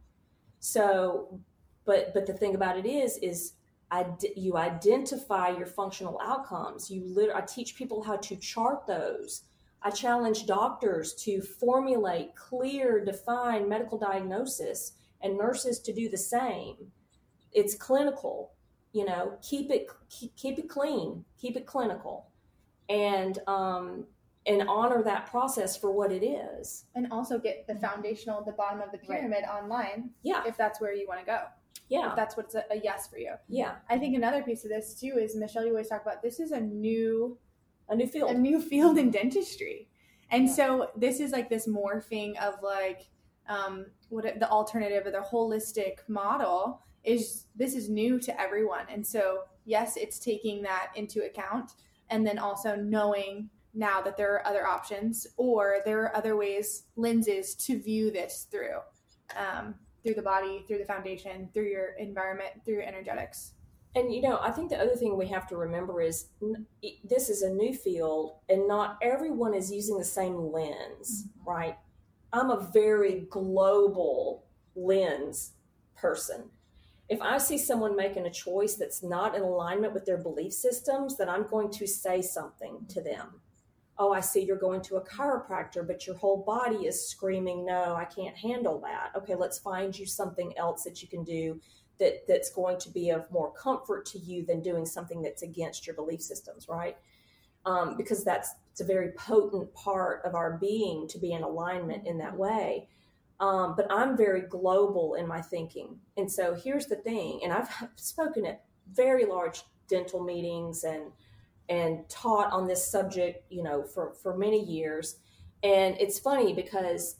so 0.60 1.40
but 1.84 2.12
but 2.14 2.26
the 2.26 2.32
thing 2.32 2.54
about 2.54 2.78
it 2.78 2.86
is 2.86 3.18
is 3.18 3.52
I, 3.90 4.06
you 4.36 4.56
identify 4.56 5.50
your 5.50 5.66
functional 5.66 6.18
outcomes 6.22 6.90
you 6.90 7.04
literally 7.04 7.42
i 7.42 7.44
teach 7.44 7.76
people 7.76 8.02
how 8.02 8.16
to 8.16 8.36
chart 8.36 8.86
those 8.86 9.42
I 9.84 9.90
challenge 9.90 10.46
doctors 10.46 11.14
to 11.14 11.40
formulate 11.40 12.36
clear, 12.36 13.04
defined 13.04 13.68
medical 13.68 13.98
diagnosis 13.98 14.92
and 15.20 15.36
nurses 15.36 15.80
to 15.80 15.92
do 15.92 16.08
the 16.08 16.16
same. 16.16 16.76
It's 17.52 17.74
clinical, 17.74 18.52
you 18.92 19.04
know, 19.04 19.38
keep 19.42 19.70
it 19.70 19.88
keep, 20.08 20.36
keep 20.36 20.58
it 20.58 20.68
clean, 20.68 21.24
keep 21.38 21.56
it 21.56 21.66
clinical. 21.66 22.28
And 22.88 23.38
um 23.46 24.06
and 24.44 24.62
honor 24.68 25.04
that 25.04 25.26
process 25.26 25.76
for 25.76 25.92
what 25.92 26.10
it 26.10 26.24
is. 26.24 26.84
And 26.94 27.08
also 27.12 27.38
get 27.38 27.66
the 27.66 27.76
foundational 27.76 28.44
the 28.44 28.52
bottom 28.52 28.80
of 28.80 28.92
the 28.92 28.98
pyramid 28.98 29.44
right. 29.48 29.62
online. 29.62 30.10
Yeah. 30.22 30.42
If 30.46 30.56
that's 30.56 30.80
where 30.80 30.94
you 30.94 31.06
want 31.08 31.20
to 31.20 31.26
go. 31.26 31.40
Yeah. 31.92 32.08
If 32.10 32.16
that's 32.16 32.38
what's 32.38 32.54
a, 32.54 32.64
a 32.70 32.80
yes 32.82 33.06
for 33.06 33.18
you. 33.18 33.34
Yeah. 33.48 33.74
I 33.90 33.98
think 33.98 34.16
another 34.16 34.42
piece 34.42 34.64
of 34.64 34.70
this 34.70 34.98
too 34.98 35.18
is 35.20 35.36
Michale, 35.36 35.64
you 35.64 35.70
always 35.70 35.88
talk 35.88 36.00
about 36.00 36.22
this 36.22 36.40
is 36.40 36.50
a 36.50 36.60
new 36.60 37.38
a 37.88 37.94
new 37.94 38.06
field 38.06 38.30
a 38.30 38.34
new 38.34 38.60
field 38.62 38.96
in 38.96 39.10
dentistry 39.10 39.88
and 40.30 40.46
yeah. 40.46 40.54
so 40.54 40.90
this 40.96 41.20
is 41.20 41.32
like 41.32 41.50
this 41.50 41.68
morphing 41.68 42.34
of 42.38 42.54
like 42.62 43.08
um 43.48 43.84
what 44.08 44.24
the 44.24 44.48
alternative 44.48 45.06
or 45.06 45.10
the 45.10 45.18
holistic 45.18 45.98
model 46.08 46.80
is 47.04 47.46
this 47.56 47.74
is 47.74 47.90
new 47.90 48.18
to 48.18 48.40
everyone 48.40 48.86
and 48.88 49.06
so 49.06 49.40
yes 49.66 49.96
it's 49.96 50.18
taking 50.18 50.62
that 50.62 50.92
into 50.94 51.24
account 51.24 51.72
and 52.08 52.26
then 52.26 52.38
also 52.38 52.76
knowing 52.76 53.50
now 53.74 54.00
that 54.00 54.16
there 54.16 54.32
are 54.32 54.46
other 54.46 54.66
options 54.66 55.26
or 55.36 55.78
there 55.84 56.02
are 56.02 56.16
other 56.16 56.36
ways 56.36 56.84
lenses 56.96 57.54
to 57.54 57.78
view 57.82 58.10
this 58.10 58.46
through 58.50 58.78
um, 59.36 59.74
through 60.02 60.14
the 60.14 60.22
body 60.22 60.64
through 60.66 60.78
the 60.78 60.84
foundation 60.84 61.48
through 61.52 61.68
your 61.68 61.92
environment 61.98 62.50
through 62.64 62.74
your 62.74 62.82
energetics 62.82 63.52
and 63.94 64.12
you 64.12 64.22
know, 64.22 64.38
I 64.40 64.50
think 64.50 64.70
the 64.70 64.80
other 64.80 64.96
thing 64.96 65.16
we 65.16 65.28
have 65.28 65.46
to 65.48 65.56
remember 65.56 66.00
is 66.00 66.28
this 67.04 67.28
is 67.28 67.42
a 67.42 67.50
new 67.50 67.74
field, 67.74 68.36
and 68.48 68.66
not 68.66 68.96
everyone 69.02 69.54
is 69.54 69.70
using 69.70 69.98
the 69.98 70.04
same 70.04 70.50
lens, 70.50 71.26
mm-hmm. 71.26 71.50
right? 71.50 71.76
I'm 72.32 72.50
a 72.50 72.70
very 72.72 73.26
global 73.30 74.46
lens 74.74 75.52
person. 75.94 76.44
If 77.10 77.20
I 77.20 77.36
see 77.36 77.58
someone 77.58 77.94
making 77.94 78.24
a 78.24 78.30
choice 78.30 78.76
that's 78.76 79.02
not 79.02 79.34
in 79.34 79.42
alignment 79.42 79.92
with 79.92 80.06
their 80.06 80.16
belief 80.16 80.54
systems, 80.54 81.18
then 81.18 81.28
I'm 81.28 81.46
going 81.46 81.70
to 81.72 81.86
say 81.86 82.22
something 82.22 82.86
to 82.88 83.02
them. 83.02 83.41
Oh, 84.04 84.12
I 84.12 84.18
see 84.18 84.42
you're 84.42 84.56
going 84.56 84.80
to 84.82 84.96
a 84.96 85.04
chiropractor, 85.04 85.86
but 85.86 86.08
your 86.08 86.16
whole 86.16 86.42
body 86.42 86.86
is 86.86 87.08
screaming, 87.08 87.64
No, 87.64 87.94
I 87.94 88.04
can't 88.04 88.36
handle 88.36 88.80
that. 88.80 89.12
Okay, 89.16 89.36
let's 89.36 89.60
find 89.60 89.96
you 89.96 90.06
something 90.06 90.52
else 90.58 90.82
that 90.82 91.02
you 91.02 91.06
can 91.06 91.22
do 91.22 91.60
that 92.00 92.26
that's 92.26 92.50
going 92.50 92.80
to 92.80 92.90
be 92.90 93.10
of 93.10 93.30
more 93.30 93.52
comfort 93.52 94.04
to 94.06 94.18
you 94.18 94.44
than 94.44 94.60
doing 94.60 94.84
something 94.84 95.22
that's 95.22 95.42
against 95.42 95.86
your 95.86 95.94
belief 95.94 96.20
systems, 96.20 96.66
right? 96.68 96.96
Um, 97.64 97.96
because 97.96 98.24
that's 98.24 98.52
it's 98.72 98.80
a 98.80 98.84
very 98.84 99.12
potent 99.12 99.72
part 99.72 100.22
of 100.24 100.34
our 100.34 100.58
being 100.58 101.06
to 101.06 101.20
be 101.20 101.30
in 101.30 101.44
alignment 101.44 102.04
in 102.04 102.18
that 102.18 102.36
way. 102.36 102.88
Um, 103.38 103.74
but 103.76 103.86
I'm 103.88 104.16
very 104.16 104.40
global 104.40 105.14
in 105.14 105.28
my 105.28 105.40
thinking, 105.40 106.00
and 106.16 106.28
so 106.28 106.56
here's 106.56 106.86
the 106.86 106.96
thing. 106.96 107.42
And 107.44 107.52
I've 107.52 107.70
spoken 107.94 108.46
at 108.46 108.64
very 108.92 109.26
large 109.26 109.62
dental 109.86 110.24
meetings 110.24 110.82
and 110.82 111.12
and 111.68 112.08
taught 112.08 112.52
on 112.52 112.66
this 112.66 112.90
subject, 112.90 113.44
you 113.50 113.62
know, 113.62 113.82
for 113.82 114.14
for 114.22 114.36
many 114.36 114.62
years. 114.62 115.16
And 115.62 115.96
it's 116.00 116.18
funny 116.18 116.52
because 116.52 117.16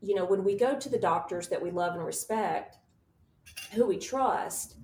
you 0.00 0.14
know 0.14 0.24
when 0.24 0.44
we 0.44 0.56
go 0.56 0.78
to 0.78 0.88
the 0.88 0.98
doctors 0.98 1.48
that 1.48 1.62
we 1.62 1.70
love 1.70 1.94
and 1.94 2.04
respect 2.04 2.76
who 3.72 3.86
we 3.86 3.98
trust, 3.98 4.76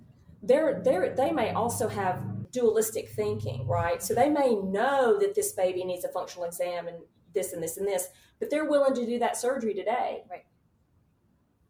they're, 0.42 0.80
they're, 0.84 1.14
they 1.14 1.30
may 1.30 1.53
also 1.53 1.88
have 1.88 2.50
dualistic 2.50 3.11
thinking, 3.11 3.66
right? 3.66 4.03
So 4.03 4.14
they 4.14 4.28
may 4.28 4.55
know 4.55 5.18
that 5.18 5.34
this 5.34 5.53
baby 5.53 5.84
needs 5.84 6.05
a 6.05 6.09
functional 6.09 6.44
exam 6.44 6.88
and 6.88 6.98
this 7.34 7.53
and 7.53 7.62
this 7.62 7.76
and 7.76 7.86
this, 7.86 8.09
but 8.38 8.50
they're 8.50 8.68
willing 8.68 8.94
to 8.94 9.07
do 9.07 9.18
that 9.20 9.36
surgery 9.36 9.74
today. 9.74 10.24
Right. 10.30 10.44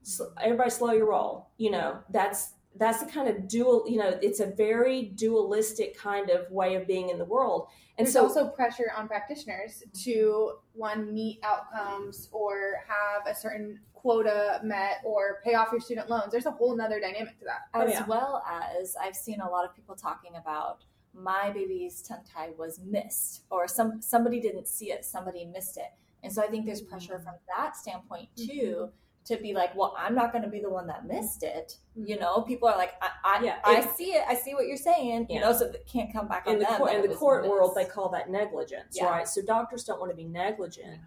So 0.02 0.32
everybody 0.40 0.70
slow 0.70 0.92
your 0.92 1.10
roll. 1.10 1.50
You 1.58 1.70
know, 1.70 1.98
that's 2.10 2.54
that's 2.76 3.00
the 3.00 3.10
kind 3.10 3.28
of 3.28 3.46
dual 3.48 3.84
you 3.86 3.98
know 3.98 4.18
it's 4.22 4.40
a 4.40 4.46
very 4.46 5.02
dualistic 5.02 5.96
kind 5.96 6.30
of 6.30 6.50
way 6.50 6.74
of 6.74 6.86
being 6.86 7.10
in 7.10 7.18
the 7.18 7.24
world 7.24 7.68
and 7.98 8.06
There's 8.06 8.14
so 8.14 8.24
also 8.24 8.48
pressure 8.48 8.90
on 8.96 9.06
practitioners 9.06 9.82
to 10.04 10.54
one 10.72 11.12
meet 11.12 11.40
outcomes 11.42 12.28
or 12.32 12.84
have 12.88 13.26
a 13.26 13.38
certain 13.38 13.80
quota 13.92 14.60
met 14.64 15.02
or 15.04 15.40
pay 15.44 15.54
off 15.54 15.70
your 15.70 15.80
student 15.80 16.08
loans. 16.08 16.32
There's 16.32 16.46
a 16.46 16.50
whole 16.50 16.74
nother 16.76 16.98
dynamic 17.00 17.38
to 17.40 17.44
that. 17.44 17.68
As 17.74 17.90
oh, 17.90 17.92
yeah. 17.92 18.06
well 18.06 18.42
as 18.50 18.96
I've 19.00 19.14
seen 19.14 19.40
a 19.40 19.48
lot 19.48 19.64
of 19.64 19.74
people 19.76 19.94
talking 19.94 20.32
about 20.36 20.84
my 21.14 21.50
baby's 21.50 22.00
tongue 22.00 22.24
tie 22.32 22.50
was 22.56 22.80
missed 22.80 23.42
or 23.50 23.68
some 23.68 24.00
somebody 24.00 24.40
didn't 24.40 24.68
see 24.68 24.90
it, 24.90 25.04
somebody 25.04 25.44
missed 25.44 25.76
it. 25.76 25.92
And 26.22 26.32
so 26.32 26.42
I 26.42 26.46
think 26.46 26.64
there's 26.64 26.80
pressure 26.80 27.14
mm-hmm. 27.14 27.24
from 27.24 27.34
that 27.54 27.76
standpoint 27.76 28.30
too. 28.36 28.44
Mm-hmm 28.44 28.96
to 29.24 29.36
be 29.36 29.54
like, 29.54 29.74
well, 29.76 29.94
I'm 29.96 30.14
not 30.14 30.32
going 30.32 30.42
to 30.42 30.50
be 30.50 30.60
the 30.60 30.70
one 30.70 30.86
that 30.88 31.06
missed 31.06 31.42
it. 31.42 31.76
You 31.94 32.16
mm-hmm. 32.16 32.22
know, 32.22 32.40
people 32.42 32.68
are 32.68 32.76
like, 32.76 32.94
I, 33.00 33.10
I, 33.24 33.44
yeah, 33.44 33.58
I 33.64 33.80
see 33.96 34.12
it. 34.12 34.24
I 34.28 34.34
see 34.34 34.54
what 34.54 34.66
you're 34.66 34.76
saying. 34.76 35.26
You 35.30 35.40
know, 35.40 35.52
so 35.52 35.66
it 35.66 35.86
can't 35.90 36.12
come 36.12 36.26
back 36.26 36.46
in 36.46 36.58
the 36.58 36.64
court. 36.64 36.92
In 36.92 37.02
the 37.02 37.14
court 37.14 37.48
world, 37.48 37.74
they 37.76 37.84
call 37.84 38.08
that 38.10 38.30
negligence, 38.30 38.96
yeah. 38.96 39.06
right? 39.06 39.28
So 39.28 39.42
doctors 39.42 39.84
don't 39.84 40.00
want 40.00 40.10
to 40.10 40.16
be 40.16 40.24
negligent 40.24 41.00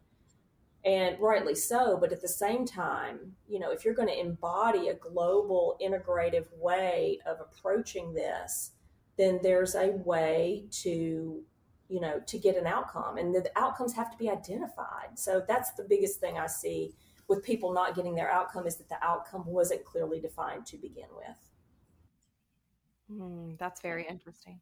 and 0.85 1.19
rightly 1.19 1.55
so 1.55 1.97
but 1.99 2.11
at 2.11 2.21
the 2.21 2.27
same 2.27 2.63
time 2.63 3.33
you 3.47 3.59
know 3.59 3.71
if 3.71 3.83
you're 3.83 3.93
going 3.93 4.07
to 4.07 4.19
embody 4.19 4.89
a 4.89 4.93
global 4.93 5.77
integrative 5.83 6.45
way 6.57 7.19
of 7.25 7.37
approaching 7.41 8.13
this 8.13 8.71
then 9.17 9.39
there's 9.41 9.75
a 9.75 9.89
way 10.05 10.65
to 10.69 11.43
you 11.89 11.99
know 11.99 12.21
to 12.27 12.37
get 12.37 12.55
an 12.55 12.67
outcome 12.67 13.17
and 13.17 13.33
the 13.33 13.49
outcomes 13.55 13.93
have 13.93 14.11
to 14.11 14.17
be 14.17 14.29
identified 14.29 15.09
so 15.15 15.43
that's 15.47 15.71
the 15.71 15.83
biggest 15.83 16.19
thing 16.19 16.37
i 16.37 16.47
see 16.47 16.93
with 17.27 17.43
people 17.43 17.73
not 17.73 17.95
getting 17.95 18.15
their 18.15 18.29
outcome 18.29 18.67
is 18.67 18.75
that 18.77 18.89
the 18.89 19.03
outcome 19.03 19.45
wasn't 19.45 19.83
clearly 19.83 20.19
defined 20.19 20.65
to 20.67 20.77
begin 20.77 21.07
with. 21.15 21.51
Mm, 23.11 23.57
that's 23.57 23.81
very 23.81 24.05
interesting. 24.07 24.59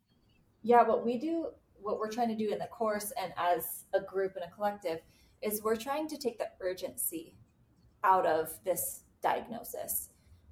Yeah 0.61 0.83
what 0.83 1.05
we 1.05 1.17
do 1.17 1.47
what 1.81 1.99
we're 1.99 2.11
trying 2.11 2.29
to 2.29 2.35
do 2.35 2.51
in 2.51 2.59
the 2.59 2.67
course 2.67 3.11
and 3.21 3.33
as 3.37 3.83
a 3.93 3.99
group 3.99 4.35
and 4.35 4.45
a 4.45 4.55
collective 4.55 4.99
is 5.41 5.61
we're 5.61 5.75
trying 5.75 6.07
to 6.07 6.17
take 6.17 6.37
the 6.37 6.47
urgency 6.61 7.35
out 8.03 8.25
of 8.25 8.53
this 8.63 9.01
diagnosis. 9.21 10.09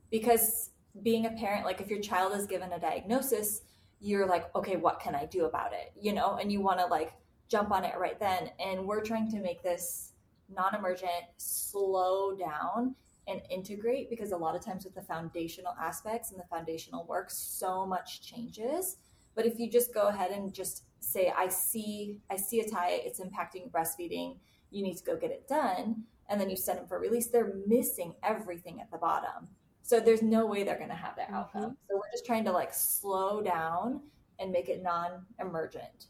Because 0.10 0.72
being 1.04 1.26
a 1.26 1.32
parent 1.32 1.66
like 1.66 1.80
if 1.80 1.90
your 1.90 2.02
child 2.02 2.34
is 2.34 2.46
given 2.46 2.74
a 2.74 2.80
diagnosis 2.80 3.62
you're 4.02 4.26
like 4.26 4.54
okay 4.56 4.76
what 4.76 5.00
can 5.00 5.16
i 5.16 5.26
do 5.26 5.46
about 5.46 5.72
it? 5.72 5.94
You 6.00 6.14
know 6.14 6.38
and 6.42 6.52
you 6.52 6.60
want 6.60 6.80
to 6.80 6.86
like 6.86 7.14
jump 7.52 7.72
on 7.72 7.84
it 7.84 7.98
right 7.98 8.20
then. 8.20 8.50
And 8.60 8.88
we're 8.88 9.04
trying 9.04 9.30
to 9.32 9.40
make 9.40 9.62
this 9.62 10.11
non-emergent 10.56 11.26
slow 11.38 12.36
down 12.36 12.96
and 13.28 13.42
integrate 13.50 14.10
because 14.10 14.32
a 14.32 14.38
lot 14.38 14.56
of 14.56 14.64
times 14.64 14.84
with 14.84 14.96
the 14.96 15.02
foundational 15.02 15.74
aspects 15.80 16.32
and 16.32 16.40
the 16.40 16.46
foundational 16.50 17.06
work 17.06 17.30
so 17.30 17.86
much 17.86 18.22
changes. 18.22 18.98
But 19.36 19.46
if 19.46 19.60
you 19.60 19.70
just 19.70 19.94
go 19.94 20.08
ahead 20.08 20.32
and 20.32 20.54
just 20.54 20.84
say 21.04 21.34
i 21.36 21.48
see 21.48 22.18
i 22.30 22.36
see 22.36 22.60
a 22.60 22.70
tie 22.70 23.02
it's 23.04 23.20
impacting 23.20 23.72
breastfeeding 23.72 24.38
you 24.70 24.84
need 24.84 24.96
to 24.96 25.04
go 25.04 25.18
get 25.18 25.32
it 25.32 25.48
done 25.48 26.04
and 26.32 26.40
then 26.40 26.50
you 26.50 26.56
send 26.56 26.80
them 26.80 26.88
for 26.88 27.00
release 27.00 27.28
they're 27.28 27.56
missing 27.68 28.16
everything 28.24 28.80
at 28.80 28.90
the 28.90 28.98
bottom. 28.98 29.48
So 29.84 30.00
there's 30.00 30.22
no 30.22 30.46
way 30.46 30.64
they're 30.64 30.78
going 30.78 30.90
to 30.90 30.96
have 30.96 31.16
their 31.16 31.26
mm-hmm. 31.26 31.36
outcome. 31.36 31.78
So 31.90 31.98
we're 31.98 32.12
just 32.12 32.26
trying 32.26 32.46
to 32.46 32.52
like 32.52 32.74
slow 32.74 33.42
down 33.42 34.02
and 34.40 34.52
make 34.52 34.70
it 34.70 34.82
non-emergent 34.82 36.06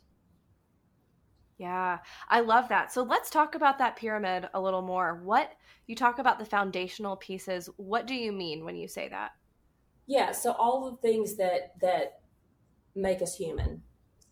Yeah, 1.62 2.00
I 2.28 2.40
love 2.40 2.70
that. 2.70 2.92
So 2.92 3.04
let's 3.04 3.30
talk 3.30 3.54
about 3.54 3.78
that 3.78 3.96
pyramid 3.96 4.50
a 4.56 4.60
little 4.60 4.82
more. 4.82 5.22
What 5.24 5.52
you 5.86 5.96
talk 5.96 6.18
about 6.18 6.40
the 6.40 6.46
foundational 6.46 7.16
pieces, 7.18 7.70
what 7.78 8.08
do 8.08 8.16
you 8.16 8.32
mean 8.32 8.66
when 8.66 8.76
you 8.76 8.88
say 8.88 9.08
that? 9.10 9.34
Yeah, 10.08 10.32
so 10.32 10.54
all 10.54 10.90
the 10.90 10.98
things 11.08 11.38
that 11.38 11.80
that 11.80 12.22
make 12.96 13.22
us 13.22 13.36
human. 13.36 13.84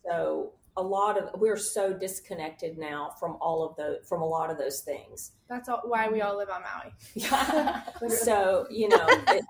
So 0.04 0.54
a 0.76 0.82
lot 0.82 1.16
of 1.16 1.40
we're 1.40 1.56
so 1.56 1.92
disconnected 1.92 2.76
now 2.76 3.14
from 3.20 3.36
all 3.40 3.64
of 3.64 3.76
the 3.76 4.00
from 4.08 4.22
a 4.22 4.26
lot 4.26 4.50
of 4.50 4.58
those 4.58 4.80
things. 4.80 5.30
That's 5.48 5.68
all, 5.68 5.82
why 5.84 6.08
we 6.08 6.22
all 6.22 6.36
live 6.36 6.48
on 6.50 6.62
Maui. 6.62 6.92
Yeah. 7.14 8.08
so 8.08 8.66
you 8.70 8.88
know, 8.88 9.06
it, 9.08 9.44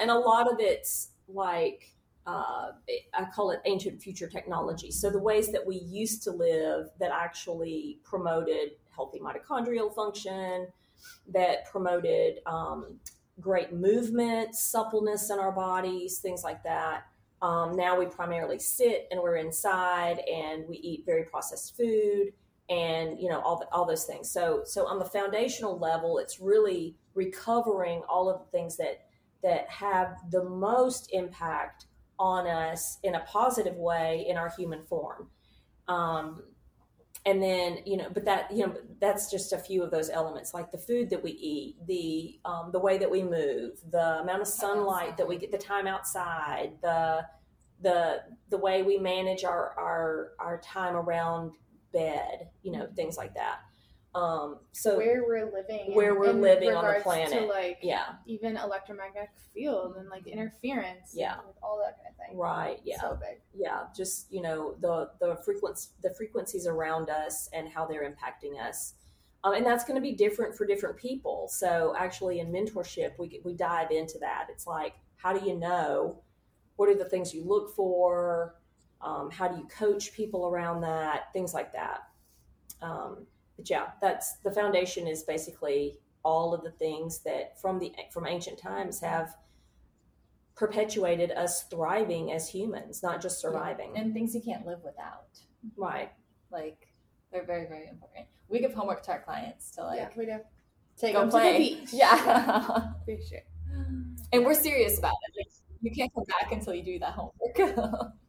and 0.00 0.10
a 0.10 0.18
lot 0.18 0.50
of 0.50 0.60
it's 0.60 1.10
like 1.28 1.92
uh, 2.26 2.72
I 3.14 3.24
call 3.34 3.50
it 3.50 3.60
ancient 3.64 4.00
future 4.00 4.28
technology. 4.28 4.90
So 4.90 5.10
the 5.10 5.18
ways 5.18 5.50
that 5.52 5.66
we 5.66 5.76
used 5.76 6.22
to 6.24 6.30
live 6.30 6.88
that 7.00 7.10
actually 7.12 7.98
promoted 8.04 8.72
healthy 8.94 9.18
mitochondrial 9.18 9.94
function, 9.94 10.68
that 11.28 11.66
promoted 11.70 12.38
um, 12.46 13.00
great 13.40 13.72
movement, 13.72 14.54
suppleness 14.54 15.30
in 15.30 15.38
our 15.38 15.52
bodies, 15.52 16.18
things 16.18 16.44
like 16.44 16.62
that. 16.62 17.04
Um, 17.40 17.74
now 17.74 17.98
we 17.98 18.06
primarily 18.06 18.60
sit 18.60 19.08
and 19.10 19.20
we're 19.20 19.36
inside 19.36 20.20
and 20.32 20.64
we 20.68 20.76
eat 20.76 21.04
very 21.04 21.24
processed 21.24 21.76
food 21.76 22.32
and 22.70 23.20
you 23.20 23.28
know 23.28 23.40
all 23.40 23.58
the, 23.58 23.66
all 23.72 23.84
those 23.84 24.04
things. 24.04 24.30
So 24.30 24.62
so 24.64 24.86
on 24.86 25.00
the 25.00 25.04
foundational 25.04 25.76
level, 25.76 26.18
it's 26.18 26.38
really 26.38 26.94
recovering 27.14 28.02
all 28.08 28.30
of 28.30 28.38
the 28.38 28.46
things 28.56 28.76
that 28.76 29.06
that 29.42 29.68
have 29.68 30.18
the 30.30 30.44
most 30.44 31.10
impact 31.12 31.86
on 32.22 32.46
us 32.46 32.98
in 33.02 33.16
a 33.16 33.20
positive 33.20 33.74
way 33.74 34.24
in 34.28 34.36
our 34.36 34.48
human 34.56 34.84
form. 34.84 35.28
Um, 35.88 36.44
and 37.24 37.40
then 37.40 37.78
you 37.84 37.96
know 37.96 38.08
but 38.12 38.24
that 38.24 38.50
you 38.50 38.66
know 38.66 38.74
that's 39.00 39.30
just 39.30 39.52
a 39.52 39.58
few 39.58 39.82
of 39.82 39.92
those 39.92 40.10
elements 40.10 40.52
like 40.54 40.72
the 40.72 40.78
food 40.78 41.08
that 41.08 41.22
we 41.22 41.30
eat 41.32 41.76
the 41.86 42.38
um, 42.44 42.70
the 42.72 42.80
way 42.80 42.98
that 42.98 43.08
we 43.08 43.22
move 43.22 43.78
the 43.92 44.20
amount 44.20 44.40
of 44.40 44.48
sunlight 44.48 45.16
that 45.16 45.28
we 45.28 45.36
get 45.36 45.52
the 45.52 45.58
time 45.58 45.86
outside 45.86 46.72
the 46.82 47.24
the 47.80 48.22
the 48.50 48.58
way 48.58 48.82
we 48.82 48.98
manage 48.98 49.44
our 49.44 49.72
our 49.78 50.32
our 50.40 50.60
time 50.62 50.96
around 50.96 51.52
bed 51.92 52.48
you 52.62 52.72
know 52.72 52.88
things 52.96 53.16
like 53.16 53.34
that 53.34 53.60
um, 54.14 54.58
so 54.72 54.98
where 54.98 55.24
we're 55.26 55.50
living, 55.50 55.94
where 55.94 56.14
we're 56.14 56.32
living 56.32 56.74
on 56.74 56.84
the 56.84 57.00
planet, 57.00 57.32
to 57.32 57.46
like 57.46 57.78
yeah, 57.82 58.14
even 58.26 58.56
electromagnetic 58.58 59.30
field 59.54 59.96
and 59.96 60.08
like 60.10 60.26
interference, 60.26 61.12
Yeah. 61.14 61.36
all 61.62 61.78
that 61.78 61.96
kind 61.96 62.08
of 62.10 62.26
thing. 62.28 62.36
right, 62.36 62.78
yeah, 62.84 63.00
so 63.00 63.18
big. 63.20 63.40
yeah. 63.54 63.84
Just 63.96 64.30
you 64.30 64.42
know 64.42 64.74
the 64.80 65.10
the 65.18 65.36
frequency 65.44 65.88
the 66.02 66.12
frequencies 66.14 66.66
around 66.66 67.08
us 67.08 67.48
and 67.54 67.68
how 67.68 67.86
they're 67.86 68.04
impacting 68.08 68.60
us, 68.60 68.94
um, 69.44 69.54
and 69.54 69.64
that's 69.64 69.84
going 69.84 69.96
to 69.96 70.02
be 70.02 70.12
different 70.12 70.54
for 70.54 70.66
different 70.66 70.96
people. 70.98 71.48
So 71.50 71.94
actually, 71.98 72.40
in 72.40 72.52
mentorship, 72.52 73.12
we 73.18 73.40
we 73.44 73.54
dive 73.54 73.90
into 73.90 74.18
that. 74.18 74.48
It's 74.50 74.66
like 74.66 74.94
how 75.16 75.32
do 75.32 75.46
you 75.46 75.56
know 75.58 76.20
what 76.76 76.88
are 76.88 76.94
the 76.94 77.04
things 77.04 77.32
you 77.32 77.44
look 77.44 77.74
for? 77.74 78.56
Um, 79.00 79.30
how 79.30 79.48
do 79.48 79.56
you 79.56 79.66
coach 79.68 80.12
people 80.12 80.46
around 80.46 80.80
that? 80.82 81.32
Things 81.32 81.54
like 81.54 81.72
that. 81.72 82.08
Um, 82.82 83.26
yeah, 83.64 83.90
that's 84.00 84.34
the 84.44 84.50
foundation 84.50 85.06
is 85.06 85.22
basically 85.22 85.98
all 86.24 86.54
of 86.54 86.62
the 86.62 86.70
things 86.70 87.20
that 87.20 87.60
from 87.60 87.78
the 87.78 87.92
from 88.12 88.26
ancient 88.26 88.58
times 88.58 89.00
have 89.00 89.34
perpetuated 90.54 91.30
us 91.32 91.64
thriving 91.64 92.32
as 92.32 92.48
humans, 92.48 93.02
not 93.02 93.20
just 93.20 93.40
surviving. 93.40 93.96
and 93.96 94.12
things 94.14 94.34
you 94.34 94.40
can't 94.40 94.66
live 94.66 94.80
without. 94.84 95.26
right. 95.76 96.12
Like 96.50 96.88
they're 97.32 97.44
very, 97.46 97.66
very 97.66 97.88
important. 97.88 98.26
We 98.48 98.60
give 98.60 98.74
homework 98.74 99.02
to 99.04 99.12
our 99.12 99.20
clients 99.22 99.70
to 99.72 99.84
like 99.84 99.98
yeah, 99.98 100.08
we 100.16 100.26
do. 100.26 100.38
take 100.98 101.14
Go 101.14 101.20
them 101.20 101.30
to 101.30 101.36
the 101.36 101.40
play. 101.40 101.58
beach. 101.58 101.88
Yeah. 101.92 102.16
For 103.04 103.16
sure. 103.28 103.38
and 104.32 104.44
we're 104.44 104.54
serious 104.54 104.98
about 104.98 105.14
it. 105.28 105.46
Like, 105.46 105.52
you 105.80 105.90
can't 105.90 106.12
come 106.14 106.24
back 106.24 106.52
until 106.52 106.74
you 106.74 106.82
do 106.84 106.98
that 107.00 107.14
homework. 107.14 108.12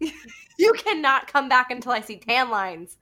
You 0.58 0.72
cannot 0.72 1.26
come 1.28 1.48
back 1.48 1.70
until 1.70 1.92
I 1.92 2.00
see 2.00 2.18
tan 2.18 2.50
lines. 2.50 2.96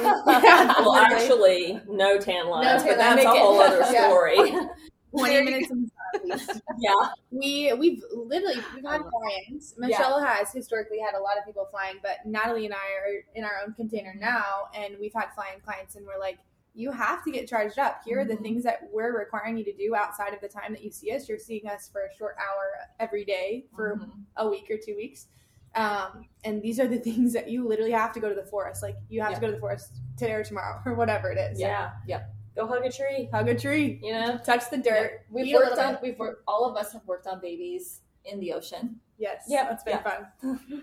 Well, 0.00 0.94
actually, 0.96 1.80
no 1.88 2.18
tan 2.18 2.46
lines, 2.48 2.82
tan 2.82 2.92
but 2.92 2.98
that's 2.98 3.24
a 3.24 3.28
whole 3.28 3.60
it- 3.60 3.66
other 3.72 3.78
Yeah. 3.92 4.08
story. 4.08 4.36
Twenty 5.16 5.42
minutes 5.42 5.70
in 5.70 5.90
at 6.32 6.40
yeah. 6.78 6.92
We 7.30 7.70
we've 7.74 8.02
literally 8.14 8.56
we've 8.74 8.84
had 8.84 9.02
clients. 9.02 9.74
Michale 9.76 10.20
has 10.24 10.50
historically 10.52 10.98
had 10.98 11.14
a 11.14 11.20
lot 11.20 11.36
of 11.38 11.44
people 11.44 11.68
flying, 11.70 11.96
but 12.02 12.24
Natalie 12.24 12.64
and 12.64 12.74
I 12.74 12.78
are 12.78 13.24
in 13.34 13.44
our 13.44 13.60
own 13.66 13.74
container 13.74 14.14
now, 14.18 14.68
and 14.74 14.96
we've 14.98 15.12
had 15.12 15.26
flying 15.34 15.60
clients, 15.62 15.96
and 15.96 16.06
we're 16.06 16.18
like, 16.18 16.38
you 16.74 16.90
have 16.92 17.22
to 17.24 17.30
get 17.30 17.46
charged 17.46 17.78
up. 17.78 18.00
Here 18.06 18.20
are 18.20 18.24
the 18.24 18.36
Mhm. 18.36 18.42
things 18.42 18.64
that 18.64 18.88
we're 18.90 19.14
requiring 19.18 19.58
you 19.58 19.64
to 19.64 19.72
do 19.74 19.94
outside 19.94 20.32
of 20.32 20.40
the 20.40 20.48
time 20.48 20.72
that 20.72 20.82
you 20.82 20.90
see 20.90 21.10
us. 21.14 21.28
You're 21.28 21.38
seeing 21.38 21.68
us 21.68 21.90
for 21.92 22.06
a 22.06 22.14
short 22.16 22.34
hour 22.38 22.72
every 22.98 23.26
day 23.26 23.66
for 23.76 23.96
Mhm. 23.96 24.10
a 24.38 24.48
week 24.48 24.70
or 24.70 24.78
two 24.78 24.96
weeks. 24.96 25.28
Um, 25.74 26.26
and 26.44 26.60
these 26.62 26.78
are 26.78 26.86
the 26.86 26.98
things 27.08 27.32
that 27.32 27.48
you 27.50 27.66
literally 27.66 27.92
have 27.92 28.12
to 28.12 28.20
go 28.20 28.28
to 28.28 28.34
the 28.34 28.44
forest. 28.44 28.82
Like 28.82 28.96
you 29.08 29.20
have 29.22 29.30
Yeah. 29.30 29.34
to 29.36 29.40
go 29.40 29.46
to 29.48 29.52
the 29.54 29.60
forest 29.60 30.00
today 30.16 30.32
or 30.32 30.44
tomorrow 30.44 30.80
or 30.86 30.94
whatever 30.94 31.30
it 31.30 31.38
is. 31.38 31.58
Yeah. 31.60 31.92
Yeah. 32.06 32.24
Go 32.54 32.66
hug 32.66 32.84
a 32.84 32.92
tree. 32.92 33.28
Hug 33.32 33.48
a 33.48 33.58
tree. 33.58 33.98
You 34.02 34.12
know? 34.12 34.38
Touch 34.44 34.68
the 34.70 34.76
dirt. 34.76 35.22
We've 35.30 35.54
worked 35.54 35.78
on 35.78 35.94
bit. 35.94 36.02
we've 36.02 36.18
worked 36.18 36.42
all 36.46 36.64
of 36.70 36.76
us 36.76 36.92
have 36.92 37.06
worked 37.06 37.26
on 37.26 37.40
babies 37.40 38.00
in 38.26 38.40
the 38.40 38.52
ocean. 38.52 39.00
Yes. 39.18 39.44
Yeah. 39.48 39.64
That's 39.68 39.82
been 39.84 40.00
Yeah. 40.04 40.26
fun. 40.50 40.82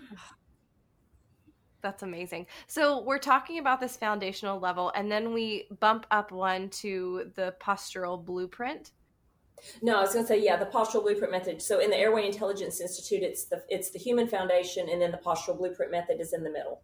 That's 1.82 2.02
amazing. 2.02 2.46
So 2.66 3.02
we're 3.02 3.18
talking 3.18 3.58
about 3.58 3.80
this 3.80 3.96
foundational 3.96 4.58
level, 4.60 4.92
and 4.94 5.10
then 5.10 5.32
we 5.32 5.66
bump 5.80 6.06
up 6.10 6.30
one 6.30 6.68
to 6.70 7.30
the 7.36 7.54
postural 7.60 8.22
blueprint. 8.22 8.90
No, 9.82 9.98
I 9.98 10.00
was 10.00 10.12
going 10.12 10.24
to 10.24 10.28
say 10.28 10.42
yeah, 10.42 10.56
the 10.56 10.66
postural 10.66 11.02
blueprint 11.02 11.32
method. 11.32 11.60
So 11.62 11.80
in 11.80 11.90
the 11.90 11.96
Airway 11.96 12.26
Intelligence 12.26 12.80
Institute, 12.80 13.22
it's 13.22 13.44
the 13.44 13.62
it's 13.68 13.90
the 13.90 13.98
human 13.98 14.26
foundation, 14.26 14.88
and 14.88 15.00
then 15.00 15.10
the 15.10 15.18
postural 15.18 15.58
blueprint 15.58 15.90
method 15.90 16.20
is 16.20 16.32
in 16.32 16.42
the 16.42 16.50
middle. 16.50 16.82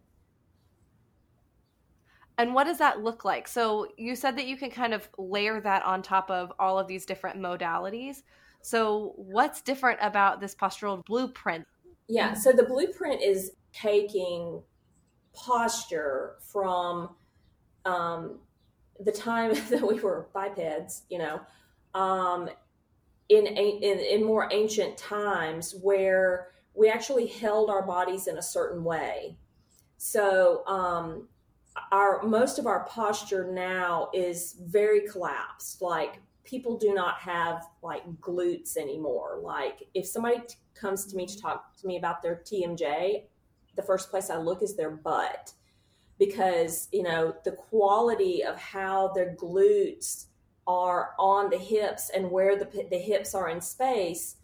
And 2.37 2.53
what 2.53 2.65
does 2.65 2.77
that 2.77 3.03
look 3.03 3.25
like? 3.25 3.47
So 3.47 3.87
you 3.97 4.15
said 4.15 4.37
that 4.37 4.45
you 4.45 4.57
can 4.57 4.69
kind 4.69 4.93
of 4.93 5.09
layer 5.17 5.59
that 5.61 5.83
on 5.83 6.03
top 6.03 6.29
of 6.29 6.53
all 6.59 6.77
of 6.77 6.87
these 6.87 7.05
different 7.05 7.39
modalities. 7.39 8.21
So 8.61 9.13
what's 9.15 9.61
different 9.61 9.99
about 10.01 10.39
this 10.39 10.53
postural 10.53 11.03
blueprint? 11.05 11.65
Yeah. 12.07 12.33
So 12.33 12.51
the 12.51 12.63
blueprint 12.63 13.21
is 13.23 13.53
taking 13.73 14.61
posture 15.33 16.35
from 16.39 17.15
um, 17.85 18.39
the 18.99 19.11
time 19.11 19.53
that 19.69 19.81
we 19.81 19.99
were 19.99 20.27
bipeds, 20.33 21.03
you 21.09 21.17
know, 21.17 21.41
um, 21.93 22.49
in, 23.29 23.45
in 23.45 23.99
in 23.99 24.23
more 24.23 24.47
ancient 24.51 24.97
times 24.97 25.75
where 25.81 26.49
we 26.73 26.89
actually 26.89 27.27
held 27.27 27.69
our 27.69 27.81
bodies 27.81 28.27
in 28.27 28.37
a 28.37 28.41
certain 28.41 28.83
way. 28.83 29.35
So 29.97 30.65
um, 30.67 31.27
our 31.91 32.21
most 32.23 32.59
of 32.59 32.67
our 32.67 32.85
posture 32.85 33.51
now 33.51 34.09
is 34.13 34.55
very 34.61 35.07
collapsed. 35.07 35.81
Like 35.81 36.21
people 36.43 36.77
do 36.77 36.93
not 36.93 37.19
have 37.19 37.65
like 37.81 38.03
glutes 38.21 38.77
anymore. 38.77 39.39
Like 39.41 39.83
if 39.93 40.05
somebody 40.05 40.39
t- 40.47 40.55
comes 40.73 41.05
to 41.07 41.15
me 41.15 41.25
to 41.25 41.41
talk 41.41 41.75
to 41.81 41.87
me 41.87 41.97
about 41.97 42.21
their 42.21 42.41
TMJ, 42.45 43.23
the 43.75 43.83
first 43.83 44.09
place 44.09 44.29
I 44.29 44.37
look 44.37 44.61
is 44.61 44.75
their 44.75 44.91
butt 44.91 45.53
because 46.19 46.87
you 46.91 47.03
know 47.03 47.35
the 47.43 47.51
quality 47.51 48.43
of 48.43 48.57
how 48.57 49.09
their 49.13 49.35
glutes 49.35 50.25
are 50.67 51.11
on 51.17 51.49
the 51.49 51.57
hips 51.57 52.09
and 52.13 52.29
where 52.29 52.57
the 52.57 52.87
the 52.89 52.97
hips 52.97 53.33
are 53.33 53.49
in 53.49 53.61
space, 53.61 54.35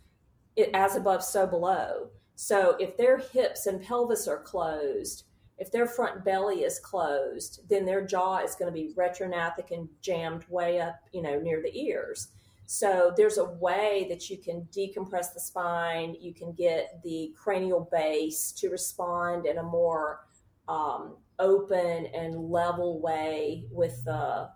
it 0.55 0.69
as 0.73 0.95
above 0.95 1.23
so 1.23 1.45
below. 1.45 2.09
So 2.35 2.75
if 2.79 2.97
their 2.97 3.17
hips 3.17 3.67
and 3.67 3.81
pelvis 3.81 4.27
are 4.27 4.41
closed, 4.41 5.25
if 5.57 5.71
their 5.71 5.85
front 5.85 6.25
belly 6.25 6.63
is 6.63 6.79
closed, 6.79 7.61
then 7.69 7.85
their 7.85 8.05
jaw 8.05 8.39
is 8.39 8.55
going 8.55 8.73
to 8.73 8.79
be 8.79 8.93
retrognathic 8.95 9.71
and 9.71 9.87
jammed 10.01 10.45
way 10.49 10.79
up, 10.81 10.99
you 11.11 11.21
know, 11.21 11.39
near 11.39 11.61
the 11.61 11.77
ears. 11.77 12.29
So 12.65 13.13
there's 13.15 13.37
a 13.37 13.45
way 13.45 14.07
that 14.09 14.29
you 14.29 14.37
can 14.37 14.67
decompress 14.75 15.33
the 15.33 15.39
spine. 15.39 16.15
You 16.19 16.33
can 16.33 16.53
get 16.53 17.01
the 17.03 17.33
cranial 17.37 17.87
base 17.91 18.51
to 18.53 18.69
respond 18.69 19.45
in 19.45 19.57
a 19.57 19.63
more 19.63 20.21
um, 20.67 21.17
open 21.39 22.07
and 22.07 22.49
level 22.49 22.99
way 22.99 23.65
with 23.69 24.03
the 24.05 24.49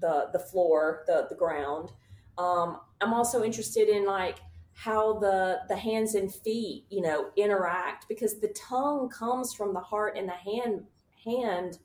the 0.00 0.28
the 0.32 0.38
floor, 0.38 1.04
the 1.06 1.26
the 1.28 1.36
ground. 1.36 1.90
Um, 2.36 2.78
I'm 3.00 3.14
also 3.14 3.44
interested 3.44 3.88
in 3.88 4.06
like 4.06 4.38
how 4.72 5.18
the 5.18 5.60
the 5.68 5.76
hands 5.76 6.14
and 6.14 6.32
feet, 6.32 6.84
you 6.90 7.00
know, 7.00 7.30
interact 7.36 8.08
because 8.08 8.40
the 8.40 8.48
tongue 8.48 9.08
comes 9.08 9.54
from 9.54 9.72
the 9.72 9.80
heart 9.80 10.16
and 10.16 10.28
the 10.28 10.32
hand 10.32 10.84
hand 11.24 11.78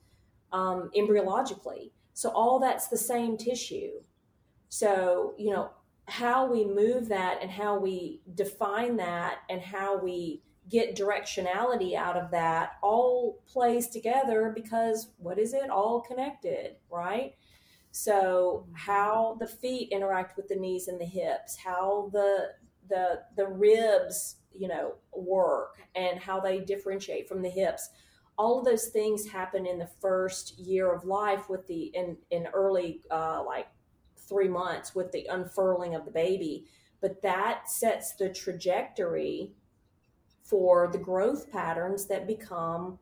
um, 0.52 0.90
embryologically. 0.96 1.90
So 2.12 2.30
all 2.30 2.58
that's 2.58 2.88
the 2.88 2.96
same 2.96 3.36
tissue. 3.36 3.92
So, 4.68 5.34
you 5.38 5.52
know, 5.52 5.70
how 6.06 6.50
we 6.50 6.64
move 6.64 7.08
that 7.08 7.38
and 7.40 7.50
how 7.50 7.78
we 7.78 8.20
define 8.34 8.96
that 8.96 9.38
and 9.48 9.60
how 9.60 9.98
we 9.98 10.42
get 10.68 10.96
directionality 10.96 11.94
out 11.94 12.16
of 12.16 12.30
that 12.30 12.72
all 12.82 13.42
plays 13.48 13.88
together 13.88 14.52
because 14.54 15.08
what 15.18 15.38
is 15.38 15.52
it? 15.52 15.70
All 15.70 16.00
connected, 16.00 16.76
right? 16.90 17.34
So 17.90 18.66
how 18.72 19.36
the 19.40 19.46
feet 19.46 19.90
interact 19.90 20.36
with 20.36 20.48
the 20.48 20.56
knees 20.56 20.88
and 20.88 21.00
the 21.00 21.04
hips, 21.04 21.56
how 21.56 22.10
the 22.12 22.50
the 22.88 23.22
the 23.36 23.46
ribs, 23.46 24.36
you 24.52 24.68
know, 24.68 24.94
work 25.12 25.78
and 25.94 26.18
how 26.18 26.40
they 26.40 26.60
differentiate 26.60 27.28
from 27.28 27.42
the 27.42 27.50
hips. 27.50 27.90
All 28.38 28.58
of 28.58 28.64
those 28.64 28.86
things 28.86 29.28
happen 29.28 29.66
in 29.66 29.78
the 29.78 29.90
first 30.00 30.58
year 30.58 30.92
of 30.92 31.04
life 31.04 31.48
with 31.48 31.66
the 31.66 31.84
in 31.94 32.16
in 32.30 32.46
early 32.48 33.02
uh, 33.10 33.42
like 33.44 33.66
three 34.16 34.48
months 34.48 34.94
with 34.94 35.10
the 35.12 35.26
unfurling 35.30 35.94
of 35.94 36.04
the 36.04 36.10
baby, 36.10 36.66
but 37.00 37.20
that 37.22 37.68
sets 37.68 38.14
the 38.14 38.28
trajectory 38.28 39.52
for 40.44 40.88
the 40.88 40.98
growth 40.98 41.50
patterns 41.50 42.06
that 42.06 42.26
become 42.26 42.98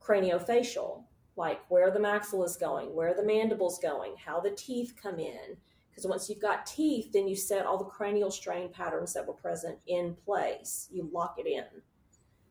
craniofacial, 0.00 1.04
like 1.38 1.60
where 1.68 1.90
the 1.90 2.00
maxilla 2.00 2.44
is 2.44 2.56
going, 2.56 2.94
where 2.94 3.14
the 3.14 3.22
mandible's 3.22 3.78
going, 3.78 4.14
how 4.22 4.40
the 4.40 4.50
teeth 4.50 4.94
come 5.00 5.18
in. 5.18 5.56
Because 5.88 6.06
once 6.06 6.28
you've 6.28 6.42
got 6.42 6.66
teeth, 6.66 7.12
then 7.12 7.28
you 7.28 7.36
set 7.36 7.64
all 7.64 7.78
the 7.78 7.84
cranial 7.84 8.30
strain 8.30 8.68
patterns 8.68 9.14
that 9.14 9.26
were 9.26 9.34
present 9.34 9.78
in 9.86 10.14
place. 10.24 10.88
You 10.92 11.08
lock 11.12 11.36
it 11.38 11.46
in. 11.46 11.64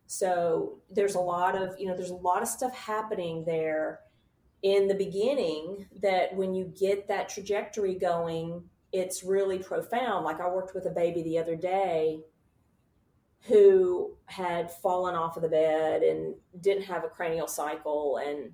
So 0.08 0.80
there's 0.90 1.16
a 1.16 1.20
lot 1.20 1.56
of, 1.56 1.78
you 1.78 1.88
know, 1.88 1.96
there's 1.96 2.12
a 2.12 2.16
lot 2.16 2.42
of 2.42 2.48
stuff 2.48 2.74
happening 2.76 3.44
there 3.46 4.00
in 4.64 4.88
the 4.88 4.96
beginning 4.96 5.86
that 6.02 6.36
when 6.36 6.56
you 6.56 6.74
get 6.80 7.08
that 7.10 7.30
trajectory 7.30 7.96
going, 7.96 8.64
it's 8.94 9.24
really 9.24 9.60
profound. 9.60 10.26
Like 10.26 10.40
I 10.40 10.48
worked 10.50 10.74
with 10.74 10.86
a 10.86 10.92
baby 10.92 11.24
the 11.24 11.38
other 11.38 11.56
day 11.56 12.22
who 13.42 14.16
had 14.26 14.72
fallen 14.72 15.16
off 15.16 15.38
of 15.38 15.44
the 15.44 15.50
bed 15.50 16.04
and 16.04 16.36
didn't 16.62 16.84
have 16.84 17.04
a 17.04 17.10
cranial 17.10 17.48
cycle 17.48 18.18
and 18.18 18.52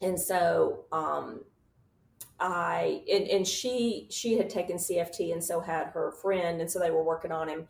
and 0.00 0.18
so 0.18 0.84
um 0.92 1.40
I 2.40 3.02
and, 3.10 3.28
and 3.28 3.46
she 3.46 4.06
she 4.10 4.38
had 4.38 4.48
taken 4.48 4.76
CFT 4.76 5.32
and 5.32 5.44
so 5.44 5.60
had 5.60 5.88
her 5.88 6.10
friend 6.10 6.60
and 6.60 6.70
so 6.70 6.78
they 6.78 6.90
were 6.90 7.04
working 7.04 7.32
on 7.32 7.48
him. 7.48 7.68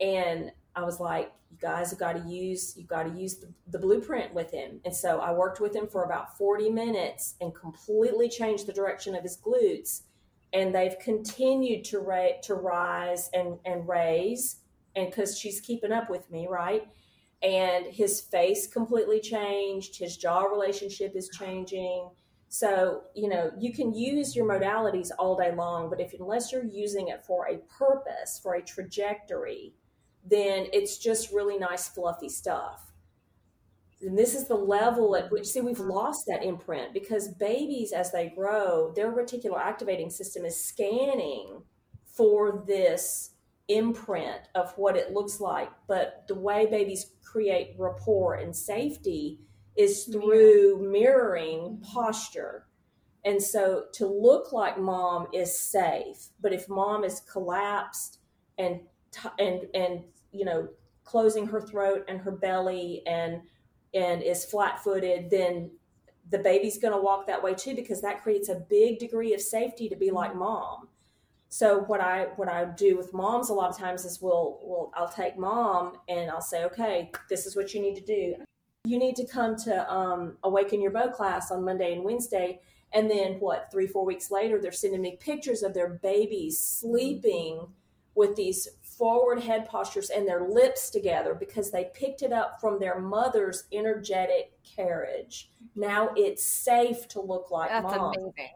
And 0.00 0.50
I 0.74 0.84
was 0.84 0.98
like 1.00 1.32
you 1.50 1.58
guys 1.60 1.90
have 1.90 1.98
got 1.98 2.14
to 2.14 2.28
use 2.28 2.74
you 2.76 2.84
got 2.84 3.04
to 3.04 3.18
use 3.18 3.36
the, 3.36 3.48
the 3.68 3.78
blueprint 3.78 4.34
with 4.34 4.50
him. 4.50 4.80
And 4.84 4.94
so 4.94 5.20
I 5.20 5.32
worked 5.32 5.60
with 5.60 5.74
him 5.74 5.86
for 5.86 6.04
about 6.04 6.36
40 6.36 6.70
minutes 6.70 7.36
and 7.40 7.54
completely 7.54 8.28
changed 8.28 8.66
the 8.66 8.72
direction 8.72 9.14
of 9.14 9.22
his 9.22 9.36
glutes. 9.36 10.02
And 10.52 10.74
they've 10.74 10.98
continued 10.98 11.84
to 11.84 12.00
ra- 12.00 12.40
to 12.42 12.54
rise 12.54 13.30
and 13.32 13.58
and 13.64 13.86
raise. 13.88 14.56
And 14.96 15.06
because 15.06 15.38
she's 15.38 15.60
keeping 15.60 15.92
up 15.92 16.10
with 16.10 16.28
me 16.32 16.48
right 16.50 16.88
and 17.42 17.86
his 17.86 18.20
face 18.20 18.66
completely 18.66 19.20
changed 19.20 19.96
his 19.96 20.16
jaw 20.16 20.42
relationship 20.42 21.12
is 21.14 21.30
changing. 21.38 22.10
So 22.48 23.02
you 23.14 23.28
know 23.28 23.50
you 23.58 23.72
can 23.72 23.94
use 23.94 24.34
your 24.34 24.46
modalities 24.46 25.10
all 25.18 25.36
day 25.36 25.54
long 25.54 25.88
but 25.88 26.00
if 26.00 26.12
unless 26.18 26.52
you're 26.52 26.64
using 26.64 27.08
it 27.08 27.24
for 27.24 27.48
a 27.48 27.58
purpose 27.78 28.40
for 28.42 28.54
a 28.54 28.62
trajectory 28.62 29.74
then 30.28 30.66
it's 30.72 30.98
just 30.98 31.32
really 31.32 31.58
nice 31.58 31.88
fluffy 31.88 32.28
stuff. 32.28 32.92
And 34.02 34.18
this 34.18 34.34
is 34.34 34.48
the 34.48 34.54
level 34.54 35.14
at 35.14 35.30
which 35.30 35.46
see 35.46 35.60
we've 35.60 35.78
lost 35.78 36.24
that 36.26 36.42
imprint 36.42 36.94
because 36.94 37.28
babies 37.28 37.92
as 37.92 38.10
they 38.12 38.32
grow 38.34 38.92
their 38.94 39.12
reticular 39.12 39.58
activating 39.58 40.10
system 40.10 40.44
is 40.44 40.62
scanning 40.62 41.62
for 42.06 42.64
this 42.66 43.32
imprint 43.68 44.40
of 44.54 44.72
what 44.76 44.96
it 44.96 45.12
looks 45.12 45.40
like. 45.40 45.70
But 45.86 46.24
the 46.28 46.34
way 46.34 46.66
babies 46.66 47.12
create 47.30 47.74
rapport 47.78 48.34
and 48.34 48.54
safety 48.54 49.38
is 49.76 50.04
through 50.04 50.88
mirroring 50.90 51.58
mm-hmm. 51.60 51.82
posture. 51.82 52.66
And 53.24 53.42
so 53.42 53.84
to 53.94 54.06
look 54.06 54.52
like 54.52 54.78
mom 54.78 55.26
is 55.32 55.56
safe 55.58 56.28
but 56.40 56.52
if 56.52 56.68
mom 56.68 57.04
is 57.04 57.20
collapsed 57.20 58.18
and 58.58 58.80
and 59.38 59.66
and 59.74 60.04
you 60.32 60.44
know 60.44 60.68
closing 61.04 61.46
her 61.46 61.60
throat 61.60 62.04
and 62.08 62.20
her 62.20 62.30
belly 62.30 63.02
and 63.06 63.42
and 63.92 64.22
is 64.22 64.44
flat-footed 64.44 65.28
then 65.30 65.70
the 66.30 66.38
baby's 66.38 66.78
going 66.78 66.94
to 66.94 67.00
walk 67.00 67.26
that 67.26 67.42
way 67.42 67.52
too 67.52 67.74
because 67.74 68.00
that 68.00 68.22
creates 68.22 68.48
a 68.48 68.64
big 68.70 68.98
degree 68.98 69.34
of 69.34 69.40
safety 69.40 69.88
to 69.88 69.96
be 69.96 70.06
mm-hmm. 70.06 70.16
like 70.16 70.34
mom 70.34 70.88
so 71.50 71.80
what 71.80 72.00
i 72.00 72.28
what 72.36 72.48
i 72.48 72.64
do 72.64 72.96
with 72.96 73.12
moms 73.12 73.50
a 73.50 73.54
lot 73.54 73.68
of 73.68 73.76
times 73.76 74.04
is 74.04 74.22
we'll, 74.22 74.58
we'll 74.62 74.90
i'll 74.96 75.08
take 75.08 75.36
mom 75.36 75.98
and 76.08 76.30
i'll 76.30 76.40
say 76.40 76.64
okay 76.64 77.10
this 77.28 77.44
is 77.44 77.54
what 77.54 77.74
you 77.74 77.82
need 77.82 77.94
to 77.94 78.04
do 78.04 78.34
you 78.84 78.98
need 78.98 79.14
to 79.14 79.26
come 79.26 79.56
to 79.56 79.92
um, 79.92 80.38
awaken 80.42 80.80
your 80.80 80.90
bow 80.90 81.08
class 81.08 81.50
on 81.50 81.64
monday 81.64 81.92
and 81.92 82.02
wednesday 82.02 82.58
and 82.92 83.10
then 83.10 83.34
what 83.34 83.68
three 83.70 83.86
four 83.86 84.06
weeks 84.06 84.30
later 84.30 84.60
they're 84.60 84.72
sending 84.72 85.02
me 85.02 85.18
pictures 85.20 85.62
of 85.62 85.74
their 85.74 85.98
babies 86.02 86.58
sleeping 86.58 87.66
with 88.14 88.36
these 88.36 88.68
forward 88.82 89.40
head 89.40 89.66
postures 89.66 90.10
and 90.10 90.28
their 90.28 90.46
lips 90.46 90.90
together 90.90 91.34
because 91.34 91.70
they 91.70 91.90
picked 91.94 92.22
it 92.22 92.32
up 92.32 92.60
from 92.60 92.78
their 92.78 93.00
mother's 93.00 93.64
energetic 93.72 94.52
carriage. 94.62 95.50
Now 95.74 96.10
it's 96.16 96.44
safe 96.44 97.08
to 97.08 97.20
look 97.20 97.50
like 97.50 97.70
That's 97.70 97.82
mom. 97.84 98.12
amazing. 98.14 98.50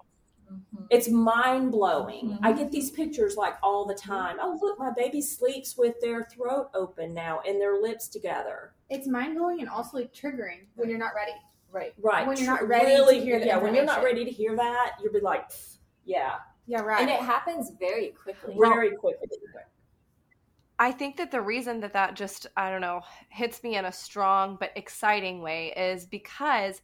Mm-hmm. 0.54 0.84
It's 0.90 1.08
mind 1.08 1.72
blowing. 1.72 2.30
Mm-hmm. 2.30 2.44
I 2.44 2.52
get 2.52 2.70
these 2.70 2.90
pictures 2.90 3.36
like 3.36 3.54
all 3.62 3.86
the 3.86 3.94
time. 3.94 4.36
Oh, 4.40 4.58
look, 4.60 4.78
my 4.78 4.90
baby 4.96 5.20
sleeps 5.20 5.76
with 5.76 6.00
their 6.00 6.22
throat 6.24 6.70
open 6.74 7.12
now 7.14 7.40
and 7.46 7.60
their 7.60 7.80
lips 7.80 8.08
together. 8.08 8.72
It's 8.90 9.06
mind 9.06 9.36
blowing 9.36 9.60
and 9.60 9.68
also 9.68 9.98
like 9.98 10.12
triggering 10.12 10.66
when 10.76 10.88
you're 10.88 10.98
not 10.98 11.12
ready. 11.14 11.32
Right. 11.70 11.92
Right. 12.00 12.26
When 12.26 12.36
you're 12.36 12.46
not 12.46 12.60
Tr- 12.60 12.66
ready 12.66 12.96
to 12.96 13.24
hear 13.24 13.40
the 13.40 13.46
Yeah, 13.46 13.58
when 13.58 13.74
you're 13.74 13.84
not 13.84 14.02
ready 14.04 14.24
to 14.24 14.30
hear 14.30 14.54
that, 14.56 14.92
you'll 15.02 15.12
be 15.12 15.20
like, 15.20 15.50
yeah, 16.04 16.34
Yeah, 16.66 16.80
right. 16.82 17.00
And 17.00 17.10
it 17.10 17.20
happens 17.20 17.72
very 17.80 18.08
quickly. 18.10 18.54
very 18.58 18.92
quickly. 18.92 19.28
I 20.78 20.90
think 20.90 21.16
that 21.16 21.30
the 21.30 21.40
reason 21.40 21.80
that 21.80 21.92
that 21.92 22.14
just, 22.14 22.46
I 22.56 22.68
don't 22.68 22.80
know, 22.80 23.02
hits 23.28 23.62
me 23.62 23.76
in 23.76 23.84
a 23.84 23.92
strong 23.92 24.56
but 24.58 24.72
exciting 24.76 25.40
way 25.40 25.72
is 25.76 26.04
because 26.04 26.80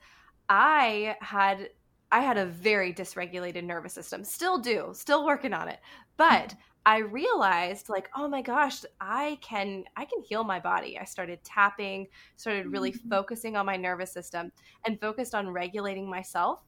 I 0.48 1.16
had 1.20 1.70
I 2.12 2.20
had 2.20 2.38
a 2.38 2.46
very 2.46 2.92
dysregulated 2.92 3.64
nervous 3.64 3.92
system. 3.92 4.24
Still 4.24 4.58
do, 4.58 4.90
still 4.92 5.24
working 5.24 5.52
on 5.52 5.68
it. 5.68 5.78
But 6.16 6.54
I 6.86 6.98
realized 6.98 7.88
like, 7.88 8.10
oh 8.16 8.26
my 8.26 8.42
gosh, 8.42 8.84
I 9.00 9.38
can 9.42 9.84
I 9.96 10.04
can 10.06 10.22
heal 10.22 10.44
my 10.44 10.58
body. 10.58 10.98
I 10.98 11.04
started 11.04 11.42
tapping, 11.44 12.08
started 12.36 12.66
really 12.66 12.92
mm-hmm. 12.92 13.08
focusing 13.08 13.56
on 13.56 13.66
my 13.66 13.76
nervous 13.76 14.12
system 14.12 14.50
and 14.86 15.00
focused 15.00 15.34
on 15.34 15.50
regulating 15.50 16.08
myself. 16.08 16.60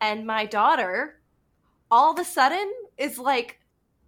And 0.00 0.26
my 0.26 0.44
daughter 0.46 1.20
all 1.90 2.12
of 2.12 2.18
a 2.18 2.24
sudden 2.24 2.72
is 2.98 3.18
like 3.18 3.60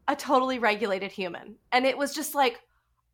a 0.09 0.17
totally 0.17 0.59
regulated 0.59 1.11
human. 1.11 1.57
And 1.73 1.85
it 1.85 1.97
was 1.97 2.15
just 2.15 2.35
like, 2.35 2.61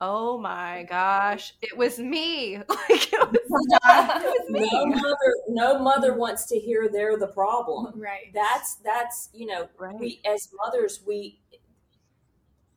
oh 0.04 0.36
my 0.36 0.84
gosh, 0.88 1.54
it 1.62 1.76
was 1.78 1.98
me. 1.98 2.56
Like 2.68 3.12
it 3.12 3.20
was, 3.32 3.38
it 3.84 4.48
was 4.48 4.50
me. 4.50 4.68
No 4.72 4.84
mother, 4.86 5.34
no 5.48 5.78
mother 5.78 6.14
wants 6.14 6.46
to 6.46 6.58
hear 6.58 6.88
they're 6.92 7.16
the 7.16 7.28
problem. 7.28 7.92
right. 7.98 8.32
That's 8.34 8.74
that's 8.84 9.28
you 9.32 9.46
know 9.46 9.68
Right. 9.78 9.94
we 9.98 10.20
as 10.26 10.48
mothers 10.64 11.00
we 11.06 11.38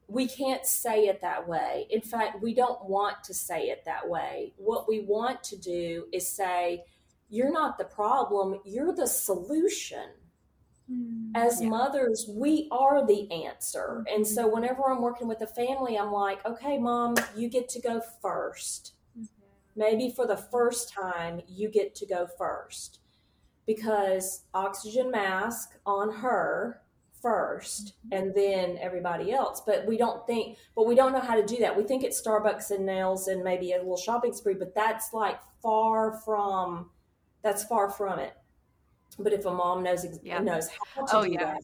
we 0.08 0.28
can't 0.28 0.66
say 0.66 1.08
it 1.08 1.22
that 1.22 1.48
way. 1.48 1.88
In 1.90 2.02
fact, 2.02 2.42
we 2.42 2.54
don't 2.54 2.86
want 2.86 3.24
to 3.24 3.34
say 3.34 3.64
it 3.70 3.84
that 3.86 4.08
way. 4.08 4.54
What 4.58 4.88
we 4.88 5.00
want 5.00 5.44
to 5.46 5.58
do 5.58 6.06
is 6.14 6.28
say, 6.28 6.84
"You're 7.30 7.52
not 7.52 7.80
the 7.80 7.86
problem. 7.86 8.60
You're 8.66 8.94
the 8.94 9.08
solution." 9.08 10.10
Mm. 10.92 11.32
as 11.34 11.62
Yeah. 11.62 11.70
mothers, 11.70 12.30
we 12.30 12.68
are 12.72 13.06
the 13.06 13.32
answer. 13.32 14.04
And 14.08 14.26
so 14.26 14.44
mm-hmm. 14.44 14.54
whenever 14.54 14.84
I'm 14.92 15.02
working 15.02 15.28
with 15.28 15.42
a 15.42 15.48
family, 15.48 15.98
I'm 15.98 16.12
like, 16.12 16.46
okay, 16.46 16.78
mom, 16.78 17.16
you 17.36 17.50
get 17.50 17.70
to 17.70 17.82
go 17.82 18.02
1st 18.24 18.92
mm-hmm. 19.18 19.26
Maybe 19.76 20.12
for 20.12 20.28
the 20.28 20.38
first 20.38 20.94
time, 20.94 21.42
you 21.48 21.70
get 21.70 21.96
to 21.96 22.06
go 22.06 22.28
first 22.38 23.00
because 23.66 24.44
oxygen 24.54 25.10
mask 25.10 25.72
on 25.88 26.12
her 26.12 26.82
1st 27.24 27.82
mm-hmm. 27.82 28.10
and 28.12 28.36
then 28.36 28.78
everybody 28.80 29.32
else. 29.32 29.64
But 29.66 29.88
we 29.88 29.98
don't 29.98 30.26
think, 30.28 30.58
but 30.76 30.86
we 30.86 30.94
don't 30.94 31.14
know 31.14 31.20
how 31.20 31.36
to 31.36 31.46
do 31.46 31.58
that. 31.58 31.76
We 31.76 31.84
think 31.84 32.04
it's 32.04 32.22
Starbucks 32.22 32.70
and 32.70 32.86
nails 32.86 33.28
and 33.28 33.44
maybe 33.44 33.72
a 33.74 33.78
little 33.78 33.98
shopping 33.98 34.34
spree, 34.34 34.54
but 34.54 34.76
that's 34.76 35.14
like 35.14 35.40
far 35.64 36.20
from, 36.24 36.92
that's 37.42 37.64
far 37.64 37.90
from 37.90 38.20
it. 38.20 38.38
But 39.18 39.34
if 39.34 39.45
a 39.45 39.53
mom 39.53 39.84
knows 39.84 40.05
Yeah. 40.24 40.39
knows 40.39 40.70
how 40.70 41.05
to 41.05 41.18
Oh, 41.18 41.24
do 41.24 41.32
yeah. 41.32 41.57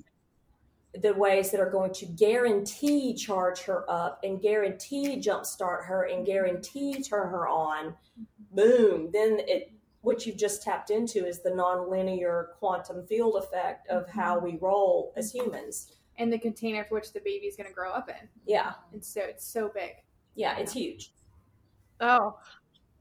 that, 0.93 1.01
the 1.01 1.13
ways 1.13 1.51
that 1.51 1.59
are 1.59 1.69
going 1.69 1.93
to 1.93 2.05
guarantee 2.05 3.13
charge 3.13 3.61
her 3.61 3.89
up 3.89 4.19
and 4.23 4.41
guarantee 4.41 5.17
jumpstart 5.17 5.85
her 5.85 6.03
and 6.03 6.17
mm-hmm. 6.17 6.25
guarantee 6.25 7.03
turn 7.03 7.29
her 7.29 7.47
on, 7.47 7.91
mm-hmm. 7.91 8.55
boom, 8.55 9.11
then 9.11 9.39
it 9.47 9.71
what 10.01 10.25
you've 10.25 10.37
just 10.37 10.63
tapped 10.63 10.89
into 10.89 11.27
is 11.27 11.41
the 11.41 11.51
nonlinear 11.51 12.53
quantum 12.57 13.05
field 13.05 13.35
effect 13.35 13.87
of 13.87 14.03
mm-hmm. 14.07 14.19
how 14.19 14.39
we 14.39 14.57
roll 14.57 15.13
as 15.15 15.31
humans. 15.31 15.93
And 16.17 16.33
the 16.33 16.39
container 16.39 16.83
for 16.83 16.95
which 16.95 17.13
the 17.13 17.19
baby's 17.19 17.55
going 17.55 17.67
to 17.67 17.73
grow 17.73 17.91
up 17.91 18.09
in. 18.09 18.27
Yeah, 18.45 18.73
And 18.91 19.03
so 19.03 19.21
it's 19.21 19.45
so 19.45 19.69
big. 19.73 19.91
yeah, 20.35 20.57
it's 20.57 20.73
huge. 20.73 21.13
Oh, 21.99 22.37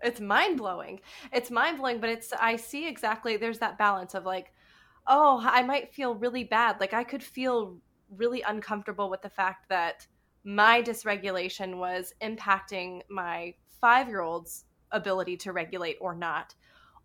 it's 0.02 0.20
mind 0.20 0.58
blowing. 0.58 1.00
It's 1.32 1.50
mind 1.50 1.78
blowing, 1.78 2.00
but 2.00 2.10
it's 2.10 2.32
I 2.32 2.56
see 2.56 2.86
exactly 2.86 3.36
there's 3.36 3.58
that 3.58 3.78
balance 3.78 4.14
of 4.14 4.24
like, 4.24 4.52
oh, 5.06 5.40
I 5.42 5.62
might 5.62 5.92
feel 5.92 6.14
really 6.14 6.44
bad. 6.44 6.80
Like 6.80 6.94
I 6.94 7.04
could 7.04 7.22
feel 7.22 7.76
really 8.16 8.42
uncomfortable 8.42 9.10
with 9.10 9.22
the 9.22 9.30
fact 9.30 9.68
that 9.68 10.06
my 10.44 10.82
dysregulation 10.82 11.76
was 11.76 12.14
impacting 12.22 13.02
my 13.08 13.54
five 13.80 14.08
year 14.08 14.20
old's 14.20 14.64
ability 14.90 15.36
to 15.38 15.52
regulate 15.52 15.96
or 16.00 16.14
not. 16.14 16.54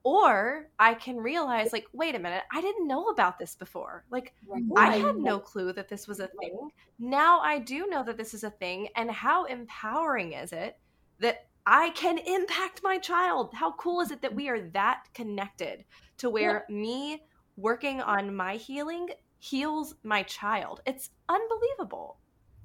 Or 0.04 0.70
I 0.78 0.94
can 0.94 1.18
realize, 1.18 1.74
like, 1.74 1.88
wait 1.92 2.14
a 2.14 2.20
minute, 2.20 2.44
I 2.54 2.62
didn't 2.62 2.88
know 2.88 3.08
about 3.08 3.40
this 3.40 3.56
before. 3.56 4.06
Like, 4.12 4.36
right. 4.48 4.64
I 4.78 4.98
had 4.98 5.16
no 5.16 5.40
clue 5.40 5.74
that 5.74 5.90
this 5.90 6.08
was 6.08 6.20
a 6.20 6.30
thing. 6.40 6.70
Now 7.00 7.40
I 7.40 7.58
do 7.58 7.88
know 7.88 8.04
that 8.04 8.16
this 8.16 8.36
is 8.36 8.44
a 8.44 8.52
thing. 8.52 8.90
And 8.96 9.10
how 9.10 9.46
empowering 9.46 10.34
is 10.34 10.54
it 10.54 10.78
that 11.22 11.48
I 11.66 11.90
can 11.92 12.18
impact 12.18 12.82
my 12.84 12.98
child? 12.98 13.52
How 13.54 13.72
cool 13.74 14.02
is 14.02 14.12
it 14.12 14.22
that 14.22 14.36
we 14.36 14.50
are 14.50 14.62
that 14.72 15.06
connected 15.14 15.86
to 16.18 16.30
where 16.30 16.66
yeah. 16.70 16.76
me 16.76 17.24
working 17.58 18.02
on 18.02 18.36
my 18.36 18.56
healing 18.56 19.10
heals 19.40 19.96
my 20.04 20.24
child? 20.24 20.82
It's 20.86 21.10
unbelievable. 21.28 22.18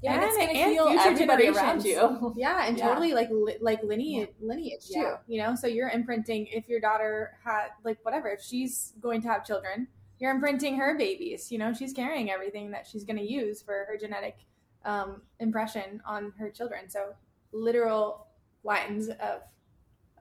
Yeah, 0.03 0.14
and, 0.14 0.24
it's 0.24 0.36
going 0.36 0.48
to 0.48 0.55
heal 0.55 0.86
everybody 0.88 1.48
around 1.48 1.84
you. 1.84 2.34
Yeah, 2.36 2.66
and 2.66 2.78
yeah. 2.78 2.88
totally 2.88 3.12
like 3.12 3.28
li- 3.30 3.59
like 3.61 3.82
lineage 3.82 4.30
lineage 4.40 4.86
too. 4.86 5.01
Yeah. 5.01 5.16
You 5.26 5.42
know, 5.42 5.55
so 5.55 5.66
you're 5.66 5.90
imprinting 5.90 6.46
if 6.46 6.68
your 6.68 6.80
daughter 6.80 7.36
had 7.44 7.68
like 7.84 7.98
whatever 8.03 8.28
if 8.28 8.40
she's 8.40 8.94
going 9.01 9.20
to 9.22 9.28
have 9.28 9.44
children, 9.44 9.88
you're 10.18 10.30
imprinting 10.30 10.76
her 10.76 10.96
babies. 10.96 11.53
You 11.53 11.59
know, 11.59 11.74
she's 11.74 11.92
carrying 11.92 12.30
everything 12.30 12.70
that 12.70 12.86
she's 12.86 13.05
going 13.05 13.18
to 13.18 13.30
use 13.30 13.61
for 13.61 13.86
her 13.88 13.98
genetic 13.98 14.38
um, 14.86 15.20
impression 15.38 16.01
on 16.07 16.32
her 16.38 16.51
children. 16.51 16.88
So 16.88 17.14
literal 17.53 18.26
lines 18.64 19.08
of 19.08 19.42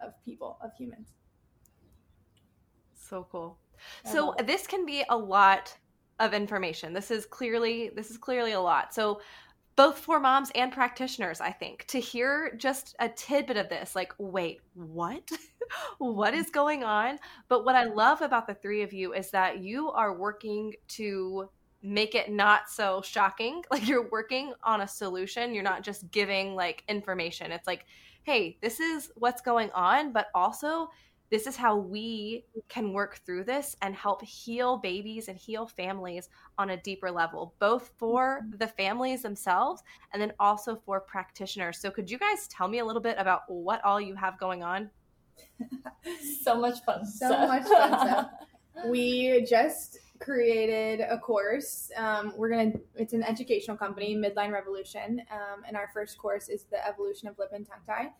of 0.01 0.13
people 0.23 0.57
of 0.63 0.71
humans. 0.73 1.09
So 2.93 3.27
cool. 3.31 3.57
So 4.05 4.35
this 4.45 4.67
can 4.67 4.85
be 4.85 5.03
a 5.09 5.17
lot 5.17 5.75
of 6.19 6.33
information. 6.33 6.93
This 6.93 7.11
is 7.11 7.25
clearly 7.25 7.91
this 7.95 8.11
is 8.11 8.17
clearly 8.17 8.51
a 8.51 8.61
lot. 8.61 8.93
So 8.93 9.21
both 9.79 9.97
for 9.97 10.19
moms 10.19 10.51
and 10.55 10.73
practitioners, 10.73 11.39
I 11.39 11.51
think, 11.51 11.85
to 11.87 12.01
hear 12.01 12.53
just 12.57 12.97
a 12.99 13.07
tidbit 13.07 13.55
of 13.55 13.69
this, 13.69 13.95
like, 13.95 14.13
wait, 14.17 14.59
what? 14.73 15.23
what 15.99 16.33
is 16.33 16.49
going 16.49 16.83
on? 16.83 17.17
But 17.47 17.63
what 17.63 17.75
I 17.75 17.85
love 17.85 18.21
about 18.21 18.45
the 18.45 18.55
three 18.55 18.81
of 18.81 18.91
you 18.91 19.13
is 19.13 19.31
that 19.31 19.63
you 19.63 19.89
are 19.91 20.13
working 20.17 20.73
to 20.89 21.49
make 21.81 22.13
it 22.13 22.29
not 22.29 22.69
so 22.69 23.01
shocking. 23.05 23.63
Like, 23.71 23.87
you're 23.87 24.09
working 24.09 24.51
on 24.63 24.81
a 24.81 24.87
solution. 24.87 25.53
You're 25.53 25.63
not 25.63 25.81
just 25.81 26.11
giving 26.11 26.55
like 26.55 26.83
information. 26.89 27.53
It's 27.53 27.65
like, 27.65 27.85
hey, 28.23 28.57
this 28.61 28.79
is 28.79 29.11
what's 29.15 29.41
going 29.41 29.71
on, 29.71 30.11
but 30.11 30.27
also 30.35 30.89
this 31.29 31.45
is 31.45 31.55
how 31.55 31.77
we 31.77 32.45
can 32.69 32.91
work 32.91 33.19
through 33.25 33.43
this 33.43 33.75
and 33.81 33.93
help 33.93 34.23
heal 34.23 34.77
babies 34.77 35.27
and 35.27 35.37
heal 35.37 35.67
families 35.67 36.29
on 36.57 36.71
a 36.71 36.77
deeper 36.77 37.11
level, 37.11 37.53
both 37.59 37.91
for 37.97 38.41
mm-hmm. 38.41 38.57
the 38.57 38.67
families 38.67 39.21
themselves 39.21 39.83
and 40.11 40.21
then 40.21 40.33
also 40.39 40.75
for 40.75 40.99
practitioners. 40.99 41.79
So, 41.79 41.91
could 41.91 42.09
you 42.09 42.17
guys 42.17 42.47
tell 42.47 42.67
me 42.67 42.79
a 42.79 42.85
little 42.85 43.01
bit 43.01 43.15
about 43.19 43.41
what 43.47 43.83
all 43.85 44.01
you 44.01 44.15
have 44.15 44.39
going 44.39 44.63
on? 44.63 44.89
so 46.43 46.59
much 46.59 46.83
fun. 46.83 47.05
So 47.05 47.27
stuff. 47.27 47.47
much 47.47 47.67
fun 47.67 48.07
stuff. 48.07 48.29
We 48.85 49.45
just 49.49 49.99
created 50.19 51.01
a 51.01 51.17
course. 51.17 51.91
Um, 51.95 52.33
we're 52.35 52.49
gonna. 52.49 52.73
It's 52.95 53.13
an 53.13 53.23
educational 53.23 53.77
company, 53.77 54.15
Midline 54.15 54.51
Revolution, 54.51 55.21
um, 55.31 55.63
and 55.67 55.75
our 55.75 55.89
first 55.93 56.17
course 56.17 56.49
is 56.49 56.65
the 56.65 56.85
evolution 56.85 57.27
of 57.27 57.37
lip 57.37 57.49
and 57.53 57.67
tongue 57.67 57.79
tie. 57.85 58.11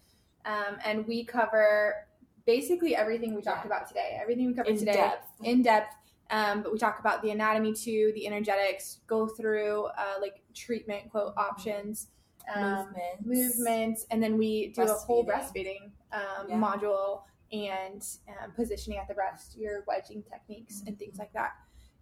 Um, 0.46 0.78
and 0.86 1.06
we 1.06 1.26
cover 1.26 2.08
basically 2.46 2.96
everything 2.96 3.36
we 3.36 3.42
talked 3.42 3.66
yeah. 3.66 3.68
about 3.68 3.88
today. 3.88 4.18
Everything 4.22 4.48
we 4.48 4.54
covered 4.54 4.72
in 4.72 4.80
today 4.80 4.94
depth. 4.94 5.28
in 5.44 5.62
depth. 5.62 5.96
Um, 6.32 6.62
but 6.62 6.72
we 6.72 6.78
talk 6.78 7.00
about 7.00 7.22
the 7.24 7.32
anatomy 7.32 7.74
too, 7.74 8.12
the 8.16 8.28
energetics, 8.28 9.00
go 9.08 9.28
through 9.28 9.86
uh, 9.98 10.22
like 10.22 10.44
treatment 10.54 11.10
quote 11.10 11.34
options, 11.38 12.08
um, 12.56 12.94
movements. 13.24 13.58
movements, 13.58 14.06
and 14.12 14.22
then 14.22 14.38
we 14.38 14.68
do 14.70 14.84
a 14.84 14.94
whole 14.94 15.26
breastfeeding 15.26 15.92
um, 16.14 16.48
yeah. 16.48 16.56
module 16.56 17.24
and 17.52 18.06
um, 18.30 18.52
positioning 18.56 19.00
at 19.00 19.08
the 19.08 19.14
breast, 19.14 19.58
your 19.58 19.84
wedging 19.88 20.24
techniques 20.24 20.78
mm-hmm. 20.78 20.90
and 20.90 21.00
things 21.00 21.14
mm-hmm. 21.14 21.22
like 21.22 21.34
that. 21.34 21.54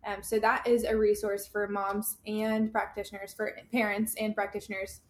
Um, 0.05 0.23
so 0.23 0.39
that 0.39 0.67
is 0.67 0.83
a 0.83 0.95
resource 0.95 1.47
for 1.47 1.67
moms 1.67 2.17
and 2.25 2.71
practitioners, 2.71 3.33
for 3.33 3.57
parents 3.71 4.15
and 4.19 4.33
practitioners, 4.33 5.01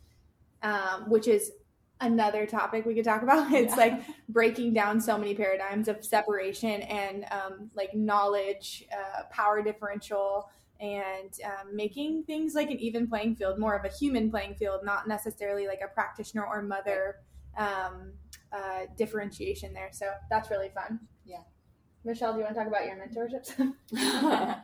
um, 0.63 1.09
which 1.09 1.27
is 1.27 1.51
another 2.01 2.45
topic 2.45 2.85
we 2.85 2.95
could 2.95 3.05
talk 3.05 3.21
about. 3.21 3.51
It's 3.53 3.75
yeah. 3.75 3.83
like 3.83 4.01
breaking 4.29 4.73
down 4.73 4.99
so 5.01 5.17
many 5.17 5.35
paradigms 5.35 5.87
of 5.87 6.03
separation 6.03 6.81
and 6.83 7.25
um, 7.31 7.71
like 7.75 7.93
knowledge, 7.93 8.85
uh, 8.91 9.23
power 9.31 9.61
differential, 9.61 10.49
and 10.79 11.33
um, 11.43 11.75
making 11.75 12.23
things 12.23 12.53
like 12.53 12.69
an 12.69 12.79
even 12.79 13.07
playing 13.07 13.35
field, 13.35 13.59
more 13.59 13.75
of 13.75 13.83
a 13.85 13.95
human 13.95 14.29
playing 14.29 14.55
field, 14.55 14.81
not 14.83 15.07
necessarily 15.07 15.67
like 15.67 15.79
a 15.83 15.87
practitioner 15.87 16.45
or 16.45 16.61
mother 16.61 17.15
um, 17.57 18.13
uh, 18.51 18.81
differentiation 18.95 19.73
there. 19.73 19.89
So 19.91 20.11
that's 20.29 20.51
really 20.51 20.69
fun. 20.69 20.99
Yeah. 21.25 21.41
Michale, 22.07 22.33
do 22.33 22.39
you 22.39 22.45
want 22.45 22.55
to 22.55 22.59
talk 22.59 22.67
about 22.67 22.85
your 22.85 22.95
mentorships? 22.95 23.53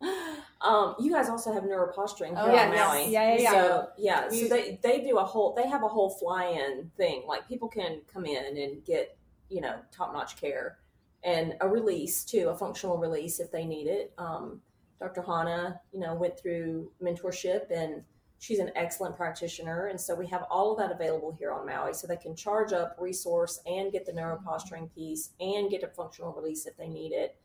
Um, 0.60 0.96
you 0.98 1.12
guys 1.12 1.28
also 1.28 1.52
have 1.52 1.62
neuroposturing 1.62 2.34
oh, 2.36 2.50
here 2.50 2.60
oh, 2.60 2.68
on 2.68 2.74
Maui. 2.74 3.12
Yeah, 3.12 3.34
yeah, 3.34 3.40
yeah. 3.40 3.50
So 3.52 3.88
yeah, 3.96 4.28
so 4.28 4.48
they, 4.48 4.80
they 4.82 5.00
do 5.02 5.18
a 5.18 5.24
whole 5.24 5.54
they 5.54 5.68
have 5.68 5.84
a 5.84 5.88
whole 5.88 6.10
fly-in 6.10 6.90
thing. 6.96 7.22
Like 7.28 7.46
people 7.46 7.68
can 7.68 8.00
come 8.12 8.26
in 8.26 8.58
and 8.58 8.84
get, 8.84 9.16
you 9.48 9.60
know, 9.60 9.76
top-notch 9.92 10.40
care 10.40 10.78
and 11.22 11.54
a 11.60 11.68
release 11.68 12.24
too, 12.24 12.48
a 12.48 12.56
functional 12.56 12.98
release 12.98 13.38
if 13.38 13.52
they 13.52 13.64
need 13.64 13.86
it. 13.86 14.12
Um, 14.18 14.60
Dr. 15.00 15.22
Hana, 15.22 15.80
you 15.92 16.00
know, 16.00 16.14
went 16.14 16.38
through 16.38 16.90
mentorship 17.00 17.70
and 17.70 18.02
she's 18.38 18.58
an 18.58 18.70
excellent 18.76 19.16
practitioner. 19.16 19.86
And 19.86 20.00
so 20.00 20.14
we 20.14 20.26
have 20.28 20.44
all 20.50 20.72
of 20.72 20.78
that 20.78 20.92
available 20.92 21.34
here 21.38 21.52
on 21.52 21.66
Maui. 21.66 21.92
So 21.92 22.06
they 22.06 22.16
can 22.16 22.34
charge 22.34 22.72
up, 22.72 22.96
resource, 22.98 23.60
and 23.66 23.92
get 23.92 24.06
the 24.06 24.12
mm-hmm. 24.12 24.48
neuroposturing 24.48 24.94
piece 24.94 25.30
and 25.40 25.70
get 25.70 25.82
a 25.82 25.88
functional 25.88 26.32
release 26.32 26.66
if 26.66 26.76
they 26.76 26.88
need 26.88 27.12
it. 27.12 27.36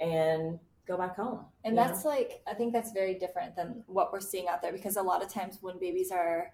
And 0.00 0.60
go 0.88 0.96
back 0.96 1.16
home. 1.16 1.44
And 1.64 1.76
that's 1.76 2.04
know? 2.04 2.10
like 2.10 2.40
I 2.46 2.54
think 2.54 2.72
that's 2.72 2.92
very 2.92 3.14
different 3.14 3.54
than 3.54 3.84
what 3.86 4.12
we're 4.12 4.20
seeing 4.20 4.48
out 4.48 4.62
there 4.62 4.72
because 4.72 4.96
a 4.96 5.02
lot 5.02 5.22
of 5.22 5.32
times 5.32 5.58
when 5.60 5.78
babies 5.78 6.10
are 6.10 6.52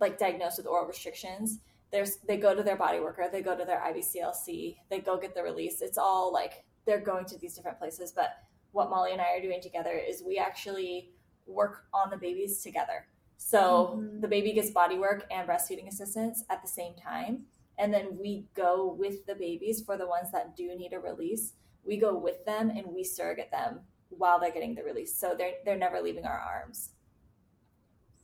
like 0.00 0.18
diagnosed 0.18 0.58
with 0.58 0.66
oral 0.66 0.86
restrictions, 0.86 1.58
there's 1.90 2.18
they 2.28 2.36
go 2.36 2.54
to 2.54 2.62
their 2.62 2.76
body 2.76 3.00
worker, 3.00 3.28
they 3.30 3.42
go 3.42 3.56
to 3.56 3.64
their 3.64 3.80
IBCLC, 3.80 4.76
they 4.88 5.00
go 5.00 5.18
get 5.18 5.34
the 5.34 5.42
release. 5.42 5.82
It's 5.82 5.98
all 5.98 6.32
like 6.32 6.64
they're 6.86 7.00
going 7.00 7.24
to 7.26 7.38
these 7.38 7.54
different 7.54 7.78
places. 7.78 8.12
But 8.12 8.30
what 8.70 8.88
Molly 8.88 9.12
and 9.12 9.20
I 9.20 9.36
are 9.36 9.42
doing 9.42 9.60
together 9.60 9.92
is 9.92 10.22
we 10.22 10.38
actually 10.38 11.10
work 11.52 11.84
on 11.92 12.10
the 12.10 12.16
babies 12.16 12.62
together. 12.62 13.06
So 13.36 13.96
mm-hmm. 13.96 14.20
the 14.20 14.28
baby 14.28 14.52
gets 14.52 14.70
body 14.70 14.98
work 14.98 15.26
and 15.30 15.48
breastfeeding 15.48 15.88
assistance 15.88 16.44
at 16.50 16.62
the 16.62 16.68
same 16.68 16.94
time. 16.94 17.44
And 17.78 17.92
then 17.92 18.18
we 18.18 18.46
go 18.54 18.94
with 18.98 19.26
the 19.26 19.34
babies 19.34 19.82
for 19.82 19.96
the 19.96 20.06
ones 20.06 20.30
that 20.32 20.56
do 20.56 20.74
need 20.76 20.92
a 20.92 21.00
release 21.00 21.54
we 21.84 21.96
go 21.96 22.16
with 22.16 22.44
them 22.44 22.70
and 22.70 22.86
we 22.86 23.04
surrogate 23.04 23.50
them 23.50 23.80
while 24.10 24.38
they're 24.38 24.52
getting 24.52 24.74
the 24.74 24.82
release. 24.82 25.14
So 25.14 25.34
they're 25.36 25.54
they're 25.64 25.76
never 25.76 26.00
leaving 26.00 26.24
our 26.24 26.38
arms. 26.38 26.90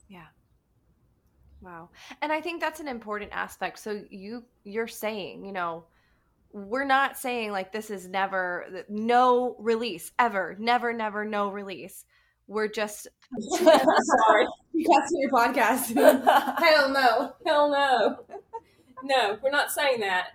Yeah. 0.08 0.26
Wow. 1.60 1.90
And 2.22 2.32
I 2.32 2.40
think 2.40 2.60
that's 2.60 2.80
an 2.80 2.88
important 2.88 3.32
aspect. 3.32 3.78
So 3.78 4.02
you 4.10 4.44
you're 4.64 4.88
saying, 4.88 5.44
you 5.44 5.52
know, 5.52 5.84
we're 6.52 6.84
not 6.84 7.18
saying 7.18 7.52
like 7.52 7.72
this 7.72 7.90
is 7.90 8.08
never 8.08 8.84
no 8.88 9.56
release 9.58 10.12
ever, 10.18 10.56
never 10.58 10.92
never 10.92 11.24
no 11.24 11.48
release. 11.48 12.04
We're 12.48 12.68
just 12.68 13.06
sorry. 13.40 14.46
You 14.72 14.86
got 14.86 15.06
to 15.06 15.18
your 15.18 15.30
podcast. 15.30 15.94
Hell 16.58 16.90
no. 16.90 17.34
Hell 17.46 17.70
no. 17.70 18.24
No, 19.04 19.38
we're 19.42 19.50
not 19.50 19.70
saying 19.70 20.00
that 20.00 20.28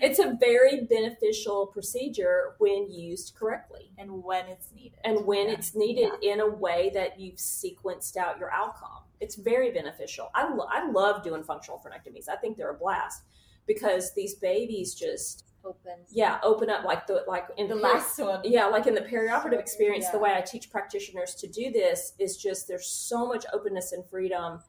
it's 0.00 0.18
a 0.18 0.36
very 0.38 0.84
beneficial 0.84 1.66
procedure 1.66 2.54
when 2.58 2.90
used 2.90 3.34
correctly 3.34 3.90
and 3.98 4.22
when 4.22 4.46
it's 4.46 4.70
needed 4.74 4.98
and 5.04 5.26
when 5.26 5.48
yeah. 5.48 5.54
it's 5.54 5.74
needed 5.74 6.10
yeah. 6.22 6.34
in 6.34 6.40
a 6.40 6.48
way 6.48 6.90
that 6.94 7.18
you've 7.18 7.36
sequenced 7.36 8.16
out 8.16 8.38
your 8.38 8.50
outcome 8.52 9.02
it's 9.20 9.34
very 9.34 9.70
beneficial 9.70 10.30
I, 10.34 10.52
lo- 10.54 10.68
I 10.70 10.90
love 10.90 11.22
doing 11.22 11.42
functional 11.42 11.80
frenectomies 11.80 12.28
i 12.28 12.36
think 12.36 12.56
they're 12.56 12.70
a 12.70 12.78
blast 12.78 13.22
because 13.66 14.14
these 14.14 14.34
babies 14.34 14.94
just 14.94 15.44
open 15.64 15.92
yeah 16.10 16.38
open 16.42 16.70
up 16.70 16.84
like 16.84 17.06
the 17.06 17.24
like 17.26 17.46
in 17.56 17.68
the 17.68 17.74
last 17.74 18.18
one 18.18 18.40
yeah 18.44 18.66
like 18.66 18.86
in 18.86 18.94
the 18.94 19.00
perioperative 19.00 19.58
experience 19.58 20.04
yeah. 20.04 20.12
the 20.12 20.18
way 20.18 20.34
i 20.34 20.40
teach 20.40 20.70
practitioners 20.70 21.34
to 21.34 21.48
do 21.48 21.70
this 21.70 22.12
is 22.18 22.36
just 22.36 22.68
there's 22.68 22.86
so 22.86 23.26
much 23.26 23.44
openness 23.52 23.92
and 23.92 24.04
freedom 24.08 24.60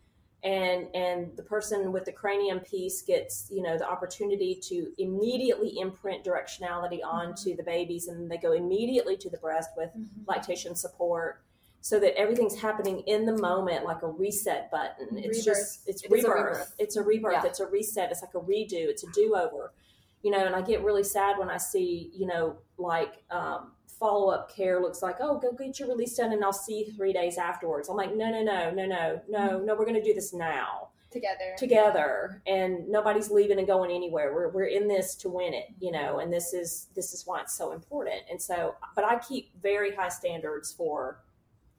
and 0.44 0.88
and 0.96 1.36
the 1.36 1.44
person 1.44 1.92
with 1.92 2.06
the 2.06 2.12
cranium 2.12 2.60
piece 2.62 3.02
gets 3.02 3.48
you 3.52 3.62
know 3.62 3.78
the 3.78 3.88
opportunity 3.88 4.56
to 4.62 4.92
immediately 4.98 5.78
imprint 5.80 6.24
directionality 6.24 7.00
onto 7.04 7.50
mm-hmm. 7.50 7.58
the 7.58 7.64
babies 7.64 8.08
and 8.08 8.32
they 8.32 8.38
go 8.38 8.54
immediately 8.54 9.18
to 9.18 9.30
the 9.30 9.38
breast 9.38 9.72
with 9.76 9.90
mm-hmm. 9.90 10.22
lactation 10.28 10.76
support 10.76 11.42
so 11.82 12.00
that 12.00 12.18
everything's 12.18 12.60
happening 12.60 13.00
in 13.08 13.26
the 13.26 13.38
moment 13.38 13.84
like 13.84 14.02
a 14.02 14.08
reset 14.08 14.72
button 14.72 15.18
it's 15.18 15.40
Rebirth. 15.40 15.44
just 15.44 15.82
it's, 15.88 16.06
a 16.06 16.10
rebirth. 16.10 16.36
rebirth. 16.36 16.76
it's 16.78 16.96
a 16.96 17.04
rebirth 17.04 17.44
Yeah. 17.44 17.50
it's 17.50 17.60
a 17.60 17.68
reset 17.68 18.12
it's 18.12 18.22
like 18.22 18.36
a 18.36 18.40
redo 18.40 18.88
it's 18.88 19.04
a 19.04 19.12
do-over 19.12 19.74
you 20.22 20.32
know 20.32 20.46
and 20.46 20.56
i 20.56 20.62
get 20.62 20.84
really 20.84 21.04
sad 21.04 21.38
when 21.38 21.50
i 21.50 21.58
see 21.58 22.12
you 22.14 22.26
know 22.26 22.58
like 22.78 23.24
um, 23.32 23.72
follow-up 24.00 24.54
care 24.54 24.80
looks 24.80 25.02
like 25.02 25.18
oh 25.20 25.38
go 25.38 25.52
get 25.52 25.78
your 25.78 25.90
release 25.90 26.16
done 26.16 26.32
and 26.32 26.44
i'll 26.44 26.54
see 26.54 26.86
you 26.86 26.94
three 26.94 27.12
days 27.12 27.38
afterwards. 27.38 27.90
I'm 27.90 27.98
like 27.98 28.16
no 28.16 28.32
no 28.32 28.42
no 28.42 28.72
no 28.72 28.86
no 28.86 29.22
no 29.28 29.60
no 29.60 29.76
we're 29.76 29.86
going 29.86 30.02
to 30.02 30.04
do 30.04 30.14
this 30.14 30.34
now. 30.34 30.90
Together. 31.12 31.56
together. 31.58 32.44
And 32.46 32.88
nobody's 32.88 33.32
leaving 33.32 33.58
and 33.58 33.66
going 33.66 33.90
anywhere. 33.90 34.32
We're, 34.32 34.50
we're 34.50 34.66
in 34.66 34.88
this 34.88 35.16
to 35.16 35.30
win 35.30 35.56
it 35.56 35.66
you 35.80 35.92
know 35.92 36.20
and 36.20 36.32
this 36.32 36.54
is 36.54 36.88
this 36.96 37.14
is 37.14 37.26
why 37.28 37.42
it's 37.42 37.58
so 37.58 37.74
important. 37.74 38.22
And 38.32 38.42
so 38.42 38.76
but 38.96 39.04
i 39.04 39.20
keep 39.20 39.52
very 39.62 39.94
high 39.94 40.10
standards 40.10 40.72
for 40.72 41.20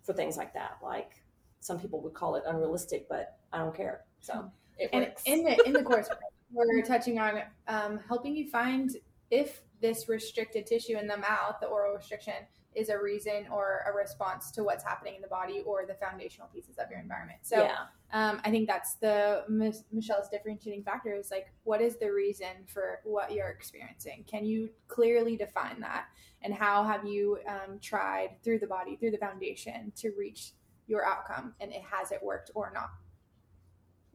for 0.02 0.12
things 0.12 0.36
like 0.36 0.52
that. 0.54 0.78
Like 0.82 1.22
some 1.60 1.78
people 1.78 2.02
would 2.02 2.14
call 2.14 2.34
it 2.34 2.42
unrealistic 2.46 3.08
but 3.08 3.38
i 3.52 3.58
don't 3.58 3.74
care. 3.74 4.02
So 4.20 4.50
it 4.78 4.90
and 4.92 5.04
works. 5.06 5.22
in 5.24 5.44
the 5.44 5.64
in 5.64 5.72
the 5.72 5.82
course 5.82 6.08
we're 6.52 6.82
touching 6.82 7.18
on 7.18 7.42
um, 7.68 8.00
helping 8.06 8.36
you 8.36 8.48
find 8.48 8.96
if 9.30 9.62
this 9.80 10.08
restricted 10.08 10.66
tissue 10.66 10.96
in 10.98 11.06
the 11.06 11.16
mouth 11.16 11.56
the 11.60 11.66
oral 11.66 11.96
restriction 11.96 12.34
is 12.74 12.88
a 12.88 12.98
reason 12.98 13.46
or 13.50 13.82
a 13.88 13.92
response 13.92 14.50
to 14.52 14.62
what's 14.62 14.84
happening 14.84 15.16
in 15.16 15.22
the 15.22 15.28
body 15.28 15.62
or 15.66 15.84
the 15.86 15.94
foundational 15.94 16.48
pieces 16.48 16.78
of 16.78 16.88
your 16.88 17.00
environment. 17.00 17.40
So 17.42 17.56
yeah. 17.62 17.76
um, 18.12 18.40
i 18.44 18.50
think 18.50 18.68
that's 18.68 18.94
the 18.94 19.44
Mich- 19.48 19.84
michale's 19.92 20.28
differentiating 20.28 20.84
factor 20.84 21.14
is 21.14 21.30
like 21.30 21.52
what 21.64 21.80
is 21.80 21.96
the 21.96 22.12
reason 22.12 22.64
for 22.66 23.00
what 23.04 23.32
you're 23.32 23.48
experiencing? 23.48 24.24
Can 24.26 24.44
you 24.44 24.70
clearly 24.88 25.36
define 25.36 25.80
that? 25.80 26.06
And 26.42 26.54
how 26.54 26.84
have 26.84 27.04
you 27.04 27.38
um, 27.46 27.78
tried 27.80 28.36
through 28.42 28.60
the 28.60 28.66
body 28.66 28.96
through 28.96 29.10
the 29.10 29.18
foundation 29.18 29.92
to 29.96 30.12
reach 30.16 30.52
your 30.86 31.04
outcome 31.04 31.54
and 31.60 31.72
it 31.72 31.82
has 31.82 32.12
it 32.12 32.22
worked 32.22 32.50
or 32.54 32.70
not 32.72 32.90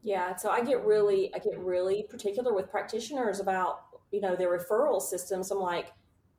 Yeah, 0.06 0.36
so 0.36 0.51
I 0.51 0.64
get 0.64 0.86
really 0.86 1.34
I 1.34 1.39
get 1.39 1.58
really 1.58 2.03
particular 2.03 2.53
with 2.53 2.70
practitioners 2.70 3.39
about, 3.39 3.86
you 4.12 4.22
know, 4.22 4.36
their 4.36 4.56
referral 4.56 5.01
systems. 5.01 5.49
I'm 5.49 5.60
like, 5.60 5.93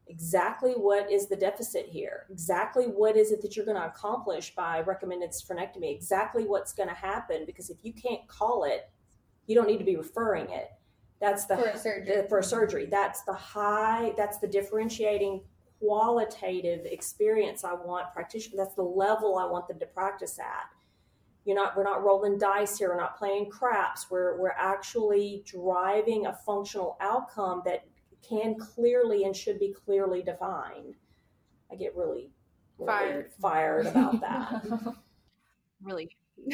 exactly 0.07 0.73
what 0.75 1.11
is 1.11 1.27
the 1.27 1.35
deficit 1.35 1.87
here? 1.87 2.27
Exactly 2.31 2.85
what 2.85 3.17
is 3.17 3.33
it 3.33 3.43
that 3.43 3.57
you're 3.57 3.67
going 3.67 3.77
to 3.77 3.87
accomplish 3.89 4.55
by 4.55 4.83
recommended 4.83 5.31
frenectomy? 5.31 5.93
Exactly 5.93 6.45
what's 6.45 6.73
going 6.73 6.89
to 6.89 6.95
happen 6.95 7.43
because 7.45 7.69
if 7.69 7.79
you 7.83 7.93
can't 7.93 8.27
call 8.29 8.63
it, 8.63 8.89
you 9.49 9.57
don't 9.57 9.67
need 9.67 9.79
to 9.79 9.85
be 9.85 9.97
referring 9.97 10.49
it. 10.51 10.71
That's 11.21 11.47
the 11.47 11.57
For 11.57 11.69
a 11.71 11.77
surgery. 11.79 12.17
the- 12.23 12.29
for 12.29 12.39
a 12.39 12.45
surgery. 12.45 12.87
That's 12.87 13.23
the 13.25 13.35
high 13.35 14.13
that's 14.17 14.39
the 14.39 14.47
differentiating 14.47 15.43
qualitative 15.81 16.87
experience 16.87 17.65
I 17.65 17.73
want 17.75 18.13
practitioner 18.15 18.57
that's 18.63 18.77
the 18.77 18.83
level 18.83 19.37
I 19.39 19.45
want 19.45 19.67
them 19.69 19.79
to 19.81 19.87
practice 19.87 20.39
at 20.39 20.71
you're 21.47 21.57
not 21.57 21.77
we're 21.77 21.85
not 21.85 22.03
rolling 22.03 22.39
dice 22.39 22.77
here. 22.77 22.89
We're 22.91 22.97
not 22.97 23.17
playing 23.17 23.51
craps. 23.51 24.11
We're 24.11 24.37
we're 24.39 24.51
actually 24.59 25.45
driving 25.47 26.27
a 26.27 26.33
functional 26.45 26.99
outcome 27.01 27.63
that 27.65 27.85
can 28.29 28.57
clearly 28.57 29.25
and 29.25 29.35
should 29.35 29.61
be 29.61 29.73
clearly 29.73 30.23
defined. 30.23 30.97
I 31.71 31.77
get 31.77 31.95
really, 31.97 32.33
really 32.79 32.87
Fired. 32.87 33.33
fired 33.41 33.87
about 33.87 34.21
that. 34.21 34.95
Really. 35.83 36.09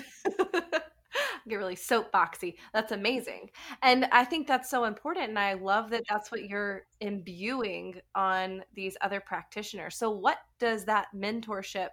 Get 1.49 1.57
really 1.57 1.76
soapboxy. 1.76 2.55
That's 2.72 2.93
amazing. 2.93 3.51
And 3.82 4.07
i 4.12 4.24
think 4.24 4.47
that's 4.47 4.68
so 4.68 4.84
important 4.84 5.28
and 5.28 5.38
i 5.38 5.55
love 5.55 5.90
that 5.90 6.03
that's 6.09 6.30
what 6.30 6.45
you're 6.49 6.82
imbuing 7.01 8.01
on 8.14 8.62
these 8.74 8.97
other 9.01 9.20
practitioners. 9.20 9.97
So 9.97 10.11
what 10.11 10.38
does 10.59 10.84
that 10.86 11.07
mentorship 11.14 11.88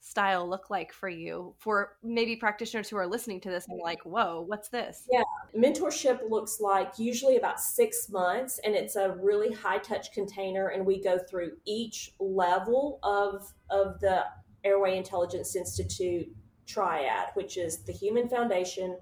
style 0.00 0.48
look 0.48 0.70
like 0.70 0.92
for 0.92 1.08
you 1.08 1.54
for 1.58 1.96
maybe 2.02 2.36
practitioners 2.36 2.88
who 2.88 2.96
are 2.96 3.06
listening 3.06 3.40
to 3.40 3.50
this 3.50 3.66
and 3.68 3.80
like 3.82 4.04
whoa 4.04 4.44
what's 4.46 4.68
this? 4.68 5.06
Yeah, 5.10 5.22
mentorship 5.56 6.20
looks 6.28 6.60
like 6.60 6.92
usually 6.98 7.36
about 7.36 7.60
six 7.60 8.08
months 8.08 8.60
and 8.64 8.74
it's 8.74 8.96
a 8.96 9.16
really 9.20 9.52
high 9.52 9.78
touch 9.78 10.12
container 10.12 10.68
and 10.68 10.84
we 10.84 11.02
go 11.02 11.18
through 11.18 11.52
each 11.66 12.12
level 12.20 12.98
of 13.02 13.52
of 13.70 14.00
the 14.00 14.24
airway 14.64 14.96
intelligence 14.96 15.56
institute 15.56 16.26
triad 16.66 17.28
which 17.34 17.56
is 17.56 17.84
the 17.84 17.92
human 17.92 18.28
foundation 18.28 18.96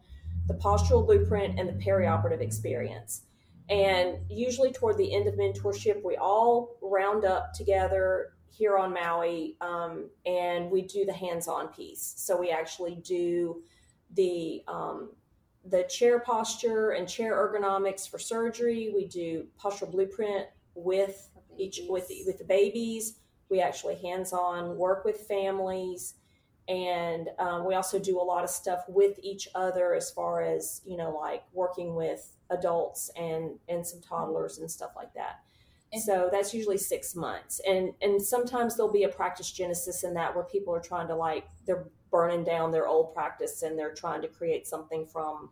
the 0.46 0.54
postural 0.54 1.04
blueprint 1.04 1.58
and 1.58 1.68
the 1.68 1.84
perioperative 1.84 2.40
experience. 2.40 3.22
And 3.68 4.18
usually 4.30 4.70
toward 4.70 4.96
the 4.96 5.12
end 5.12 5.26
of 5.26 5.34
mentorship 5.34 6.02
we 6.04 6.16
all 6.16 6.76
round 6.80 7.24
up 7.24 7.52
together 7.52 8.32
here 8.56 8.76
on 8.78 8.92
maui 8.92 9.56
um, 9.60 10.08
and 10.24 10.70
we 10.70 10.82
do 10.82 11.04
the 11.04 11.12
hands-on 11.12 11.68
piece 11.68 12.14
so 12.16 12.38
we 12.38 12.50
actually 12.50 12.96
do 12.96 13.62
the 14.14 14.62
um, 14.68 15.10
the 15.68 15.82
chair 15.84 16.20
posture 16.20 16.90
and 16.90 17.08
chair 17.08 17.34
ergonomics 17.34 18.08
for 18.08 18.18
surgery. 18.18 18.92
We 18.94 19.06
do 19.06 19.46
postural 19.60 19.90
blueprint 19.90 20.46
with 20.74 21.28
each 21.58 21.80
with 21.88 22.08
the, 22.08 22.22
with 22.26 22.38
the 22.38 22.44
babies. 22.44 23.18
We 23.48 23.60
actually 23.60 23.96
hands-on 23.96 24.76
work 24.76 25.04
with 25.04 25.20
families, 25.20 26.14
and 26.68 27.28
um, 27.38 27.64
we 27.64 27.74
also 27.74 27.98
do 27.98 28.20
a 28.20 28.22
lot 28.22 28.44
of 28.44 28.50
stuff 28.50 28.84
with 28.88 29.18
each 29.22 29.48
other 29.54 29.94
as 29.94 30.10
far 30.10 30.42
as 30.42 30.82
you 30.84 30.96
know, 30.96 31.10
like 31.10 31.44
working 31.52 31.94
with 31.94 32.36
adults 32.50 33.10
and 33.16 33.58
and 33.68 33.86
some 33.86 34.00
toddlers 34.00 34.58
and 34.58 34.70
stuff 34.70 34.90
like 34.96 35.12
that. 35.14 35.40
And- 35.92 36.02
So 36.02 36.28
that's 36.30 36.52
usually 36.52 36.78
six 36.78 37.14
months, 37.14 37.60
and 37.66 37.94
and 38.02 38.20
sometimes 38.20 38.76
there'll 38.76 38.92
be 38.92 39.04
a 39.04 39.08
practice 39.08 39.50
genesis 39.50 40.04
in 40.04 40.14
that 40.14 40.34
where 40.34 40.44
people 40.44 40.74
are 40.74 40.80
trying 40.80 41.08
to 41.08 41.14
like 41.14 41.44
they're 41.64 41.88
burning 42.10 42.44
down 42.44 42.70
their 42.72 42.86
old 42.88 43.14
practice 43.14 43.62
and 43.62 43.78
they're 43.78 43.94
trying 43.94 44.22
to 44.22 44.28
create 44.28 44.66
something 44.66 45.06
from 45.06 45.50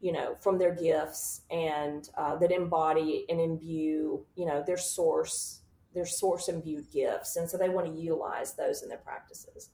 you 0.00 0.12
know 0.12 0.36
from 0.40 0.58
their 0.58 0.74
gifts 0.74 1.42
and 1.50 2.10
uh, 2.16 2.36
that 2.36 2.52
embody 2.52 3.24
and 3.28 3.40
imbue 3.40 4.24
you 4.36 4.46
know 4.46 4.62
their 4.66 4.76
source 4.76 5.62
their 5.94 6.04
source 6.04 6.48
imbued 6.48 6.90
gifts. 6.90 7.36
And 7.36 7.48
so 7.48 7.56
they 7.56 7.68
want 7.68 7.86
to 7.86 7.92
utilize 7.92 8.54
those 8.54 8.82
in 8.82 8.88
their 8.88 8.98
practices. 8.98 9.70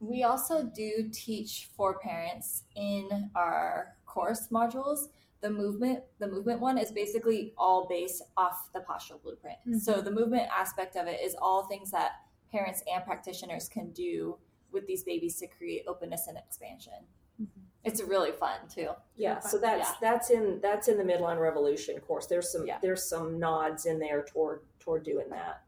We 0.00 0.24
also 0.24 0.64
do 0.64 1.08
teach 1.12 1.68
for 1.76 1.98
parents 2.00 2.64
in 2.74 3.30
our 3.36 3.94
course 4.04 4.48
modules. 4.50 5.06
The 5.42 5.50
movement, 5.50 6.04
the 6.18 6.28
movement 6.28 6.60
one 6.60 6.78
is 6.78 6.90
basically 6.92 7.52
all 7.58 7.86
based 7.88 8.22
off 8.36 8.72
the 8.72 8.80
postural 8.80 9.20
blueprint. 9.22 9.58
Mhm. 9.66 9.80
So 9.80 10.00
the 10.00 10.10
movement 10.10 10.48
aspect 10.50 10.96
of 10.96 11.06
it 11.08 11.20
is 11.20 11.34
all 11.42 11.64
things 11.64 11.90
that 11.90 12.12
parents 12.50 12.82
and 12.92 13.04
practitioners 13.04 13.68
can 13.68 13.90
do 13.90 14.38
with 14.70 14.86
these 14.86 15.02
babies 15.02 15.38
to 15.40 15.46
create 15.48 15.84
openness 15.86 16.28
and 16.28 16.38
expansion. 16.38 17.06
It's 17.84 18.00
really 18.00 18.30
fun 18.30 18.68
too. 18.68 18.90
yeah 19.16 19.38
Okay. 19.38 19.48
so 19.48 19.58
that's 19.58 19.88
Yeah. 19.90 19.94
that's 20.00 20.30
in 20.30 20.60
that's 20.60 20.86
in 20.86 20.96
the 20.96 21.02
midline 21.04 21.40
revolution 21.40 21.98
course 22.00 22.26
there's 22.26 22.48
some 22.52 22.64
Yeah. 22.66 22.78
there's 22.80 23.04
some 23.08 23.38
nods 23.40 23.84
in 23.86 23.98
there 23.98 24.22
toward 24.22 24.62
toward 24.78 25.02
doing 25.02 25.28
that 25.30 25.64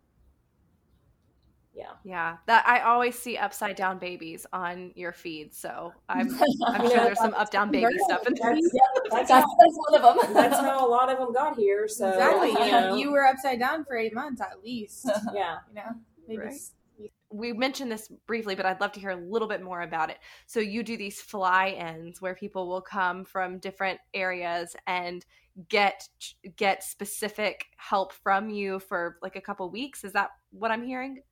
yeah 1.75 1.91
yeah 2.05 2.37
that 2.47 2.65
i 2.67 2.81
always 2.81 3.19
see 3.19 3.37
upside 3.37 3.75
down 3.77 3.99
babies 3.99 4.47
on 4.53 4.93
your 4.95 5.13
feed 5.13 5.53
so 5.53 5.93
i'm 6.09 6.29
i'm 6.67 6.81
sure 6.83 7.05
there's 7.05 7.19
some 7.19 7.35
up 7.35 7.51
down 7.51 7.71
baby 7.71 7.99
stuff 8.05 8.27
in 8.27 8.35
there 8.41 8.55
that's, 8.55 8.71
that's, 9.11 9.29
that's, 9.29 9.29
that's 9.29 9.33
how, 9.33 9.71
one 9.77 9.95
of 9.95 10.23
them. 10.23 10.35
that's 10.35 10.57
how 10.61 10.87
a 10.87 10.89
lot 10.89 11.11
of 11.11 11.19
them 11.19 11.33
got 11.33 11.57
here 11.57 11.89
so 11.89 12.09
exactly. 12.11 12.51
you 12.51 12.59
You, 12.65 12.71
know, 12.71 12.97
you 12.97 13.13
were 13.13 13.25
upside 13.25 13.59
down 13.59 13.85
for 13.85 13.97
eight 13.97 14.15
months 14.15 14.41
at 14.41 14.63
least. 14.63 15.11
yeah 15.35 15.57
You 15.69 15.75
know, 15.75 15.83
maybe. 16.29 16.41
Right. 16.43 16.53
s- 16.53 16.73
we 17.31 17.53
mentioned 17.53 17.91
this 17.91 18.07
briefly, 18.29 18.55
but 18.55 18.65
I'd 18.65 18.81
love 18.81 18.93
to 18.93 19.01
hear 19.01 19.11
a 19.11 19.17
little 19.17 19.49
bit 19.49 19.61
more 19.61 19.83
about 19.83 20.09
it. 20.09 20.19
So 20.47 20.61
you 20.61 20.85
do 20.85 20.97
these 20.97 21.21
fly 21.21 21.71
ins 21.71 22.23
where 22.23 22.37
people 22.37 22.69
will 22.69 22.81
come 22.81 23.25
from 23.25 23.59
different 23.59 23.99
areas 24.15 24.77
and 24.87 25.27
get 25.69 26.09
get 26.57 26.85
specific 26.85 27.67
help 27.77 28.13
from 28.13 28.51
you 28.51 28.79
for 28.79 29.19
like 29.21 29.35
a 29.35 29.41
couple 29.41 29.69
weeks. 29.69 30.05
Is 30.05 30.13
that 30.13 30.31
what 30.53 30.71
I'm 30.71 30.85
hearing? 30.87 31.23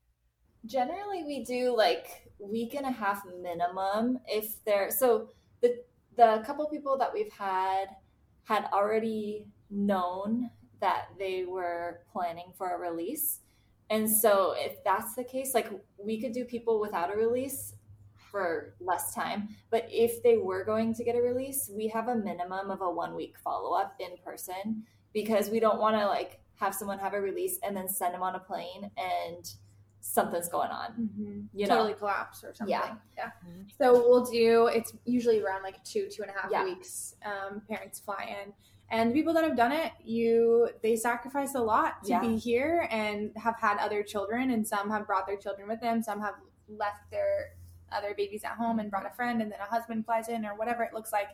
Generally, 0.66 1.24
we 1.24 1.44
do 1.44 1.76
like 1.76 2.30
week 2.38 2.74
and 2.74 2.86
a 2.86 2.90
half 2.90 3.22
minimum 3.40 4.18
if 4.26 4.64
they're 4.64 4.90
so 4.90 5.28
the 5.60 5.76
the 6.16 6.42
couple 6.46 6.68
people 6.68 6.98
that 6.98 7.12
we've 7.12 7.32
had 7.32 7.86
had 8.44 8.68
already 8.72 9.46
known 9.70 10.50
that 10.80 11.06
they 11.18 11.44
were 11.44 12.00
planning 12.12 12.52
for 12.56 12.74
a 12.74 12.78
release. 12.78 13.40
And 13.88 14.10
so 14.10 14.54
if 14.56 14.82
that's 14.84 15.14
the 15.14 15.24
case, 15.24 15.54
like 15.54 15.70
we 15.98 16.20
could 16.20 16.32
do 16.32 16.44
people 16.44 16.80
without 16.80 17.12
a 17.12 17.16
release 17.16 17.74
for 18.30 18.74
less 18.80 19.14
time, 19.14 19.48
but 19.70 19.86
if 19.90 20.22
they 20.22 20.38
were 20.38 20.64
going 20.64 20.94
to 20.94 21.04
get 21.04 21.14
a 21.14 21.20
release, 21.20 21.70
we 21.74 21.86
have 21.88 22.08
a 22.08 22.14
minimum 22.14 22.70
of 22.70 22.80
a 22.80 22.90
1 22.90 23.14
week 23.14 23.36
follow-up 23.38 23.94
in 24.00 24.16
person 24.24 24.82
because 25.12 25.50
we 25.50 25.60
don't 25.60 25.78
want 25.78 25.96
to 25.96 26.06
like 26.06 26.40
have 26.56 26.74
someone 26.74 26.98
have 26.98 27.14
a 27.14 27.20
release 27.20 27.58
and 27.62 27.76
then 27.76 27.88
send 27.88 28.14
them 28.14 28.22
on 28.22 28.34
a 28.34 28.40
plane 28.40 28.90
and 28.96 29.54
something's 30.12 30.48
going 30.48 30.68
on. 30.70 30.92
Mhm. 30.92 31.48
You 31.54 31.66
know. 31.66 31.76
totally 31.76 31.94
collapse 31.94 32.44
or 32.44 32.52
something. 32.52 32.70
Yeah. 32.70 32.96
yeah. 33.16 33.30
Mhm. 33.48 33.70
So 33.78 33.94
we'll 33.94 34.24
do. 34.26 34.66
It's 34.66 34.92
usually 35.06 35.40
around 35.40 35.62
like 35.62 35.82
two, 35.84 36.06
two 36.10 36.20
and 36.22 36.30
a 36.30 36.34
half 36.38 36.50
Yeah. 36.50 36.64
weeks. 36.64 37.16
Um, 37.24 37.62
parents 37.62 37.98
fly 37.98 38.36
in, 38.44 38.52
and 38.90 39.10
the 39.10 39.14
people 39.14 39.32
that 39.32 39.42
have 39.42 39.56
done 39.56 39.72
it, 39.72 39.92
you 40.04 40.68
they 40.82 40.96
sacrifice 40.96 41.54
a 41.54 41.60
lot 41.60 42.02
to 42.04 42.10
Yeah. 42.10 42.20
be 42.20 42.36
here 42.36 42.86
and 42.90 43.34
have 43.38 43.56
had 43.58 43.78
other 43.78 44.02
children, 44.02 44.50
and 44.50 44.68
some 44.68 44.90
have 44.90 45.06
brought 45.06 45.26
their 45.26 45.38
children 45.38 45.66
with 45.66 45.80
them. 45.80 46.02
Some 46.02 46.20
have 46.20 46.34
left 46.68 47.10
their 47.10 47.54
other 47.90 48.12
babies 48.14 48.44
at 48.44 48.52
home 48.52 48.80
and 48.80 48.90
brought 48.90 49.06
a 49.06 49.10
friend, 49.10 49.40
and 49.40 49.50
then 49.50 49.60
a 49.60 49.64
husband 49.64 50.04
flies 50.04 50.28
in 50.28 50.44
or 50.44 50.54
whatever 50.56 50.82
it 50.82 50.92
looks 50.92 51.10
like. 51.12 51.28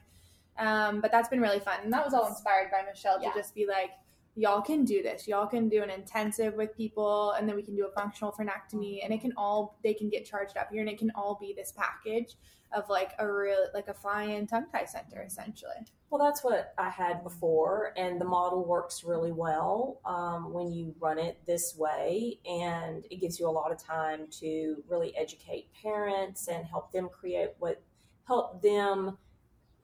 Um, 0.56 1.00
but 1.00 1.10
that's 1.10 1.28
been 1.28 1.40
really 1.40 1.60
fun, 1.60 1.80
and 1.82 1.92
that 1.92 2.04
was 2.04 2.14
all 2.14 2.28
inspired 2.28 2.70
by 2.70 2.82
Michale 2.88 3.18
Yeah. 3.20 3.32
to 3.32 3.38
just 3.40 3.54
be 3.56 3.66
like, 3.66 3.90
y'all 4.38 4.62
can 4.62 4.84
do 4.84 5.02
this. 5.02 5.26
Y'all 5.26 5.46
can 5.46 5.68
do 5.68 5.82
an 5.82 5.90
intensive 5.90 6.54
with 6.54 6.76
people, 6.76 7.32
and 7.32 7.48
then 7.48 7.56
we 7.56 7.62
can 7.62 7.74
do 7.74 7.86
a 7.86 7.90
functional 7.90 8.32
frenectomy, 8.32 9.00
and 9.02 9.12
it 9.12 9.20
can 9.20 9.32
all 9.36 9.78
they 9.82 9.92
can 9.92 10.08
get 10.08 10.24
charged 10.24 10.56
up 10.56 10.68
here, 10.70 10.80
and 10.80 10.88
it 10.88 10.98
can 10.98 11.10
all 11.14 11.36
be 11.40 11.52
this 11.56 11.72
package 11.72 12.36
of 12.72 12.88
like 12.88 13.12
a 13.18 13.30
real 13.30 13.66
like 13.74 13.88
a 13.88 13.94
fly-in 13.94 14.46
tongue 14.46 14.66
tie 14.70 14.84
center 14.84 15.22
essentially. 15.22 15.74
Well, 16.10 16.24
that's 16.24 16.44
what 16.44 16.72
I 16.78 16.88
had 16.88 17.24
before, 17.24 17.92
and 17.96 18.20
the 18.20 18.24
model 18.24 18.64
works 18.64 19.02
really 19.04 19.32
well 19.32 20.00
um, 20.04 20.52
when 20.52 20.72
you 20.72 20.94
run 21.00 21.18
it 21.18 21.40
this 21.44 21.74
way, 21.76 22.38
and 22.48 23.04
it 23.10 23.20
gives 23.20 23.40
you 23.40 23.48
a 23.48 23.50
lot 23.50 23.72
of 23.72 23.82
time 23.82 24.28
to 24.40 24.76
really 24.88 25.16
educate 25.16 25.68
parents 25.82 26.46
and 26.46 26.64
help 26.64 26.92
them 26.92 27.08
create 27.08 27.50
what 27.58 27.82
help 28.24 28.62
them 28.62 29.18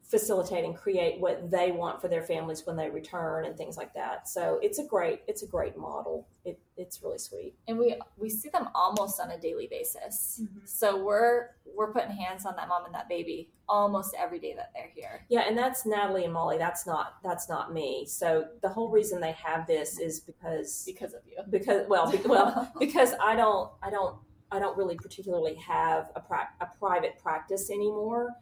facilitate 0.07 0.65
and 0.65 0.77
create 0.77 1.19
what 1.19 1.51
they 1.51 1.73
want 1.73 2.01
for 2.01 2.09
their 2.09 2.23
families 2.23 2.67
when 2.67 2.77
they 2.77 2.91
return 2.91 3.47
and 3.47 3.57
things 3.57 3.77
like 3.77 3.95
that. 3.95 4.29
So 4.29 4.59
it's 4.63 4.79
a 4.79 4.85
great 4.85 5.23
it's 5.27 5.43
a 5.43 5.47
great 5.47 5.77
model. 5.77 6.27
It, 6.45 6.59
it's 6.77 7.03
really 7.03 7.19
sweet. 7.19 7.55
and 7.67 7.79
we 7.79 7.97
we 8.19 8.29
see 8.29 8.49
them 8.51 8.69
almost 8.75 9.19
on 9.21 9.31
a 9.31 9.39
daily 9.39 9.67
basis. 9.67 10.41
Mhm. 10.43 10.69
So 10.69 11.03
we're 11.03 11.51
we're 11.77 11.93
putting 11.93 12.11
hands 12.11 12.45
on 12.47 12.55
that 12.57 12.69
mom 12.69 12.85
and 12.85 12.95
that 12.95 13.09
baby 13.09 13.51
almost 13.69 14.15
every 14.19 14.39
day 14.39 14.55
that 14.55 14.71
they're 14.75 14.91
here. 14.95 15.25
Yeah, 15.31 15.41
and 15.49 15.57
that's 15.57 15.87
Natalie 15.87 16.25
and 16.25 16.33
Molly. 16.33 16.59
That's 16.59 16.87
not 16.87 17.15
that's 17.25 17.49
not 17.49 17.73
me. 17.73 18.05
So 18.07 18.49
the 18.63 18.69
whole 18.69 18.91
reason 18.91 19.21
they 19.21 19.33
have 19.33 19.67
this 19.67 19.99
is 19.99 20.21
because 20.21 20.85
because 20.87 21.15
of 21.15 21.21
you. 21.27 21.39
because 21.51 21.89
well 21.89 22.11
be, 22.11 22.19
well 22.19 22.71
because 22.79 23.15
I 23.21 23.35
don't 23.37 23.71
I 23.83 23.89
don't 23.91 24.17
I 24.53 24.59
don't 24.61 24.77
really 24.77 24.95
particularly 24.97 25.55
have 25.57 26.11
a 26.15 26.21
pra- 26.21 26.51
a 26.61 26.67
private 26.79 27.19
practice 27.23 27.71
anymore. 27.71 28.35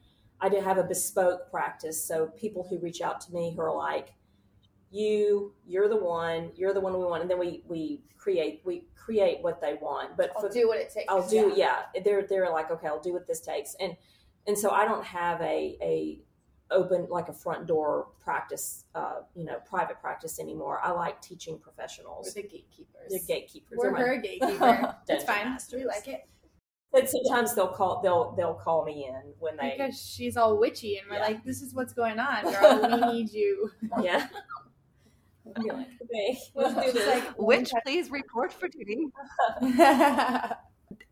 I 0.43 0.49
do 0.49 0.61
have 0.61 0.77
a 0.77 0.83
bespoke 0.83 1.51
practice. 1.51 2.05
So 2.05 2.27
people 2.27 2.67
who 2.69 2.79
reach 2.79 3.01
out 3.01 3.21
to 3.23 3.33
me 3.33 3.55
who 3.55 3.63
are 3.63 3.75
like, 3.75 4.13
you 4.91 5.55
you're 5.67 5.89
the 5.89 5.97
one 5.97 6.51
you're 6.55 6.75
the 6.75 6.81
one 6.81 6.93
we 6.93 6.99
want, 6.99 7.23
and 7.23 7.31
then 7.31 7.39
we 7.39 7.63
we 7.67 8.03
create 8.19 8.61
we 8.65 8.85
create 8.95 9.39
what 9.41 9.61
they 9.61 9.75
want. 9.81 10.17
But 10.17 10.33
I'll 10.37 10.43
for 10.43 10.51
do 10.51 10.69
what 10.69 10.79
it 10.79 10.91
takes. 10.93 11.07
I'll 11.09 11.27
do 11.27 11.53
yeah. 11.57 11.85
They're 12.05 12.27
they're 12.27 12.51
like 12.51 12.71
okay, 12.71 12.89
I'll 12.89 13.01
do 13.01 13.13
what 13.13 13.27
this 13.27 13.41
takes, 13.41 13.75
and 13.81 13.97
and 14.47 14.59
so 14.59 14.71
I 14.71 14.85
don't 14.85 15.05
have 15.05 15.41
a 15.41 15.79
a 15.81 16.19
open 16.71 17.07
like 17.09 17.29
a 17.29 17.33
front 17.33 17.67
door 17.67 18.09
practice, 18.21 18.85
uh, 18.95 19.21
you 19.35 19.45
know, 19.45 19.59
private 19.65 20.01
practice 20.01 20.41
anymore. 20.41 20.81
I 20.83 20.91
like 20.91 21.23
teaching 21.23 21.59
professionals. 21.59 22.33
We're 22.35 22.43
the 22.43 22.49
gatekeepers. 22.49 23.11
The 23.11 23.21
gatekeepers. 23.27 23.79
We're 23.81 23.95
her 23.95 24.17
gatekeeper. 24.19 24.97
That's 25.07 25.25
fine. 25.25 25.45
masters. 25.47 25.81
We 25.81 25.87
like 25.87 26.09
it 26.09 26.27
But 26.93 27.09
sometimes 27.09 27.55
they'll 27.55 27.69
call 27.69 28.03
they'll 28.03 28.33
they'll 28.37 28.55
call 28.55 28.85
me 28.85 29.07
in 29.09 29.33
when 29.39 29.57
they 29.57 29.75
because 29.79 29.99
she's 29.99 30.37
all 30.37 30.59
witchy, 30.59 30.99
and 30.99 31.09
we're 31.09 31.17
Yeah. 31.17 31.23
like, 31.23 31.45
"This 31.45 31.63
is 31.63 31.75
what's 31.75 31.95
going 31.95 32.19
on, 32.19 32.43
girl. 32.53 33.01
we 33.07 33.13
need 33.13 33.33
you." 33.33 33.71
yeah. 34.03 34.29
I'll 35.57 35.67
like, 35.77 35.87
okay, 36.05 36.39
let's 36.55 36.75
do 36.75 36.93
this. 36.93 37.07
like, 37.09 37.25
Which 37.37 37.73
please 37.85 38.11
report 38.11 38.53
for 38.53 38.69
duty. 38.69 39.07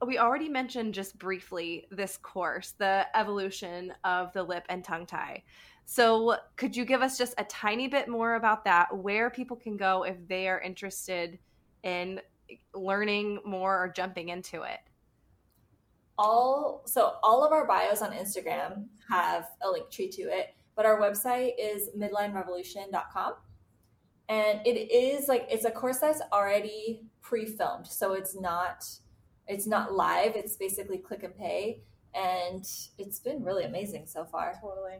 We 0.07 0.19
already 0.19 0.49
mentioned 0.49 0.95
just 0.95 1.19
briefly 1.19 1.87
this 1.91 2.17
course, 2.19 2.75
the 2.79 3.07
evolution 3.15 3.93
of 4.05 4.33
the 4.33 4.43
lip 4.43 4.65
and 4.69 4.85
tongue 4.85 5.07
tie. 5.07 5.43
So, 5.85 6.37
could 6.57 6.77
you 6.77 6.85
give 6.85 7.03
us 7.03 7.19
just 7.19 7.35
a 7.39 7.45
tiny 7.45 7.89
bit 7.89 8.09
more 8.09 8.35
about 8.35 8.65
that? 8.65 8.95
Where 8.97 9.31
people 9.31 9.57
can 9.57 9.77
go 9.77 10.05
if 10.05 10.17
they 10.29 10.49
are 10.49 10.61
interested 10.61 11.39
in 11.83 12.21
learning 12.75 13.41
more 13.45 13.83
or 13.83 13.89
jumping 13.89 14.29
into 14.29 14.63
it? 14.63 14.79
All 16.21 16.83
so 16.85 17.15
all 17.23 17.43
of 17.45 17.51
our 17.53 17.67
bios 17.67 18.03
on 18.03 18.13
Instagram 18.13 18.85
have 19.09 19.47
a 19.63 19.71
link 19.71 19.91
tree 19.91 20.09
to 20.11 20.23
it, 20.23 20.55
but 20.77 20.85
our 20.87 21.01
website 21.01 21.53
is 21.59 21.89
midlinerevolution.com. 21.99 23.35
And 24.29 24.61
it 24.65 24.93
is 24.93 25.27
like 25.29 25.47
it's 25.51 25.65
a 25.65 25.71
course 25.71 25.99
that's 25.99 26.21
already 26.33 27.01
pre-filmed. 27.23 27.87
So 27.87 28.13
it's 28.13 28.39
not 28.39 28.85
it's 29.49 29.67
not 29.67 29.95
live, 29.95 30.37
it's 30.37 30.57
basically 30.57 30.99
click 30.99 31.23
and 31.25 31.37
pay 31.37 31.83
and 32.15 32.65
it's 32.99 33.19
been 33.19 33.43
really 33.43 33.65
amazing 33.65 34.07
so 34.07 34.25
far. 34.25 34.55
totally. 34.61 34.99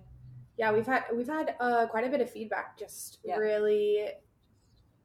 Yeah, 0.57 0.73
we've 0.73 0.87
had 0.87 1.05
we've 1.15 1.29
had 1.29 1.55
uh, 1.61 1.87
quite 1.87 2.07
a 2.07 2.09
bit 2.11 2.21
of 2.21 2.31
feedback. 2.31 2.79
Just 2.79 3.19
Yeah. 3.25 3.37
really 3.37 4.09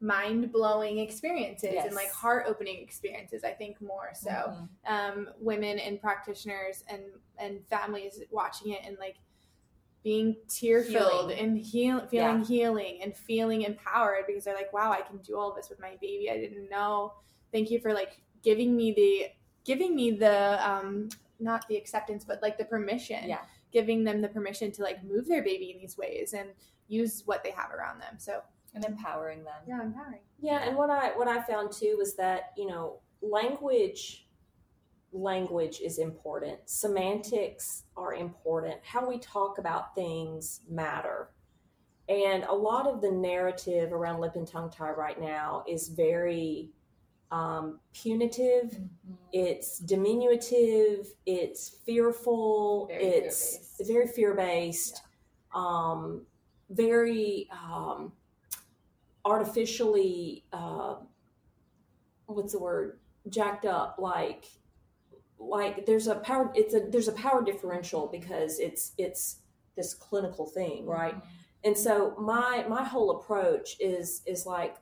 mind 0.02 0.52
blowing 0.52 1.00
experiences 1.00 1.72
Yes. 1.74 1.86
and 1.88 1.96
like 1.96 2.12
heart 2.12 2.46
opening 2.48 2.82
experiences. 2.82 3.44
I 3.44 3.52
think 3.52 3.82
more 3.82 4.12
so. 4.14 4.30
Mhm. 4.30 4.70
um, 4.86 5.30
women 5.40 5.80
and 5.80 6.00
practitioners 6.02 6.84
and 6.90 7.04
and 7.38 7.66
families 7.68 8.22
watching 8.32 8.72
it 8.74 8.82
and 8.86 8.98
like 8.98 9.18
being 10.04 10.36
tear 10.48 10.84
filled 10.84 11.32
and 11.32 11.58
heal, 11.58 12.06
feeling 12.08 12.40
Yeah. 12.40 12.46
healing 12.46 13.02
and 13.02 13.16
feeling 13.18 13.64
empowered 13.64 14.26
because 14.28 14.44
they're 14.44 14.54
like, 14.56 14.72
wow, 14.72 14.92
I 14.92 15.02
can 15.02 15.18
do 15.18 15.38
all 15.38 15.52
this 15.54 15.70
with 15.70 15.80
my 15.80 15.96
baby. 16.00 16.30
I 16.30 16.38
didn't 16.38 16.70
know. 16.70 17.14
Thank 17.52 17.72
you 17.72 17.80
for 17.80 17.92
like 17.94 18.22
giving 18.44 18.76
me 18.76 18.92
the 18.92 19.32
giving 19.64 19.96
me 19.96 20.12
the 20.12 20.60
um 20.70 21.10
not 21.40 21.68
the 21.68 21.76
acceptance 21.76 22.24
but 22.24 22.42
like 22.42 22.58
the 22.58 22.66
permission. 22.66 23.28
Yeah. 23.28 23.46
Giving 23.72 24.04
them 24.04 24.22
the 24.22 24.30
permission 24.30 24.72
to 24.74 24.84
like 24.84 25.04
move 25.04 25.26
their 25.28 25.42
baby 25.44 25.72
in 25.72 25.80
these 25.80 25.98
ways 25.98 26.34
and 26.34 26.50
use 26.88 27.24
what 27.26 27.44
they 27.44 27.52
have 27.52 27.72
around 27.72 28.00
them. 28.00 28.20
So 28.20 28.42
And 28.76 28.86
empowering 28.86 29.44
them. 29.44 29.54
yeah, 29.68 29.82
empowering. 29.82 30.20
Yeah, 30.40 30.60
and 30.68 30.76
what 30.78 30.90
I 30.90 31.10
what 31.18 31.28
I 31.28 31.42
found 31.42 31.72
too 31.72 31.96
was 31.98 32.16
that 32.18 32.52
you 32.58 32.68
know 32.68 33.00
language 33.22 34.28
language 35.12 35.80
is 35.82 35.98
important. 35.98 36.60
Semantics 36.66 37.84
are 37.96 38.14
important. 38.14 38.76
How 38.84 39.08
we 39.08 39.18
talk 39.20 39.58
about 39.58 39.96
things 39.96 40.62
matter. 40.70 41.30
And 42.10 42.44
a 42.44 42.54
lot 42.54 42.86
of 42.86 43.02
the 43.02 43.12
narrative 43.12 43.92
around 43.94 44.20
lip 44.20 44.36
and 44.36 44.48
tongue 44.48 44.70
tie 44.70 44.92
right 44.92 45.20
now 45.20 45.64
is 45.68 45.88
very 45.88 46.70
um, 47.32 47.80
punitive. 47.94 48.72
Mhm. 48.72 49.18
It's 49.34 49.80
diminutive. 49.80 51.08
It's 51.26 51.70
fearful. 51.86 52.88
Very 52.88 53.04
it's 53.04 53.58
fear-based. 53.78 53.88
very 53.92 54.08
fear 54.08 54.34
based. 54.36 55.02
Um, 55.54 56.26
very 56.70 57.48
um, 57.52 58.12
artificially. 59.26 60.46
Uh, 60.54 60.96
what's 62.28 62.54
the 62.54 62.60
word? 62.60 63.00
Jacked 63.30 63.66
up. 63.66 63.98
Like, 64.00 64.46
like 65.40 65.86
there's 65.86 66.08
a 66.08 66.16
power. 66.16 66.52
It's 66.56 66.74
a 66.74 66.82
there's 66.90 67.08
a 67.08 67.14
power 67.14 67.44
differential 67.44 68.08
because 68.12 68.60
it's 68.60 68.94
it's 68.98 69.38
this 69.76 69.94
clinical 69.94 70.46
thing, 70.46 70.86
right? 70.86 71.16
and 71.66 71.76
so 71.76 72.16
my 72.18 72.64
my 72.70 72.84
whole 72.84 73.20
approach 73.20 73.76
is 73.80 74.22
is 74.26 74.46
like 74.46 74.78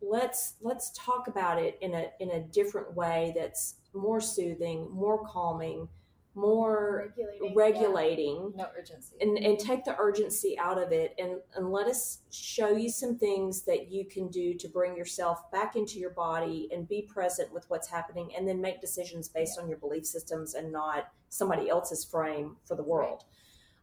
let's 0.00 0.54
let's 0.62 0.92
talk 0.96 1.28
about 1.28 1.60
it 1.60 1.76
in 1.82 1.92
a 1.92 2.06
in 2.20 2.30
a 2.30 2.40
different 2.40 2.94
way 2.94 3.34
that's 3.36 3.74
more 3.92 4.20
soothing 4.20 4.88
more 4.90 5.26
calming 5.26 5.88
more 6.34 7.12
Regulating. 7.16 7.54
regulating 7.56 8.52
No 8.56 8.66
urgency. 8.78 9.16
and, 9.20 9.36
and 9.38 9.58
take 9.58 9.84
the 9.84 9.96
urgency 9.98 10.56
out 10.58 10.80
of 10.80 10.92
it 10.92 11.14
and, 11.18 11.38
and 11.56 11.72
let 11.72 11.86
us 11.88 12.18
show 12.30 12.70
you 12.70 12.88
some 12.88 13.16
things 13.18 13.62
that 13.62 13.90
you 13.90 14.04
can 14.04 14.28
do 14.28 14.54
to 14.54 14.68
bring 14.68 14.96
yourself 14.96 15.50
back 15.50 15.74
into 15.76 15.98
your 15.98 16.10
body 16.10 16.68
and 16.72 16.88
be 16.88 17.02
present 17.02 17.52
with 17.52 17.68
what's 17.68 17.88
happening 17.88 18.30
and 18.36 18.46
then 18.46 18.60
make 18.60 18.80
decisions 18.80 19.28
based 19.28 19.58
on 19.58 19.68
your 19.68 19.78
belief 19.78 20.06
systems 20.06 20.54
and 20.54 20.70
not 20.72 21.08
somebody 21.30 21.68
else's 21.68 22.04
frame 22.04 22.56
for 22.64 22.76
the 22.76 22.82
world. 22.84 23.24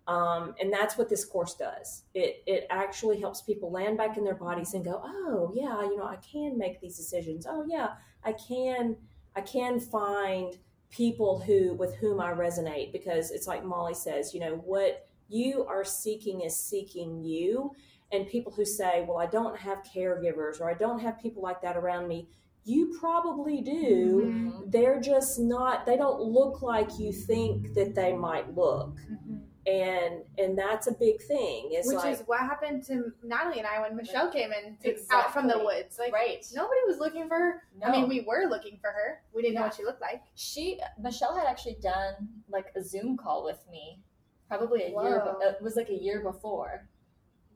Um, 0.07 0.55
and 0.61 0.71
that's 0.71 0.97
what 0.97 1.09
this 1.09 1.25
course 1.25 1.53
does. 1.53 2.03
It, 2.13 2.41
it 2.47 2.65
actually 2.69 3.19
helps 3.19 3.41
people 3.41 3.71
land 3.71 3.97
back 3.97 4.15
in 4.17 4.23
their 4.23 4.35
bodies 4.35 4.73
and 4.73 4.85
go 4.85 5.01
oh 5.03 5.51
yeah 5.53 5.81
you 5.81 5.97
know 5.97 6.05
i 6.05 6.15
can 6.17 6.57
make 6.57 6.79
these 6.79 6.95
decisions. 6.95 7.45
Oh 7.45 7.65
yeah 7.67 7.89
i 8.23 8.31
can 8.31 8.95
i 9.35 9.41
can 9.41 9.81
find 9.81 10.57
people 10.89 11.39
who 11.39 11.73
with 11.73 11.95
whom 11.95 12.19
I 12.21 12.31
resonate 12.31 12.91
because 12.91 13.31
it's 13.31 13.47
like 13.47 13.63
Molly 13.63 13.93
says, 13.93 14.33
you 14.33 14.39
know, 14.39 14.55
what 14.55 15.07
you 15.27 15.65
are 15.65 15.83
seeking 15.83 16.41
is 16.41 16.57
seeking 16.57 17.21
you. 17.23 17.71
And 18.11 18.25
people 18.27 18.53
who 18.53 18.63
say, 18.63 19.03
well, 19.07 19.17
I 19.17 19.25
don't 19.25 19.57
have 19.57 19.79
caregivers 19.83 20.61
or 20.61 20.69
I 20.69 20.73
don't 20.75 20.99
have 20.99 21.19
people 21.19 21.43
like 21.43 21.61
that 21.61 21.75
around 21.75 22.07
me, 22.07 22.29
you 22.63 22.97
probably 22.99 23.61
do. 23.61 24.21
Mhm. 24.25 24.71
They're 24.71 25.01
just 25.01 25.39
not, 25.39 25.85
they 25.85 25.97
don't 25.97 26.21
look 26.21 26.61
like 26.61 26.97
you 26.99 27.11
think 27.11 27.73
that 27.73 27.95
they 27.95 28.13
might 28.13 28.55
look. 28.55 28.95
Mhm. 29.11 29.46
And 29.68 30.24
and 30.38 30.57
that's 30.57 30.88
a 30.88 30.93
big 30.93 31.22
thing. 31.22 31.70
It's 31.72 31.89
Which 31.89 31.97
like 31.97 32.13
is 32.13 32.24
what 32.26 32.39
happened 32.39 32.84
to 32.86 33.11
Natalie 33.22 33.57
and 33.57 33.68
I 33.68 33.82
when 33.82 33.97
Michale 33.97 34.32
came 34.32 34.51
in 34.53 34.78
to, 34.84 34.97
out 35.11 35.34
from 35.34 35.45
the 35.47 35.59
woods. 35.59 35.99
Like 35.99 36.13
right. 36.13 36.45
nobody 36.55 36.80
was 36.88 36.99
looking 36.99 37.28
for 37.28 37.36
her. 37.36 37.63
I 37.86 37.91
mean, 37.91 38.07
we 38.07 38.22
were 38.22 38.45
looking 38.49 38.78
for 38.80 38.91
her. 38.91 39.20
We 39.34 39.41
didn't 39.41 39.55
know 39.55 39.63
what 39.63 39.76
she 39.76 39.84
looked 39.84 39.99
like. 39.99 40.22
she 40.36 40.80
Michale 40.97 41.36
had 41.36 41.47
actually 41.47 41.78
done 41.82 42.13
like 42.47 42.68
a 42.78 42.82
Zoom 42.82 43.18
call 43.18 43.43
with 43.43 43.59
me, 43.70 43.99
probably 44.47 44.84
a 44.84 44.89
year. 44.89 45.20
Whoa. 45.20 45.38
It 45.41 45.61
was 45.61 45.76
like 45.76 45.89
a 45.89 46.01
year 46.01 46.22
before, 46.22 46.88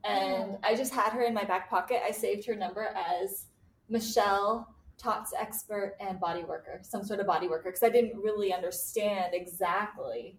and 0.04 0.50
Wow. 0.50 0.58
I 0.64 0.74
just 0.74 0.92
had 0.92 1.12
her 1.14 1.22
in 1.22 1.32
my 1.32 1.44
back 1.44 1.70
pocket. 1.70 2.02
I 2.06 2.10
saved 2.10 2.46
her 2.46 2.54
number 2.54 2.94
as 2.94 3.46
Michale 3.90 4.66
TOTS 4.98 5.32
expert 5.38 5.96
and 5.98 6.20
body 6.20 6.44
worker, 6.44 6.80
some 6.82 7.04
sort 7.04 7.20
of 7.20 7.26
body 7.26 7.48
worker, 7.48 7.70
because 7.70 7.82
I 7.82 7.88
didn't 7.88 8.20
really 8.20 8.52
understand 8.52 9.32
exactly 9.32 10.38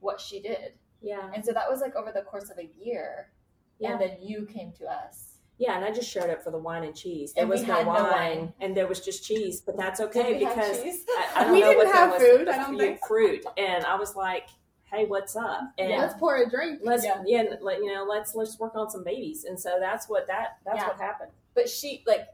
what 0.00 0.20
she 0.20 0.40
did. 0.40 0.72
Yeah. 1.02 1.30
And 1.34 1.44
so 1.44 1.52
that 1.52 1.70
was 1.70 1.80
like 1.80 1.96
over 1.96 2.12
the 2.12 2.22
course 2.22 2.50
of 2.50 2.58
a 2.58 2.70
year. 2.80 3.30
Yeah. 3.78 3.92
And 3.92 4.00
then 4.00 4.16
you 4.20 4.46
came 4.46 4.72
to 4.78 4.86
us. 4.86 5.28
Yeah, 5.58 5.76
and 5.76 5.84
I 5.84 5.92
just 5.92 6.10
showed 6.10 6.30
up 6.30 6.42
for 6.42 6.50
the 6.50 6.58
wine 6.58 6.82
and 6.82 6.94
cheese. 6.96 7.34
There 7.34 7.42
And 7.42 7.50
was 7.50 7.62
no 7.62 7.74
had 7.74 7.86
no 7.86 7.92
wine, 7.92 8.10
wine. 8.10 8.52
and 8.60 8.76
there 8.76 8.86
was 8.88 9.00
just 9.00 9.24
cheese, 9.24 9.60
but 9.60 9.76
that's 9.76 10.00
okay 10.00 10.32
we 10.32 10.38
because? 10.40 10.80
I, 10.80 11.28
I 11.36 11.44
don't 11.44 11.52
We 11.52 11.60
know 11.60 11.66
didn't 11.72 11.86
what 11.86 11.94
have 11.94 12.18
there 12.18 12.30
was. 12.30 12.38
food, 12.38 12.48
I 12.48 12.56
don't 12.56 12.72
You 12.74 12.78
had 12.80 12.88
think. 12.88 13.06
fruit, 13.06 13.44
and 13.56 13.84
I 13.84 13.94
was 13.94 14.16
like, 14.16 14.48
"Hey, 14.90 15.04
what's 15.04 15.36
up?" 15.36 15.60
And 15.78 15.90
Yeah. 15.90 15.98
Let's 15.98 16.14
pour 16.14 16.36
a 16.36 16.48
drink. 16.50 16.80
let's 16.82 17.04
Yeah. 17.04 17.22
yeah, 17.26 17.44
let, 17.60 17.78
you 17.78 17.92
know, 17.94 18.04
let's 18.08 18.34
let's 18.34 18.58
work 18.58 18.74
on 18.74 18.90
some 18.90 19.04
babies, 19.04 19.44
and 19.44 19.60
so 19.60 19.76
that's 19.78 20.08
what 20.08 20.26
that 20.26 20.58
that's 20.64 20.78
Yeah. 20.78 20.88
what 20.88 20.98
happened. 20.98 21.30
But 21.54 21.68
she, 21.68 22.02
like, 22.08 22.26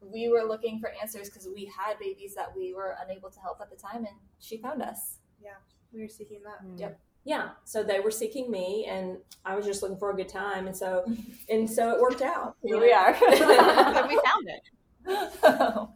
we 0.00 0.28
were 0.28 0.44
looking 0.44 0.78
for 0.80 0.90
answers 1.02 1.28
because 1.28 1.48
we 1.54 1.64
had 1.66 1.98
babies 1.98 2.34
that 2.36 2.56
we 2.56 2.72
were 2.72 2.96
unable 3.04 3.30
to 3.30 3.40
help 3.40 3.60
at 3.60 3.68
the 3.68 3.76
time, 3.76 4.06
and 4.06 4.16
she 4.38 4.56
found 4.58 4.80
us. 4.80 5.18
Yeah, 5.42 5.50
we 5.92 6.00
were 6.00 6.08
seeking 6.08 6.40
that. 6.44 6.60
Yep. 6.78 6.98
Yeah, 7.24 7.50
so 7.64 7.82
they 7.82 8.00
were 8.00 8.10
seeking 8.10 8.50
me, 8.50 8.86
and 8.88 9.16
I 9.44 9.56
was 9.56 9.64
just 9.64 9.82
looking 9.82 9.96
for 9.96 10.10
a 10.10 10.16
good 10.16 10.28
time, 10.28 10.66
and 10.66 10.76
so 10.76 11.04
and 11.48 11.68
so 11.68 11.90
it 11.90 12.00
worked 12.00 12.22
out. 12.22 12.56
Here 12.62 12.78
we 12.78 12.92
are. 12.92 13.16
But 13.20 14.08
we 14.08 14.20
found 14.24 14.48
it. 14.48 14.62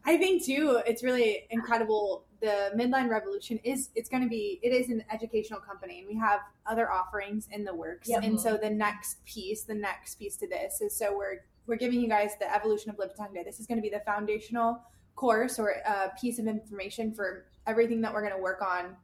I 0.05 0.17
think 0.17 0.45
too, 0.45 0.81
it's 0.87 1.03
really 1.03 1.47
incredible. 1.51 2.25
The 2.41 2.71
Midline 2.77 3.09
Revolution 3.09 3.59
is 3.65 3.91
it's 3.95 4.09
going 4.09 4.23
to 4.23 4.29
be 4.29 4.61
it 4.63 4.69
is 4.69 4.91
an 4.91 5.05
educational 5.13 5.61
company, 5.61 6.01
and 6.01 6.09
we 6.09 6.17
have 6.17 6.41
other 6.67 6.91
offerings 6.91 7.49
in 7.53 7.65
the 7.65 7.75
works. 7.75 8.09
Yep. 8.09 8.23
And 8.23 8.41
so 8.41 8.55
mm-hmm. 8.55 8.65
the 8.65 8.71
next 8.71 9.25
piece, 9.25 9.63
the 9.65 9.75
next 9.75 10.17
piece 10.17 10.37
to 10.37 10.49
this 10.49 10.81
is 10.81 10.97
so 10.97 11.17
we're 11.17 11.45
we're 11.67 11.77
giving 11.77 12.01
you 12.01 12.09
guys 12.09 12.33
the 12.41 12.53
evolution 12.55 12.91
of 12.91 12.99
Lip 12.99 13.15
Tongue 13.15 13.35
Tie. 13.35 13.43
This 13.43 13.61
is 13.61 13.67
going 13.67 13.77
to 13.77 13.83
be 13.83 13.91
the 13.91 14.01
foundational 14.07 14.83
course 15.15 15.59
or 15.59 15.71
a 15.87 16.11
piece 16.19 16.39
of 16.39 16.47
information 16.47 17.13
for 17.13 17.47
everything 17.67 18.01
that 18.01 18.13
we're 18.13 18.23
going 18.23 18.35
to 18.35 18.43
work 18.43 18.63
on 18.63 18.97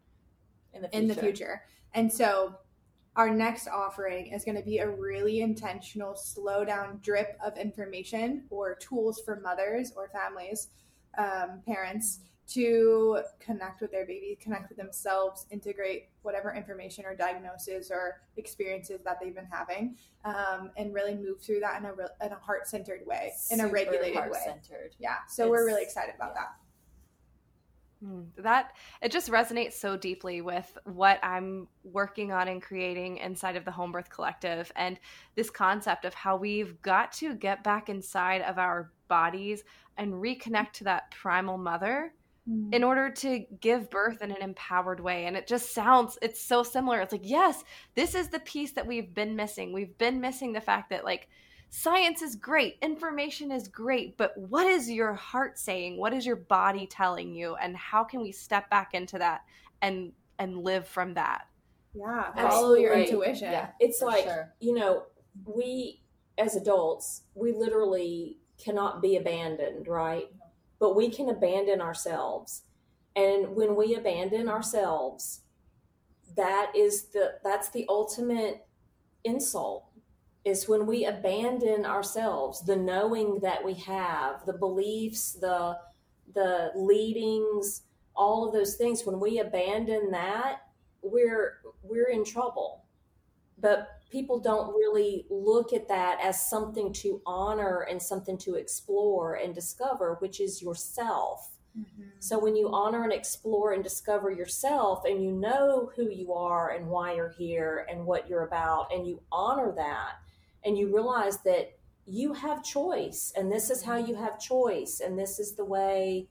in 0.72 0.82
the 0.82 0.88
future. 0.88 1.02
in 1.02 1.08
the 1.08 1.14
future. 1.14 1.62
And 1.94 2.12
so 2.12 2.54
our 3.16 3.30
next 3.30 3.68
offering 3.68 4.28
is 4.28 4.44
going 4.44 4.56
to 4.56 4.62
be 4.62 4.78
a 4.78 4.88
really 4.88 5.40
intentional 5.40 6.16
slow 6.16 6.64
down 6.64 6.98
drip 7.02 7.38
of 7.44 7.56
information 7.56 8.44
or 8.50 8.74
tools 8.74 9.20
for 9.24 9.40
mothers 9.40 9.92
or 9.96 10.08
families, 10.08 10.68
um, 11.16 11.60
parents 11.64 12.20
to 12.46 13.20
connect 13.40 13.80
with 13.80 13.90
their 13.90 14.04
baby, 14.04 14.36
connect 14.40 14.68
with 14.68 14.76
themselves, 14.76 15.46
integrate 15.50 16.08
whatever 16.22 16.52
information 16.52 17.04
or 17.06 17.14
diagnosis 17.14 17.90
or 17.90 18.20
experiences 18.36 19.00
that 19.04 19.18
they've 19.20 19.34
been 19.34 19.48
having, 19.50 19.96
um, 20.24 20.70
and 20.76 20.92
really 20.92 21.14
move 21.14 21.40
through 21.40 21.60
that 21.60 21.80
in 21.80 21.86
a, 21.86 21.92
re- 21.94 22.04
in 22.22 22.32
a 22.32 22.38
heart 22.38 22.68
centered 22.68 23.00
way, 23.06 23.32
in 23.50 23.60
a 23.60 23.66
regulated 23.66 24.16
way. 24.30 24.54
Yeah. 24.98 25.16
So 25.28 25.48
we're 25.48 25.64
really 25.64 25.82
excited 25.82 26.14
about 26.16 26.32
yeah. 26.34 26.42
that. 26.42 26.63
Mm, 28.04 28.26
That 28.38 28.72
it 29.02 29.10
just 29.12 29.30
resonates 29.30 29.74
so 29.74 29.96
deeply 29.96 30.40
with 30.40 30.76
what 30.84 31.18
I'm 31.22 31.68
working 31.84 32.32
on 32.32 32.48
and 32.48 32.60
creating 32.62 33.18
inside 33.18 33.56
of 33.56 33.64
the 33.64 33.70
Home 33.70 33.92
Birth 33.92 34.10
Collective 34.10 34.70
and 34.76 34.98
this 35.36 35.50
concept 35.50 36.04
of 36.04 36.14
how 36.14 36.36
we've 36.36 36.80
got 36.82 37.12
to 37.14 37.34
get 37.34 37.64
back 37.64 37.88
inside 37.88 38.42
of 38.42 38.58
our 38.58 38.90
bodies 39.08 39.64
and 39.96 40.12
reconnect 40.12 40.72
to 40.72 40.84
that 40.84 41.10
primal 41.10 41.56
mother 41.56 42.12
in 42.72 42.84
order 42.84 43.08
to 43.08 43.38
give 43.60 43.88
birth 43.88 44.20
in 44.20 44.30
an 44.30 44.42
empowered 44.42 45.00
way. 45.00 45.24
And 45.24 45.34
it 45.34 45.46
just 45.46 45.72
sounds, 45.72 46.18
it's 46.20 46.42
so 46.42 46.62
similar. 46.62 47.00
It's 47.00 47.12
like, 47.12 47.22
yes, 47.24 47.64
this 47.94 48.14
is 48.14 48.28
the 48.28 48.40
piece 48.40 48.72
that 48.72 48.86
we've 48.86 49.14
been 49.14 49.34
missing. 49.34 49.72
We've 49.72 49.96
been 49.96 50.20
missing 50.20 50.52
the 50.52 50.60
fact 50.60 50.90
that, 50.90 51.06
like, 51.06 51.30
science 51.74 52.22
is 52.22 52.36
great, 52.36 52.78
information 52.82 53.50
is 53.50 53.66
great, 53.66 54.16
but 54.16 54.36
what 54.38 54.64
is 54.64 54.88
your 54.88 55.12
heart 55.12 55.58
saying? 55.58 55.96
What 55.96 56.14
is 56.14 56.24
your 56.24 56.36
body 56.36 56.86
telling 56.86 57.34
you? 57.34 57.56
And 57.56 57.76
how 57.76 58.04
can 58.04 58.22
we 58.22 58.30
step 58.30 58.70
back 58.70 58.94
into 58.94 59.18
that 59.18 59.40
and 59.82 60.12
and 60.38 60.58
live 60.58 60.86
from 60.86 61.14
that? 61.14 61.46
Yeah. 61.92 62.26
Absolutely. 62.36 62.48
Follow 62.48 62.74
your 62.76 62.94
intuition. 62.94 63.50
Yeah. 63.50 63.70
It's 63.80 64.00
like 64.00 64.22
sure. 64.22 64.54
you 64.60 64.74
know, 64.74 65.06
we 65.44 66.00
as 66.38 66.54
adults, 66.54 67.22
we 67.34 67.50
literally 67.50 68.38
cannot 68.56 69.02
be 69.02 69.16
abandoned, 69.16 69.88
right? 69.88 70.28
But 70.78 70.94
we 70.94 71.10
can 71.10 71.28
abandon 71.28 71.80
ourselves. 71.80 72.62
And 73.16 73.48
when 73.56 73.74
we 73.74 73.96
abandon 73.96 74.48
ourselves, 74.48 75.40
that 76.36 76.70
is 76.76 77.06
the 77.06 77.34
that's 77.42 77.70
the 77.70 77.84
ultimate 77.88 78.64
insult 79.24 79.86
is 80.44 80.68
when 80.68 80.86
we 80.86 81.06
abandon 81.06 81.86
ourselves, 81.86 82.60
the 82.60 82.76
knowing 82.76 83.40
that 83.40 83.64
we 83.64 83.74
have, 83.74 84.44
the 84.46 84.52
beliefs, 84.52 85.32
the 85.32 85.78
the 86.34 86.72
leadings, 86.74 87.82
all 88.16 88.46
of 88.46 88.52
those 88.52 88.76
things 88.76 89.04
when 89.04 89.20
we 89.20 89.38
abandon 89.38 90.10
that, 90.10 90.62
we're 91.02 91.58
we're 91.82 92.08
in 92.08 92.24
trouble 92.24 92.84
but 93.64 94.00
people 94.10 94.38
don't 94.38 94.74
really 94.74 95.26
look 95.30 95.72
at 95.72 95.88
that 95.88 96.18
as 96.22 96.48
something 96.48 96.92
to 96.92 97.22
honor 97.24 97.86
and 97.90 98.00
something 98.00 98.36
to 98.38 98.56
explore 98.56 99.36
and 99.36 99.54
discover, 99.54 100.16
which 100.20 100.40
is 100.40 100.60
yourself. 100.60 101.56
Mm-hmm. 101.78 102.02
So 102.18 102.38
when 102.38 102.56
you 102.56 102.68
honor 102.72 103.04
and 103.04 103.12
explore 103.12 103.72
and 103.72 103.82
discover 103.82 104.30
yourself 104.30 105.04
and 105.06 105.22
you 105.22 105.32
know 105.32 105.90
who 105.96 106.10
you 106.10 106.32
are 106.32 106.70
and 106.70 106.86
why 106.86 107.14
you're 107.14 107.34
here 107.36 107.86
and 107.90 108.04
what 108.04 108.28
you're 108.28 108.44
about 108.44 108.92
and 108.92 109.06
you 109.06 109.22
honor 109.32 109.72
that 109.76 110.12
and 110.64 110.76
you 110.78 110.94
realize 110.94 111.38
that 111.44 111.76
you 112.06 112.32
have 112.32 112.62
choice 112.62 113.32
and 113.36 113.50
this 113.50 113.70
is 113.70 113.82
how 113.82 113.96
you 113.96 114.14
have 114.14 114.38
choice 114.38 115.00
and 115.00 115.18
this 115.18 115.38
is 115.38 115.54
the 115.54 115.64
way 115.64 116.28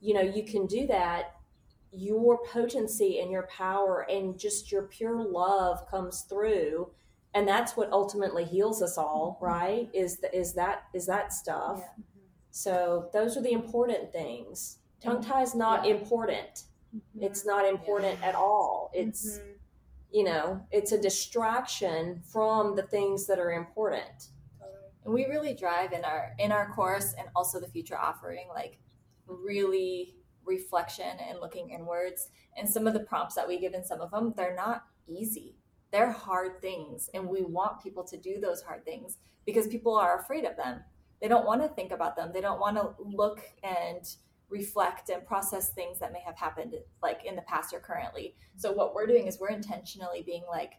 you 0.00 0.12
know 0.12 0.20
you 0.20 0.44
can 0.44 0.66
do 0.66 0.86
that 0.86 1.36
your 1.92 2.38
potency 2.46 3.20
and 3.20 3.30
your 3.30 3.44
power 3.44 4.04
and 4.10 4.38
just 4.38 4.72
your 4.72 4.82
pure 4.82 5.22
love 5.22 5.88
comes 5.88 6.22
through 6.22 6.90
and 7.34 7.46
that's 7.48 7.76
what 7.76 7.90
ultimately 7.92 8.44
heals 8.44 8.80
us 8.80 8.96
all 8.96 9.36
mm-hmm. 9.36 9.44
right? 9.44 9.88
Is 9.92 10.18
the, 10.18 10.34
is 10.36 10.54
that 10.54 10.84
is 10.94 11.06
that 11.06 11.32
stuff. 11.32 11.78
Yeah. 11.78 11.84
Mm-hmm. 11.84 12.26
so 12.50 13.08
those 13.12 13.36
are 13.36 13.42
the 13.42 13.52
important 13.52 14.12
things. 14.12 14.78
Tongue 15.02 15.22
tie 15.22 15.42
is 15.42 15.54
not 15.54 15.84
Yeah. 15.84 15.94
important. 15.94 16.64
Mm-hmm. 16.94 17.24
It's 17.24 17.44
not 17.44 17.66
important 17.66 18.22
at 18.22 18.34
all. 18.34 18.90
It's 18.94 19.38
Mhm. 19.38 19.53
You 20.14 20.22
know 20.22 20.64
it's 20.70 20.92
a 20.92 21.00
distraction 21.00 22.22
from 22.32 22.76
the 22.76 22.84
things 22.84 23.26
that 23.26 23.40
are 23.40 23.52
important. 23.52 24.28
And 25.04 25.12
we 25.12 25.26
really 25.26 25.54
drive 25.54 25.92
in 25.92 26.04
our 26.04 26.30
in 26.38 26.52
our 26.52 26.70
course 26.72 27.14
and 27.18 27.28
also 27.34 27.58
the 27.60 27.68
future 27.68 27.98
offering 27.98 28.46
like 28.54 28.78
really 29.26 30.14
reflection 30.46 31.18
and 31.28 31.40
looking 31.40 31.70
inwards. 31.70 32.28
And 32.56 32.68
some 32.68 32.86
of 32.86 32.94
the 32.94 33.00
prompts 33.00 33.34
that 33.34 33.48
we 33.48 33.58
give 33.58 33.74
in 33.74 33.84
some 33.84 34.00
of 34.00 34.12
them 34.12 34.32
they're 34.36 34.54
not 34.54 34.84
easy. 35.08 35.56
They're 35.90 36.12
hard 36.12 36.60
things. 36.62 37.10
And 37.12 37.28
we 37.28 37.42
want 37.42 37.82
people 37.82 38.04
to 38.04 38.16
do 38.16 38.40
those 38.40 38.62
hard 38.62 38.84
things 38.84 39.18
because 39.44 39.66
people 39.66 39.96
are 39.96 40.20
afraid 40.20 40.44
of 40.44 40.56
them. 40.56 40.80
They 41.20 41.26
don't 41.26 41.46
want 41.46 41.60
to 41.62 41.68
think 41.68 41.90
about 41.90 42.14
them. 42.14 42.30
They 42.32 42.40
don't 42.40 42.60
want 42.60 42.76
to 42.76 42.94
look 43.02 43.40
and 43.64 44.06
reflect 44.54 45.10
and 45.10 45.26
process 45.26 45.70
things 45.70 45.98
that 45.98 46.12
may 46.12 46.20
have 46.24 46.36
happened 46.36 46.74
like 47.02 47.24
in 47.26 47.34
the 47.34 47.42
past 47.42 47.74
or 47.74 47.80
currently. 47.80 48.36
So 48.54 48.70
what 48.70 48.94
we're 48.94 49.08
doing 49.08 49.26
is 49.26 49.40
we're 49.40 49.48
intentionally 49.48 50.22
being 50.24 50.44
like 50.48 50.74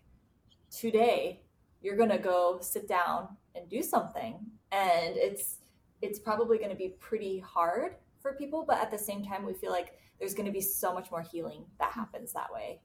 today 0.72 1.42
you're 1.82 1.98
going 1.98 2.10
to 2.10 2.18
go 2.18 2.58
sit 2.62 2.88
down 2.88 3.28
and 3.54 3.70
do 3.70 3.84
something. 3.84 4.40
And 4.72 5.18
it's 5.18 5.58
it's 6.02 6.20
probably 6.20 6.58
going 6.58 6.70
to 6.70 6.76
be 6.76 6.96
pretty 7.00 7.40
hard 7.40 7.96
for 8.22 8.34
people 8.34 8.64
but 8.66 8.78
at 8.80 8.90
the 8.90 8.98
same 8.98 9.24
time 9.24 9.46
we 9.46 9.54
feel 9.54 9.72
like 9.72 10.00
there's 10.20 10.34
going 10.34 10.46
to 10.46 10.52
be 10.52 10.62
so 10.62 10.94
much 10.94 11.12
more 11.12 11.22
healing 11.22 11.66
that 11.80 11.92
happens 11.92 12.32
that 12.32 12.52
way. 12.54 12.80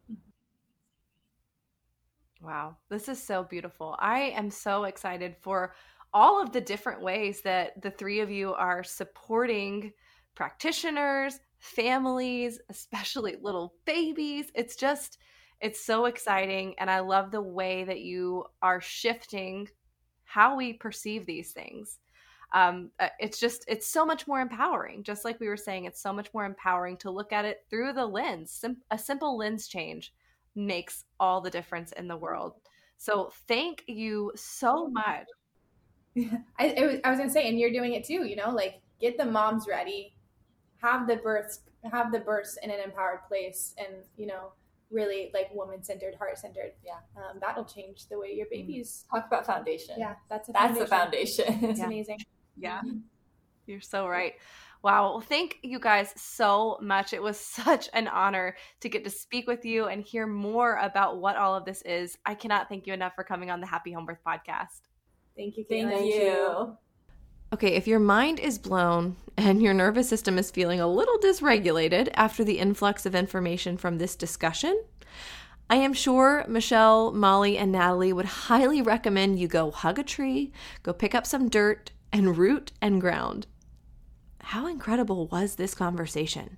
Wow, 2.43 2.77
this 2.89 3.09
is 3.09 3.23
so 3.23 3.45
beautiful. 3.45 3.97
I 3.99 4.33
am 4.41 4.51
so 4.51 4.85
excited 4.85 5.37
for 5.41 5.75
all 6.13 6.43
of 6.43 6.53
the 6.53 6.61
different 6.61 7.01
ways 7.01 7.43
that 7.43 7.81
the 7.83 7.91
three 7.91 8.21
of 8.21 8.31
you 8.31 8.55
are 8.55 8.83
supporting 8.83 9.93
practitioners, 10.35 11.41
families, 11.59 12.61
especially 12.69 13.37
little 13.43 13.75
babies. 13.85 14.51
It's 14.55 14.77
just, 14.77 15.19
it's 15.61 15.85
so 15.85 16.07
exciting. 16.07 16.75
And 16.79 16.91
I 16.91 17.01
love 17.01 17.31
the 17.31 17.43
way 17.43 17.85
that 17.85 18.01
you 18.01 18.45
are 18.63 18.81
shifting 18.81 19.69
how 20.25 20.57
we 20.57 20.73
perceive 20.73 21.27
these 21.27 21.53
things. 21.53 21.99
Um, 22.53 22.91
uh, 22.99 23.09
it's 23.21 23.39
just, 23.39 23.65
it's 23.69 23.87
so 23.87 24.05
much 24.05 24.27
more 24.27 24.41
empowering. 24.41 25.05
Just 25.05 25.25
like 25.25 25.39
we 25.39 25.49
were 25.49 25.57
saying, 25.57 25.85
it's 25.85 26.03
so 26.03 26.13
much 26.13 26.29
more 26.35 26.45
empowering 26.45 26.97
to 26.99 27.11
look 27.11 27.33
at 27.33 27.45
it 27.45 27.65
through 27.69 27.93
the 27.93 28.07
lens. 28.07 28.51
Sim- 28.51 28.83
a 28.91 28.99
simple 28.99 29.37
lens 29.37 29.69
change 29.69 30.13
makes 30.57 31.05
all 31.21 31.41
the 31.41 31.51
difference 31.51 31.93
in 31.93 32.09
the 32.09 32.17
world. 32.17 32.55
So 32.97 33.33
thank 33.49 33.85
you 33.87 34.33
so 34.35 34.89
much. 34.89 35.27
I, 36.59 36.75
was, 36.79 37.01
I 37.05 37.11
was 37.11 37.19
gonna 37.19 37.31
say, 37.31 37.49
and 37.49 37.59
you're 37.59 37.73
doing 37.73 37.95
it 37.95 38.05
too. 38.05 38.27
You 38.27 38.37
know, 38.37 38.51
like 38.51 38.81
get 39.01 39.17
the 39.17 39.25
moms 39.25 39.67
ready, 39.69 40.13
have 40.83 41.07
the 41.07 41.17
births, 41.17 41.61
have 41.91 42.13
the 42.13 42.21
births 42.21 42.59
in 42.63 42.71
an 42.71 42.81
empowered 42.81 43.21
place, 43.29 43.75
and 43.79 44.03
you 44.17 44.27
know, 44.27 44.53
really 44.91 45.31
like 45.35 45.55
woman 45.55 45.83
centered, 45.83 46.15
heart 46.17 46.37
centered. 46.39 46.73
Yeah. 46.85 46.95
um, 47.17 47.39
that'll 47.41 47.65
change 47.65 48.09
the 48.09 48.19
way 48.19 48.33
your 48.35 48.47
babies. 48.51 49.05
talk 49.11 49.27
about 49.27 49.47
foundation 49.47 49.95
Yeah, 49.99 50.15
that's 50.29 50.49
a 50.49 50.53
that's 50.53 50.79
the 50.79 50.87
foundation. 50.87 51.45
foundation 51.47 51.71
It's 51.71 51.79
Yeah. 51.81 51.87
amazing. 51.87 52.19
Yeah. 52.57 52.81
You're 53.67 53.81
so 53.81 54.09
right. 54.09 54.35
Wow. 54.83 55.11
Well, 55.13 55.21
thank 55.21 55.59
you 55.63 55.79
guys 55.79 56.13
so 56.17 56.79
much. 56.83 57.13
It 57.13 57.23
was 57.23 57.39
such 57.65 57.89
an 57.93 58.09
honor 58.09 58.57
to 58.81 58.89
get 58.89 59.05
to 59.05 59.11
speak 59.11 59.47
with 59.47 59.65
you 59.65 59.87
and 59.87 60.03
hear 60.03 60.27
more 60.27 60.77
about 60.83 61.19
what 61.21 61.37
all 61.37 61.55
of 61.55 61.65
this 61.65 61.83
is. 61.83 62.19
I 62.27 62.35
cannot 62.35 62.69
thank 62.69 62.87
you 62.87 62.95
enough 62.95 63.15
for 63.15 63.23
coming 63.23 63.51
on 63.51 63.61
the 63.61 63.67
Happy 63.67 63.93
Home 63.93 64.07
Birth 64.07 64.21
podcast. 64.27 64.81
Thank 65.37 65.57
you. 65.57 65.65
Thank 65.69 65.89
Caitlin. 65.93 66.07
you. 66.07 66.77
Okay, 67.53 67.73
if 67.75 67.89
your 67.89 67.99
mind 67.99 68.39
is 68.39 68.59
blown 68.59 69.17
and 69.37 69.61
your 69.61 69.75
nervous 69.75 70.09
system 70.09 70.39
is 70.39 70.53
feeling 70.53 70.81
a 70.81 70.87
little 70.87 71.19
dysregulated 71.19 72.09
after 72.15 72.45
the 72.45 72.61
influx 72.61 73.05
of 73.05 73.15
information 73.17 73.77
from 73.77 73.99
this 73.99 74.15
discussion, 74.15 74.81
I 75.69 75.75
am 75.75 75.93
sure 75.93 76.45
Michale, 76.47 77.11
Molly, 77.13 77.59
and 77.59 77.73
Natalie 77.73 78.13
would 78.13 78.25
highly 78.25 78.81
recommend 78.81 79.41
you 79.41 79.49
go 79.49 79.73
hug 79.73 79.99
a 79.99 80.05
tree, 80.05 80.53
go 80.85 80.93
pick 80.93 81.13
up 81.13 81.27
some 81.27 81.49
dirt, 81.49 81.91
and 82.13 82.39
root 82.39 82.71
and 82.81 83.01
ground. 83.01 83.49
How 84.43 84.69
incredible 84.69 85.27
was 85.27 85.57
this 85.57 85.75
conversation? 85.75 86.57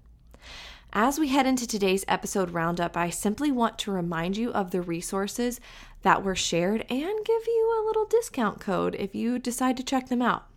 As 0.93 1.19
we 1.19 1.29
head 1.29 1.47
into 1.47 1.67
today's 1.67 2.05
episode 2.07 2.51
roundup, 2.51 2.99
I 2.99 3.09
simply 3.09 3.51
want 3.51 3.79
to 3.79 3.93
remind 3.93 4.37
you 4.37 4.53
of 4.53 4.73
the 4.73 4.83
resources 4.83 5.59
that 6.03 6.23
were 6.23 6.37
shared 6.37 6.85
and 6.91 7.25
give 7.25 7.47
you 7.47 7.81
a 7.81 7.87
little 7.87 8.05
discount 8.05 8.61
code 8.61 8.95
if 8.99 9.15
you 9.15 9.39
decide 9.39 9.79
to 9.79 9.83
check 9.83 10.09
them 10.09 10.21
out. 10.21 10.52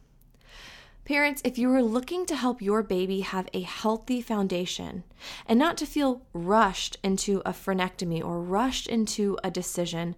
Parents, 1.06 1.40
if 1.46 1.60
you 1.60 1.72
are 1.72 1.84
looking 1.84 2.26
to 2.26 2.36
help 2.36 2.64
your 2.64 2.82
baby 2.82 3.20
have 3.20 3.48
a 3.54 3.62
healthy 3.62 4.24
foundation 4.24 5.04
and 5.46 5.60
not 5.60 5.78
to 5.78 5.86
feel 5.86 6.24
rushed 6.34 6.98
into 7.04 7.44
a 7.46 7.52
frenectomy 7.52 8.24
or 8.24 8.42
rushed 8.42 8.88
into 8.88 9.38
a 9.44 9.52
decision, 9.52 10.16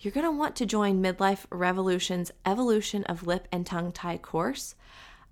you're 0.00 0.12
going 0.12 0.26
to 0.26 0.30
want 0.30 0.54
to 0.56 0.66
join 0.66 1.02
Midline 1.02 1.42
Revolution's 1.50 2.30
Evolution 2.44 3.04
of 3.04 3.26
Lip 3.26 3.48
and 3.50 3.64
Tongue 3.64 3.90
Tie 3.90 4.18
course. 4.18 4.74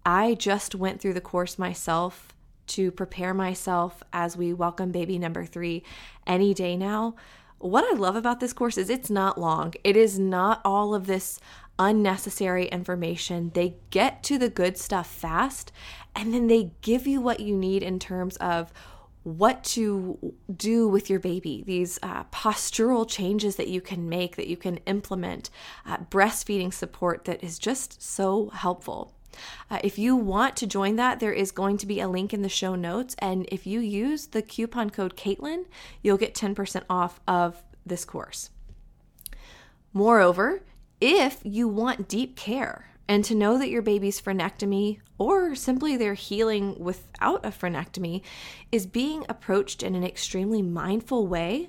I 0.06 0.32
just 0.32 0.74
went 0.74 1.02
through 1.02 1.12
the 1.12 1.20
course 1.20 1.58
myself 1.58 2.32
to 2.68 2.90
prepare 2.90 3.34
myself 3.34 4.02
as 4.14 4.34
we 4.34 4.54
welcome 4.54 4.92
baby 4.92 5.18
number 5.18 5.44
three 5.44 5.82
any 6.26 6.54
day 6.54 6.74
now. 6.74 7.16
What 7.58 7.84
I 7.84 7.96
love 7.96 8.16
about 8.16 8.40
this 8.40 8.52
course 8.52 8.76
is 8.76 8.90
it's 8.90 9.10
not 9.10 9.38
long. 9.38 9.74
It 9.82 9.96
is 9.96 10.18
not 10.18 10.60
all 10.64 10.94
of 10.94 11.06
this 11.06 11.40
unnecessary 11.78 12.66
information. 12.66 13.50
They 13.54 13.76
get 13.90 14.22
to 14.24 14.38
the 14.38 14.48
good 14.48 14.76
stuff 14.76 15.06
fast 15.06 15.72
and 16.14 16.32
then 16.32 16.46
they 16.46 16.72
give 16.80 17.06
you 17.06 17.20
what 17.20 17.40
you 17.40 17.56
need 17.56 17.82
in 17.82 17.98
terms 17.98 18.36
of 18.36 18.72
what 19.22 19.64
to 19.64 20.34
do 20.54 20.86
with 20.86 21.10
your 21.10 21.18
baby, 21.18 21.64
these 21.66 21.98
uh, 22.00 22.22
postural 22.24 23.08
changes 23.08 23.56
that 23.56 23.66
you 23.66 23.80
can 23.80 24.08
make, 24.08 24.36
that 24.36 24.46
you 24.46 24.56
can 24.56 24.76
implement, 24.86 25.50
uh, 25.84 25.96
breastfeeding 25.96 26.72
support 26.72 27.24
that 27.24 27.42
is 27.42 27.58
just 27.58 28.00
so 28.00 28.50
helpful. 28.50 29.15
Uh, 29.70 29.78
if 29.82 29.98
you 29.98 30.16
want 30.16 30.56
to 30.56 30.66
join 30.66 30.96
that, 30.96 31.20
there 31.20 31.32
is 31.32 31.50
going 31.50 31.76
to 31.78 31.86
be 31.86 32.00
a 32.00 32.08
link 32.08 32.32
in 32.32 32.42
the 32.42 32.48
show 32.48 32.74
notes. 32.74 33.14
And 33.18 33.46
if 33.50 33.66
you 33.66 33.80
use 33.80 34.28
the 34.28 34.42
coupon 34.42 34.90
code 34.90 35.16
Caitlin, 35.16 35.66
you'll 36.02 36.16
get 36.16 36.34
10% 36.34 36.84
off 36.88 37.20
of 37.26 37.62
this 37.84 38.04
course. 38.04 38.50
Moreover, 39.92 40.62
if 41.00 41.40
you 41.42 41.68
want 41.68 42.08
deep 42.08 42.36
care 42.36 42.90
and 43.08 43.24
to 43.24 43.34
know 43.34 43.58
that 43.58 43.70
your 43.70 43.82
baby's 43.82 44.20
frenectomy 44.20 44.98
or 45.18 45.54
simply 45.54 45.96
their 45.96 46.14
healing 46.14 46.78
without 46.78 47.44
a 47.44 47.50
frenectomy 47.50 48.22
is 48.72 48.86
being 48.86 49.24
approached 49.28 49.82
in 49.82 49.94
an 49.94 50.04
extremely 50.04 50.62
mindful 50.62 51.26
way, 51.26 51.68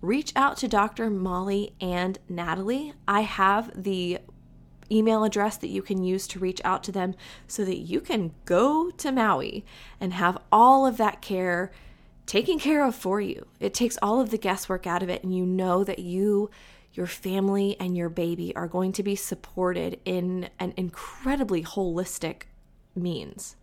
reach 0.00 0.32
out 0.34 0.56
to 0.58 0.68
Dr. 0.68 1.08
Molly 1.08 1.74
and 1.80 2.18
Natalie. 2.28 2.92
I 3.06 3.20
have 3.22 3.70
the 3.80 4.18
email 4.92 5.24
address 5.24 5.56
that 5.56 5.70
you 5.70 5.82
can 5.82 6.04
use 6.04 6.26
to 6.28 6.38
reach 6.38 6.60
out 6.64 6.82
to 6.84 6.92
them 6.92 7.14
so 7.46 7.64
that 7.64 7.78
you 7.78 8.00
can 8.00 8.32
go 8.44 8.90
to 8.90 9.10
Maui 9.10 9.64
and 10.00 10.12
have 10.12 10.38
all 10.52 10.86
of 10.86 10.98
that 10.98 11.22
care 11.22 11.72
taken 12.26 12.58
care 12.58 12.84
of 12.84 12.94
for 12.94 13.20
you. 13.20 13.46
It 13.58 13.74
takes 13.74 13.98
all 14.02 14.20
of 14.20 14.30
the 14.30 14.38
guesswork 14.38 14.86
out 14.86 15.02
of 15.02 15.08
it, 15.08 15.22
and 15.24 15.34
you 15.36 15.44
know 15.44 15.84
that 15.84 15.98
you 15.98 16.50
your 16.94 17.06
family 17.06 17.76
and 17.80 17.96
your 17.96 18.10
baby 18.10 18.54
are 18.54 18.68
going 18.68 18.92
to 18.92 19.02
be 19.02 19.16
supported 19.16 19.98
in 20.04 20.50
an 20.58 20.74
incredibly 20.76 21.62
holistic 21.62 22.42
means. 22.94 23.56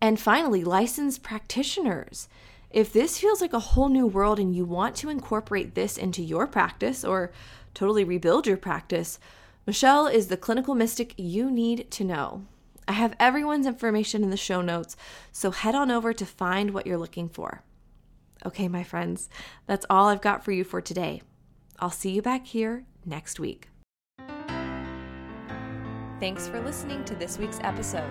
And 0.00 0.18
finally, 0.18 0.64
licensed 0.64 1.22
practitioners. 1.22 2.28
If 2.70 2.92
this 2.92 3.18
feels 3.18 3.40
like 3.40 3.52
a 3.52 3.60
whole 3.60 3.88
new 3.88 4.06
world 4.06 4.38
and 4.38 4.54
you 4.54 4.64
want 4.64 4.96
to 4.96 5.08
incorporate 5.08 5.74
this 5.74 5.96
into 5.96 6.22
your 6.22 6.46
practice 6.46 7.04
or 7.04 7.32
totally 7.74 8.04
rebuild 8.04 8.46
your 8.46 8.56
practice, 8.56 9.18
Michale 9.66 10.06
is 10.06 10.28
the 10.28 10.36
clinical 10.36 10.74
mystic 10.74 11.14
you 11.16 11.50
need 11.50 11.90
to 11.90 12.04
know. 12.04 12.46
I 12.88 12.92
have 12.92 13.14
everyone's 13.20 13.66
information 13.66 14.22
in 14.24 14.30
the 14.30 14.36
show 14.36 14.62
notes, 14.62 14.96
so 15.30 15.50
head 15.50 15.74
on 15.74 15.90
over 15.90 16.12
to 16.12 16.26
find 16.26 16.72
what 16.72 16.86
you're 16.86 16.98
looking 16.98 17.28
for. 17.28 17.62
Okay, 18.44 18.68
my 18.68 18.82
friends, 18.82 19.28
that's 19.66 19.86
all 19.90 20.08
I've 20.08 20.22
got 20.22 20.44
for 20.44 20.52
you 20.52 20.64
for 20.64 20.80
today. 20.80 21.22
I'll 21.78 21.90
see 21.90 22.10
you 22.10 22.22
back 22.22 22.46
here 22.46 22.84
next 23.04 23.38
week. 23.38 23.68
Thanks 26.18 26.48
for 26.48 26.60
listening 26.60 27.04
to 27.04 27.14
this 27.14 27.38
week's 27.38 27.60
episode. 27.62 28.10